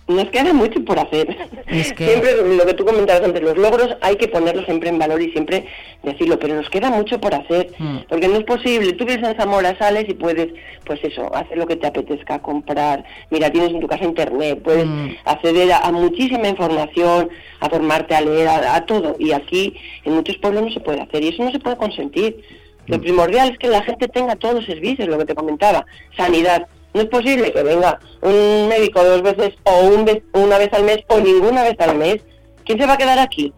Nos 0.08 0.30
queda 0.30 0.54
mucho 0.54 0.84
por 0.86 0.98
hacer. 1.00 1.36
Es 1.68 1.92
que- 1.94 2.06
Siempre 2.08 2.56
lo 2.56 2.66
que 2.66 2.74
tú 2.74 2.86
comentabas 2.86 3.22
antes, 3.24 3.42
los 3.42 3.58
logros 3.58 3.90
hay 4.02 4.16
que 4.16 4.28
ponerlos 4.30 4.66
siempre 4.66 4.90
en 4.90 4.98
valor 5.00 5.22
y 5.22 5.32
siempre 5.32 5.66
decirlo, 6.04 6.40
pero 6.40 6.56
nos 6.56 6.70
queda 6.70 6.90
mucho 6.90 7.20
por 7.20 7.34
hacer, 7.36 7.72
Mm. 7.78 7.98
porque 8.08 8.28
no 8.30 8.38
es 8.38 8.44
posible. 8.46 8.94
Tú 8.94 9.06
vives 9.06 9.28
en 9.28 9.36
Zamora, 9.36 9.78
sales 9.78 10.06
y 10.08 10.14
puedes, 10.14 10.48
pues 10.86 11.04
eso, 11.04 11.34
hacer 11.36 11.58
lo 11.58 11.68
que 11.68 11.76
te 11.76 11.88
apetezca, 11.88 12.40
comprar. 12.40 13.04
Mira, 13.30 13.50
tienes 13.52 13.72
en 13.72 13.82
tu 13.82 13.88
casa 13.88 14.06
internet, 14.06 14.62
puedes 14.64 14.86
Mm. 14.86 15.10
acceder 15.26 15.72
a, 15.74 15.80
a 15.80 15.92
muchísima 15.92 16.48
información, 16.48 17.30
a 17.60 17.70
formarte, 17.70 18.16
a 18.16 18.22
leer, 18.22 18.48
a, 18.48 18.76
a 18.76 18.86
todo. 18.86 19.16
Y 19.20 19.34
aquí 19.34 19.76
en 20.06 20.14
muchos 20.14 20.38
pueblos 20.38 20.64
no 20.64 20.72
se 20.72 20.80
puede 20.80 21.02
hacer 21.02 21.22
y 21.24 21.30
eso 21.30 21.44
no 21.44 21.52
se 21.52 21.60
puede 21.60 21.76
consentir. 21.76 22.38
Mm. 22.88 22.92
Lo 22.94 23.02
primordial 23.02 23.50
es 23.52 23.58
que 23.58 23.68
la 23.68 23.82
gente 23.84 24.08
tenga 24.08 24.38
todos 24.38 24.56
los 24.56 24.66
servicios, 24.66 25.10
lo 25.10 25.18
que 25.18 25.26
te 25.26 25.36
comentaba, 25.36 25.86
sanidad. 26.16 26.68
No 26.98 27.04
es 27.04 27.10
posible 27.10 27.52
que 27.54 27.62
venga 27.64 28.00
un 28.22 28.68
médico 28.68 29.04
dos 29.04 29.22
veces 29.22 29.54
o 29.64 29.86
un 29.88 30.04
vez- 30.06 30.24
una 30.34 30.58
vez 30.58 30.74
al 30.74 30.84
mes 30.84 30.98
o 31.10 31.20
ninguna 31.20 31.62
vez 31.64 31.76
al 31.80 31.96
mes. 31.96 32.18
¿Quién 32.66 32.80
se 32.80 32.88
va 32.88 32.94
a 32.94 32.98
quedar 32.98 33.20
aquí? 33.20 33.54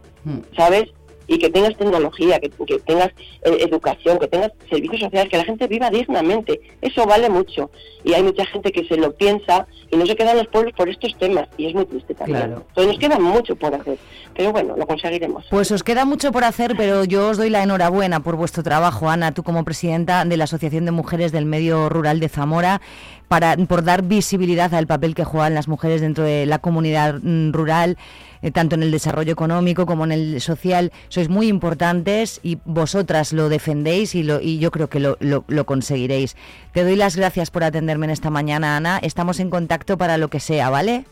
¿Sabes? 0.55 0.85
Y 1.31 1.37
que 1.37 1.51
tengas 1.51 1.77
tecnología, 1.77 2.39
que, 2.39 2.49
que 2.49 2.79
tengas 2.79 3.09
eh, 3.43 3.57
educación, 3.61 4.17
que 4.17 4.27
tengas 4.27 4.51
servicios 4.67 4.99
sociales, 5.01 5.29
que 5.29 5.37
la 5.37 5.43
gente 5.45 5.67
viva 5.67 5.91
dignamente. 5.91 6.59
Eso 6.81 7.05
vale 7.05 7.29
mucho. 7.29 7.69
Y 8.03 8.13
hay 8.13 8.23
mucha 8.23 8.45
gente 8.47 8.71
que 8.71 8.83
se 8.85 8.97
lo 8.97 9.15
piensa 9.15 9.67
y 9.91 9.95
no 9.97 10.07
se 10.07 10.15
queda 10.15 10.31
en 10.31 10.37
los 10.37 10.47
pueblos 10.47 10.73
por 10.75 10.89
estos 10.89 11.15
temas. 11.19 11.47
Y 11.55 11.67
es 11.67 11.75
muy 11.75 11.85
triste 11.85 12.15
también. 12.15 12.39
Claro. 12.39 12.63
Entonces 12.69 12.87
nos 12.93 12.99
queda 12.99 13.19
mucho 13.19 13.55
por 13.55 13.75
hacer. 13.75 13.97
Pero 14.35 14.51
bueno, 14.51 14.75
lo 14.75 14.87
conseguiremos. 14.87 15.45
Pues 15.51 15.71
os 15.71 15.83
queda 15.83 16.03
mucho 16.03 16.31
por 16.31 16.43
hacer, 16.43 16.73
pero 16.75 17.03
yo 17.03 17.29
os 17.29 17.37
doy 17.37 17.51
la 17.51 17.61
enhorabuena 17.61 18.21
por 18.21 18.35
vuestro 18.35 18.63
trabajo, 18.63 19.07
Ana, 19.07 19.31
tú 19.31 19.43
como 19.43 19.63
presidenta 19.63 20.25
de 20.25 20.35
la 20.35 20.45
Asociación 20.45 20.85
de 20.85 20.91
Mujeres 20.91 21.31
del 21.31 21.45
Medio 21.45 21.89
Rural 21.89 22.19
de 22.19 22.29
Zamora, 22.29 22.81
para, 23.29 23.55
por 23.55 23.83
dar 23.85 24.01
visibilidad 24.03 24.73
al 24.73 24.87
papel 24.87 25.15
que 25.15 25.23
juegan 25.23 25.53
las 25.53 25.69
mujeres 25.69 26.01
dentro 26.01 26.25
de 26.25 26.45
la 26.45 26.59
comunidad 26.59 27.19
mm, 27.21 27.51
rural, 27.53 27.97
eh, 28.41 28.51
tanto 28.51 28.75
en 28.75 28.83
el 28.83 28.91
desarrollo 28.91 29.31
económico 29.31 29.85
como 29.85 30.03
en 30.03 30.11
el 30.11 30.41
social. 30.41 30.91
Sois 31.07 31.29
muy 31.29 31.47
importantes 31.47 32.41
y 32.43 32.57
vosotras 32.65 33.31
lo 33.31 33.47
defendéis 33.47 34.15
y, 34.15 34.23
lo, 34.23 34.41
y 34.41 34.59
yo 34.59 34.71
creo 34.71 34.89
que 34.89 34.99
lo, 34.99 35.15
lo- 35.21 35.45
lo 35.47 35.65
conseguiréis. 35.65 36.35
Te 36.73 36.83
doy 36.83 36.95
las 36.97 37.15
gracias 37.15 37.51
por 37.51 37.63
atenderme 37.63 38.05
en 38.07 38.11
esta 38.11 38.29
mañana, 38.29 38.75
Ana. 38.75 38.97
Estamos 39.01 39.39
en 39.39 39.49
contacto 39.49 39.97
para 39.97 40.17
lo 40.17 40.27
que 40.29 40.39
sea, 40.39 40.69
¿vale? 40.69 41.05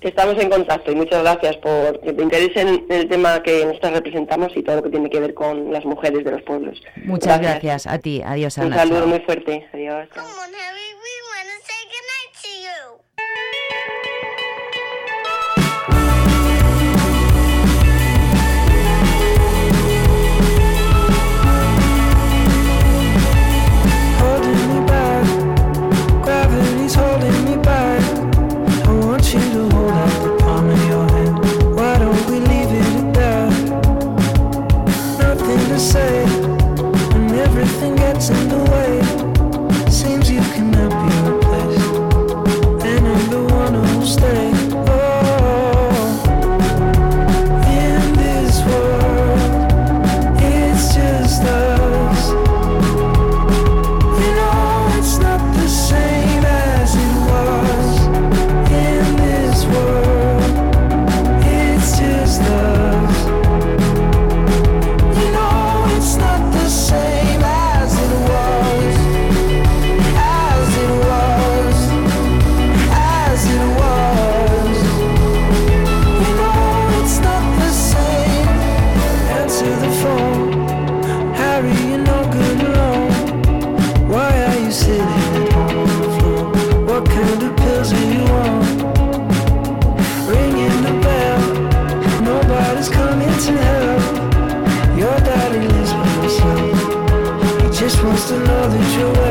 Estamos 0.00 0.40
en 0.40 0.50
contacto 0.50 0.92
y 0.92 0.94
muchas 0.94 1.22
gracias 1.22 1.56
por 1.56 2.00
que 2.00 2.12
te 2.12 2.22
interese 2.22 2.60
en 2.60 2.84
el 2.90 3.08
tema 3.08 3.42
que 3.42 3.64
nosotros 3.64 3.92
representamos 3.94 4.52
y 4.56 4.62
todo 4.62 4.76
lo 4.76 4.82
que 4.82 4.90
tiene 4.90 5.08
que 5.10 5.20
ver 5.20 5.34
con 5.34 5.72
las 5.72 5.84
mujeres 5.84 6.22
de 6.24 6.30
los 6.32 6.42
pueblos. 6.42 6.80
Muchas 7.04 7.40
gracias, 7.40 7.86
a 7.86 7.98
ti. 7.98 8.22
Adiós, 8.24 8.56
Un 8.58 8.64
Ana. 8.64 8.76
saludo 8.76 8.98
Chao. 9.00 9.08
muy 9.08 9.20
fuerte. 9.20 9.66
Adiós. 9.72 10.08
holding 10.14 11.75
say, 35.96 36.24
and 37.16 37.30
everything 37.32 37.96
gets 37.96 38.28
in 38.28 38.48
the 38.48 38.60
way. 38.70 38.95
To 98.26 98.38
know 98.40 98.68
that 98.68 98.98
you're 98.98 99.25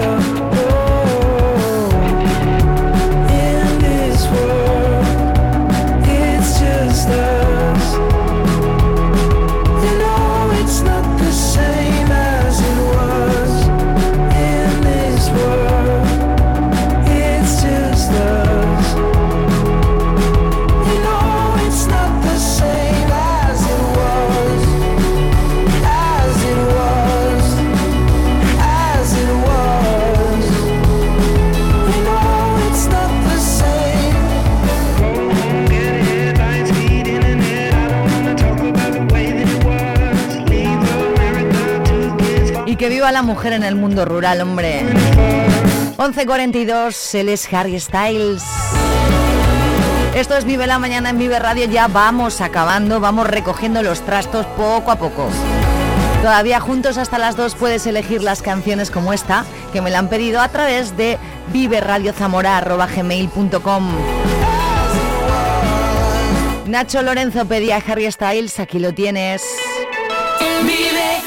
mujer 43.26 43.53
en 43.53 43.63
el 43.63 43.76
mundo 43.76 44.05
rural, 44.05 44.41
hombre. 44.41 44.84
11.42, 45.97 47.15
él 47.15 47.30
es 47.30 47.51
Harry 47.51 47.80
Styles. 47.80 48.43
Esto 50.15 50.38
es 50.38 50.45
Vive 50.45 50.67
la 50.67 50.78
Mañana 50.80 51.09
en 51.09 51.17
Vive 51.17 51.39
Radio, 51.39 51.65
ya 51.65 51.88
vamos 51.88 52.39
acabando, 52.39 53.01
vamos 53.01 53.28
recogiendo 53.28 53.84
los 53.84 54.01
trastos 54.01 54.45
poco 54.57 54.91
a 54.91 54.97
poco. 54.97 55.28
Todavía 56.21 56.59
juntos 56.59 56.97
hasta 56.97 57.17
las 57.17 57.36
2 57.36 57.55
puedes 57.55 57.86
elegir 57.86 58.23
las 58.23 58.41
canciones 58.41 58.91
como 58.91 59.11
esta, 59.11 59.43
que 59.73 59.82
me 59.82 59.89
la 59.89 59.99
han 59.99 60.07
pedido 60.07 60.39
a 60.39 60.47
través 60.47 60.95
de 60.95 61.17
viveradiozamora.gmail.com 61.51 63.91
Nacho 66.67 67.01
Lorenzo 67.03 67.45
pedía 67.45 67.76
a 67.78 67.80
Harry 67.80 68.11
Styles, 68.11 68.59
aquí 68.59 68.80
lo 68.80 68.93
tienes. 68.93 69.43
Vive 70.63 71.21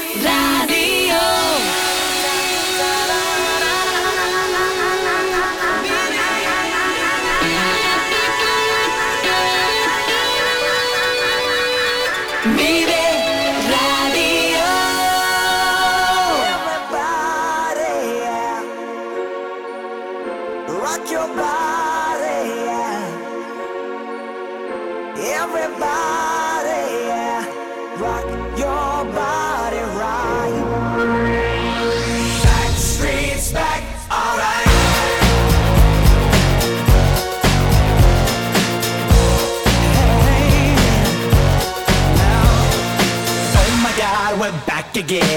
again. 44.99 45.28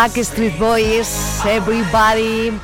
Backstreet 0.00 0.58
Boys, 0.58 1.44
Everybody. 1.44 2.58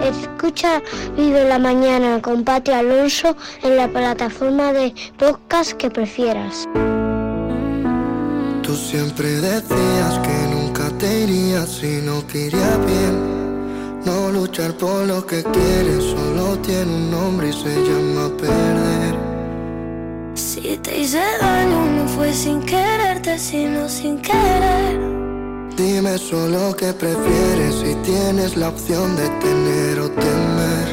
Escucha 0.00 0.80
Vive 1.18 1.46
la 1.46 1.58
Mañana 1.58 2.22
con 2.22 2.44
Pati 2.44 2.72
Alonso 2.72 3.36
en 3.62 3.76
la 3.76 3.88
plataforma 3.88 4.72
de 4.72 4.94
podcast 5.18 5.72
que 5.72 5.90
prefieras. 5.90 6.66
Tú 8.66 8.74
siempre 8.74 9.28
decías 9.40 10.18
que 10.24 10.48
nunca 10.50 10.88
te 10.98 11.20
irías 11.20 11.68
si 11.70 12.02
no 12.02 12.20
te 12.22 12.46
iría 12.46 12.76
bien. 12.78 14.02
No 14.04 14.32
luchar 14.32 14.72
por 14.76 15.06
lo 15.06 15.24
que 15.24 15.44
quieres 15.44 16.02
solo 16.02 16.58
tiene 16.58 16.92
un 16.92 17.08
nombre 17.12 17.50
y 17.50 17.52
se 17.52 17.72
llama 17.86 18.28
perder. 18.36 19.14
Si 20.34 20.76
te 20.78 20.98
hice 20.98 21.22
daño 21.40 21.80
no 21.92 22.08
fue 22.08 22.32
sin 22.32 22.60
quererte, 22.60 23.38
sino 23.38 23.88
sin 23.88 24.20
querer. 24.20 24.98
Dime 25.76 26.18
solo 26.18 26.74
qué 26.76 26.92
prefieres 26.92 27.76
si 27.76 27.94
tienes 28.02 28.56
la 28.56 28.70
opción 28.70 29.14
de 29.14 29.28
tener 29.44 30.00
o 30.00 30.10
temer. 30.10 30.88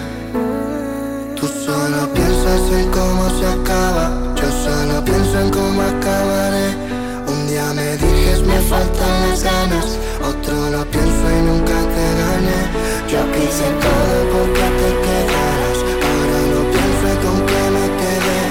Tú 1.36 1.48
solo 1.48 2.14
piensas 2.14 2.62
en 2.72 2.92
cómo 2.92 3.30
se 3.32 3.48
acaba, 3.48 4.36
yo 4.36 4.52
solo 4.64 5.04
pienso 5.04 5.40
en 5.40 5.50
cómo 5.50 5.82
acabaré. 5.82 6.43
Me 8.46 8.60
faltan 8.70 9.30
las 9.30 9.44
ganas, 9.44 9.98
otro 10.22 10.70
lo 10.70 10.86
pienso 10.91 11.26
y 11.32 11.41
nunca 11.48 11.78
te 11.96 12.06
gané. 12.20 12.60
Yo 13.12 13.22
quise 13.32 13.68
todo 13.86 14.16
porque 14.34 14.66
te 14.80 14.89
quedaras, 15.06 15.78
ahora 16.08 16.39
lo 16.54 16.62
pienso 16.74 17.06
y 17.14 17.18
con 17.24 17.38
qué 17.50 17.64
me 17.76 17.86
quedé. 18.02 18.41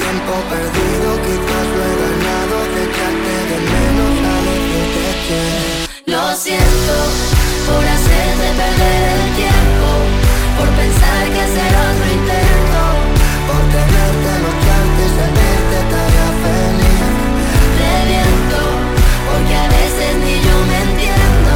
Tiempo 0.00 0.32
perdido, 0.50 1.08
quizás 1.26 1.66
lo 1.74 1.80
he 1.88 1.94
ganado, 2.02 2.56
de 2.74 2.80
echarte 2.86 3.34
de 3.50 3.58
menos 3.72 4.16
a 4.26 4.40
que. 5.26 5.42
Lo 6.12 6.24
siento 6.36 6.96
por 7.66 7.84
hacerte 7.94 8.46
perder 8.60 9.02
el 9.16 9.26
tiempo, 9.42 9.88
por 10.58 10.68
pensar 10.78 11.22
que 11.32 11.40
hacer 11.46 11.72
otro 11.86 12.06
intento, 12.18 12.82
Por 13.48 13.62
tenerte 13.74 14.32
noche 14.44 14.70
antes 14.82 15.12
de 15.18 16.09
porque 19.40 19.54
a 19.54 19.68
veces 19.68 20.16
ni 20.22 20.34
yo 20.46 20.56
me 20.70 20.78
entiendo. 20.90 21.52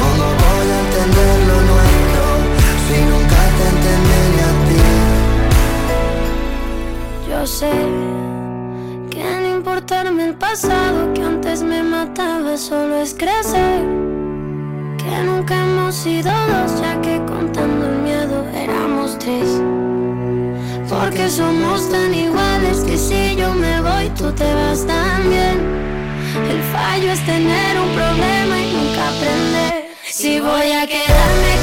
¿Cómo 0.00 0.24
voy 0.42 0.68
a 0.70 0.78
entender 0.84 1.36
lo 1.48 1.58
nuestro 1.70 2.24
Si 2.86 2.96
nunca 3.10 3.40
te 3.56 3.64
entendí 3.72 4.38
a 4.40 4.52
ti 4.66 4.82
Yo 7.30 7.40
sé 7.46 7.74
que 9.10 9.24
no 9.40 9.48
importarme 9.56 10.22
el 10.26 10.34
pasado 10.34 11.12
que 11.14 11.22
antes 11.22 11.62
me 11.62 11.82
mataba 11.82 12.56
solo 12.56 12.96
es 12.96 13.14
crecer. 13.14 13.82
Que 14.98 15.22
nunca 15.24 15.54
hemos 15.62 15.94
sido 15.94 16.30
dos, 16.30 16.80
ya 16.80 17.00
que 17.00 17.18
contando 17.24 17.86
el 17.86 17.98
miedo 17.98 18.46
éramos 18.54 19.18
tres. 19.18 19.62
Porque 20.88 21.28
somos 21.30 21.90
tan 21.90 22.14
iguales 22.14 22.78
que 22.86 22.96
si 22.98 23.36
yo 23.36 23.54
me 23.54 23.80
voy 23.80 24.08
tú 24.10 24.30
te 24.32 24.52
vas 24.54 24.86
también. 24.86 25.95
El 26.44 26.62
fallo 26.72 27.12
es 27.12 27.24
tener 27.24 27.80
un 27.80 27.88
problema 27.94 28.60
y 28.60 28.72
nunca 28.72 29.08
aprender. 29.08 29.88
Si 30.04 30.38
voy 30.40 30.72
a 30.72 30.86
quedarme 30.86 31.55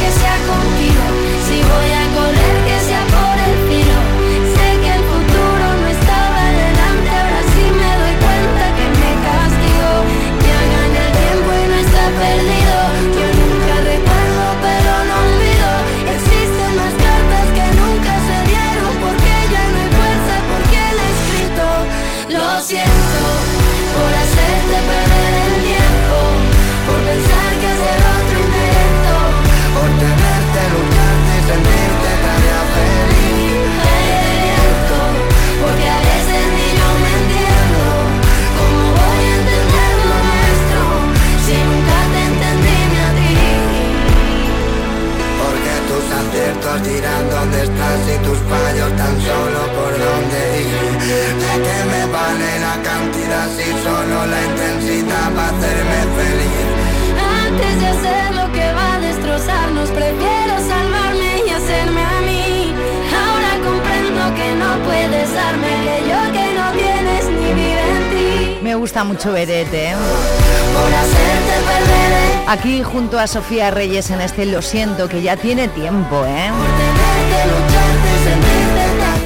Junto 72.83 73.17
a 73.19 73.27
Sofía 73.27 73.71
Reyes 73.71 74.11
en 74.11 74.21
este 74.21 74.45
Lo 74.45 74.61
siento, 74.61 75.07
que 75.07 75.21
ya 75.21 75.35
tiene 75.35 75.67
tiempo, 75.67 76.25
¿eh? 76.25 76.51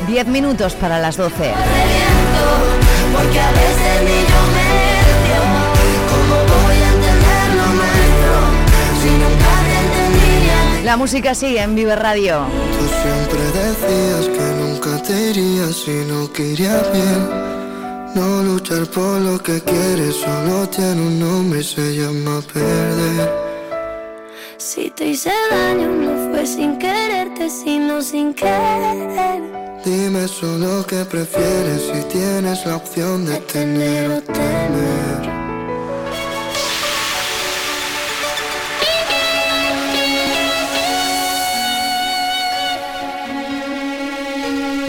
Diez 0.07 0.25
minutos 0.27 0.73
para 0.75 0.99
las 0.99 1.17
doce. 1.17 1.53
La 10.83 10.95
música 10.95 11.35
sigue 11.35 11.61
en 11.61 11.75
Vive 11.75 11.97
Radio. 11.97 12.45
Tú 12.79 12.87
siempre 13.01 13.43
decías 13.59 14.27
que 14.29 14.45
nunca 14.63 15.03
te 15.03 15.31
irías 15.31 15.75
si 15.75 15.91
no 16.05 16.31
querías 16.31 16.89
bien. 16.93 17.29
No 18.15 18.41
luchar 18.43 18.85
por 18.87 19.19
lo 19.19 19.37
que 19.37 19.61
quieres 19.61 20.15
solo 20.15 20.69
tiene 20.69 21.01
un 21.01 21.19
nombre 21.19 21.59
y 21.59 21.63
se 21.63 21.97
llama 21.97 22.41
perder 22.53 23.46
te 24.97 25.09
hice 25.09 25.31
daño 25.51 25.89
no 25.89 26.31
fue 26.31 26.45
sin 26.47 26.79
quererte, 26.79 27.49
sino 27.51 28.01
sin 28.01 28.33
querer. 28.33 29.43
Dime 29.85 30.27
solo 30.27 30.85
qué 30.87 31.05
prefieres 31.05 31.83
si 31.83 32.01
tienes 32.09 32.65
la 32.65 32.77
opción 32.77 33.25
de, 33.25 33.33
de 33.33 33.41
tener 33.41 34.11
o. 34.11 34.23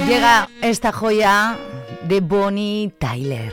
Llega 0.08 0.48
esta 0.62 0.90
joya 0.90 1.58
de 2.08 2.20
Bonnie 2.20 2.92
Tyler. 2.98 3.52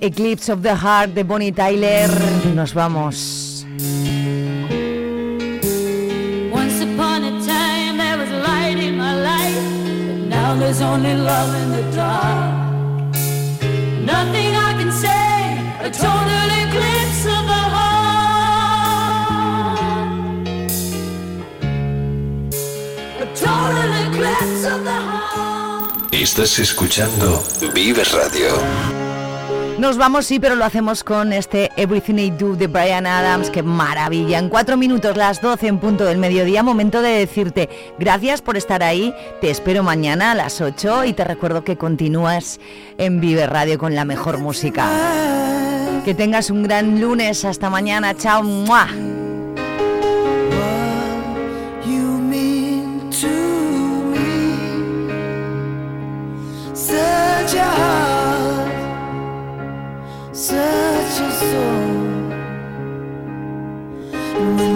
Eclipse 0.00 0.48
of 0.48 0.62
the 0.62 0.74
Heart 0.74 1.14
de 1.14 1.22
Bonnie 1.24 1.52
Tyler. 1.52 2.08
Nos 2.54 2.72
vamos. 2.72 3.64
Once 6.50 6.80
upon 6.82 7.24
a 7.24 7.30
time 7.44 7.96
there 7.98 8.16
was 8.18 8.30
light 8.30 8.78
in 8.78 8.96
my 8.96 9.14
life, 9.14 9.64
but 10.06 10.28
now 10.28 10.54
there's 10.56 10.80
only 10.80 11.14
love 11.14 11.54
in 11.62 11.70
the 11.72 11.82
dark. 11.96 12.54
Nothing 14.04 14.56
I 14.56 14.74
can 14.78 14.92
say, 14.92 15.58
a 15.80 15.90
total 15.90 16.48
eclipse 16.62 17.26
of 17.26 17.46
the 17.52 17.62
heart. 17.74 18.16
A 23.20 23.26
total 23.34 23.92
eclipse 24.06 24.64
of 24.64 24.84
the 24.84 24.90
heart. 24.90 26.12
Estás 26.12 26.58
escuchando 26.58 27.42
Vive 27.74 28.04
Radio. 28.04 28.95
Nos 29.78 29.98
vamos, 29.98 30.24
sí, 30.24 30.40
pero 30.40 30.54
lo 30.54 30.64
hacemos 30.64 31.04
con 31.04 31.34
este 31.34 31.70
Everything 31.76 32.14
I 32.14 32.30
Do 32.30 32.56
de 32.56 32.66
Brian 32.66 33.06
Adams. 33.06 33.50
¡Qué 33.50 33.62
maravilla! 33.62 34.38
En 34.38 34.48
cuatro 34.48 34.78
minutos, 34.78 35.18
las 35.18 35.42
12 35.42 35.66
en 35.66 35.78
punto 35.78 36.04
del 36.04 36.16
mediodía, 36.16 36.62
momento 36.62 37.02
de 37.02 37.10
decirte 37.10 37.68
gracias 37.98 38.40
por 38.40 38.56
estar 38.56 38.82
ahí. 38.82 39.14
Te 39.42 39.50
espero 39.50 39.82
mañana 39.82 40.32
a 40.32 40.34
las 40.34 40.62
8 40.62 41.04
y 41.04 41.12
te 41.12 41.24
recuerdo 41.24 41.62
que 41.62 41.76
continúas 41.76 42.58
en 42.96 43.20
Vive 43.20 43.46
Radio 43.46 43.76
con 43.78 43.94
la 43.94 44.06
mejor 44.06 44.38
música. 44.38 44.88
Que 46.06 46.14
tengas 46.14 46.50
un 46.50 46.62
gran 46.62 46.98
lunes. 46.98 47.44
Hasta 47.44 47.68
mañana. 47.68 48.14
Chao. 48.16 48.42
¡Mua! 48.42 48.88
Thank 64.36 64.60
you. 64.60 64.75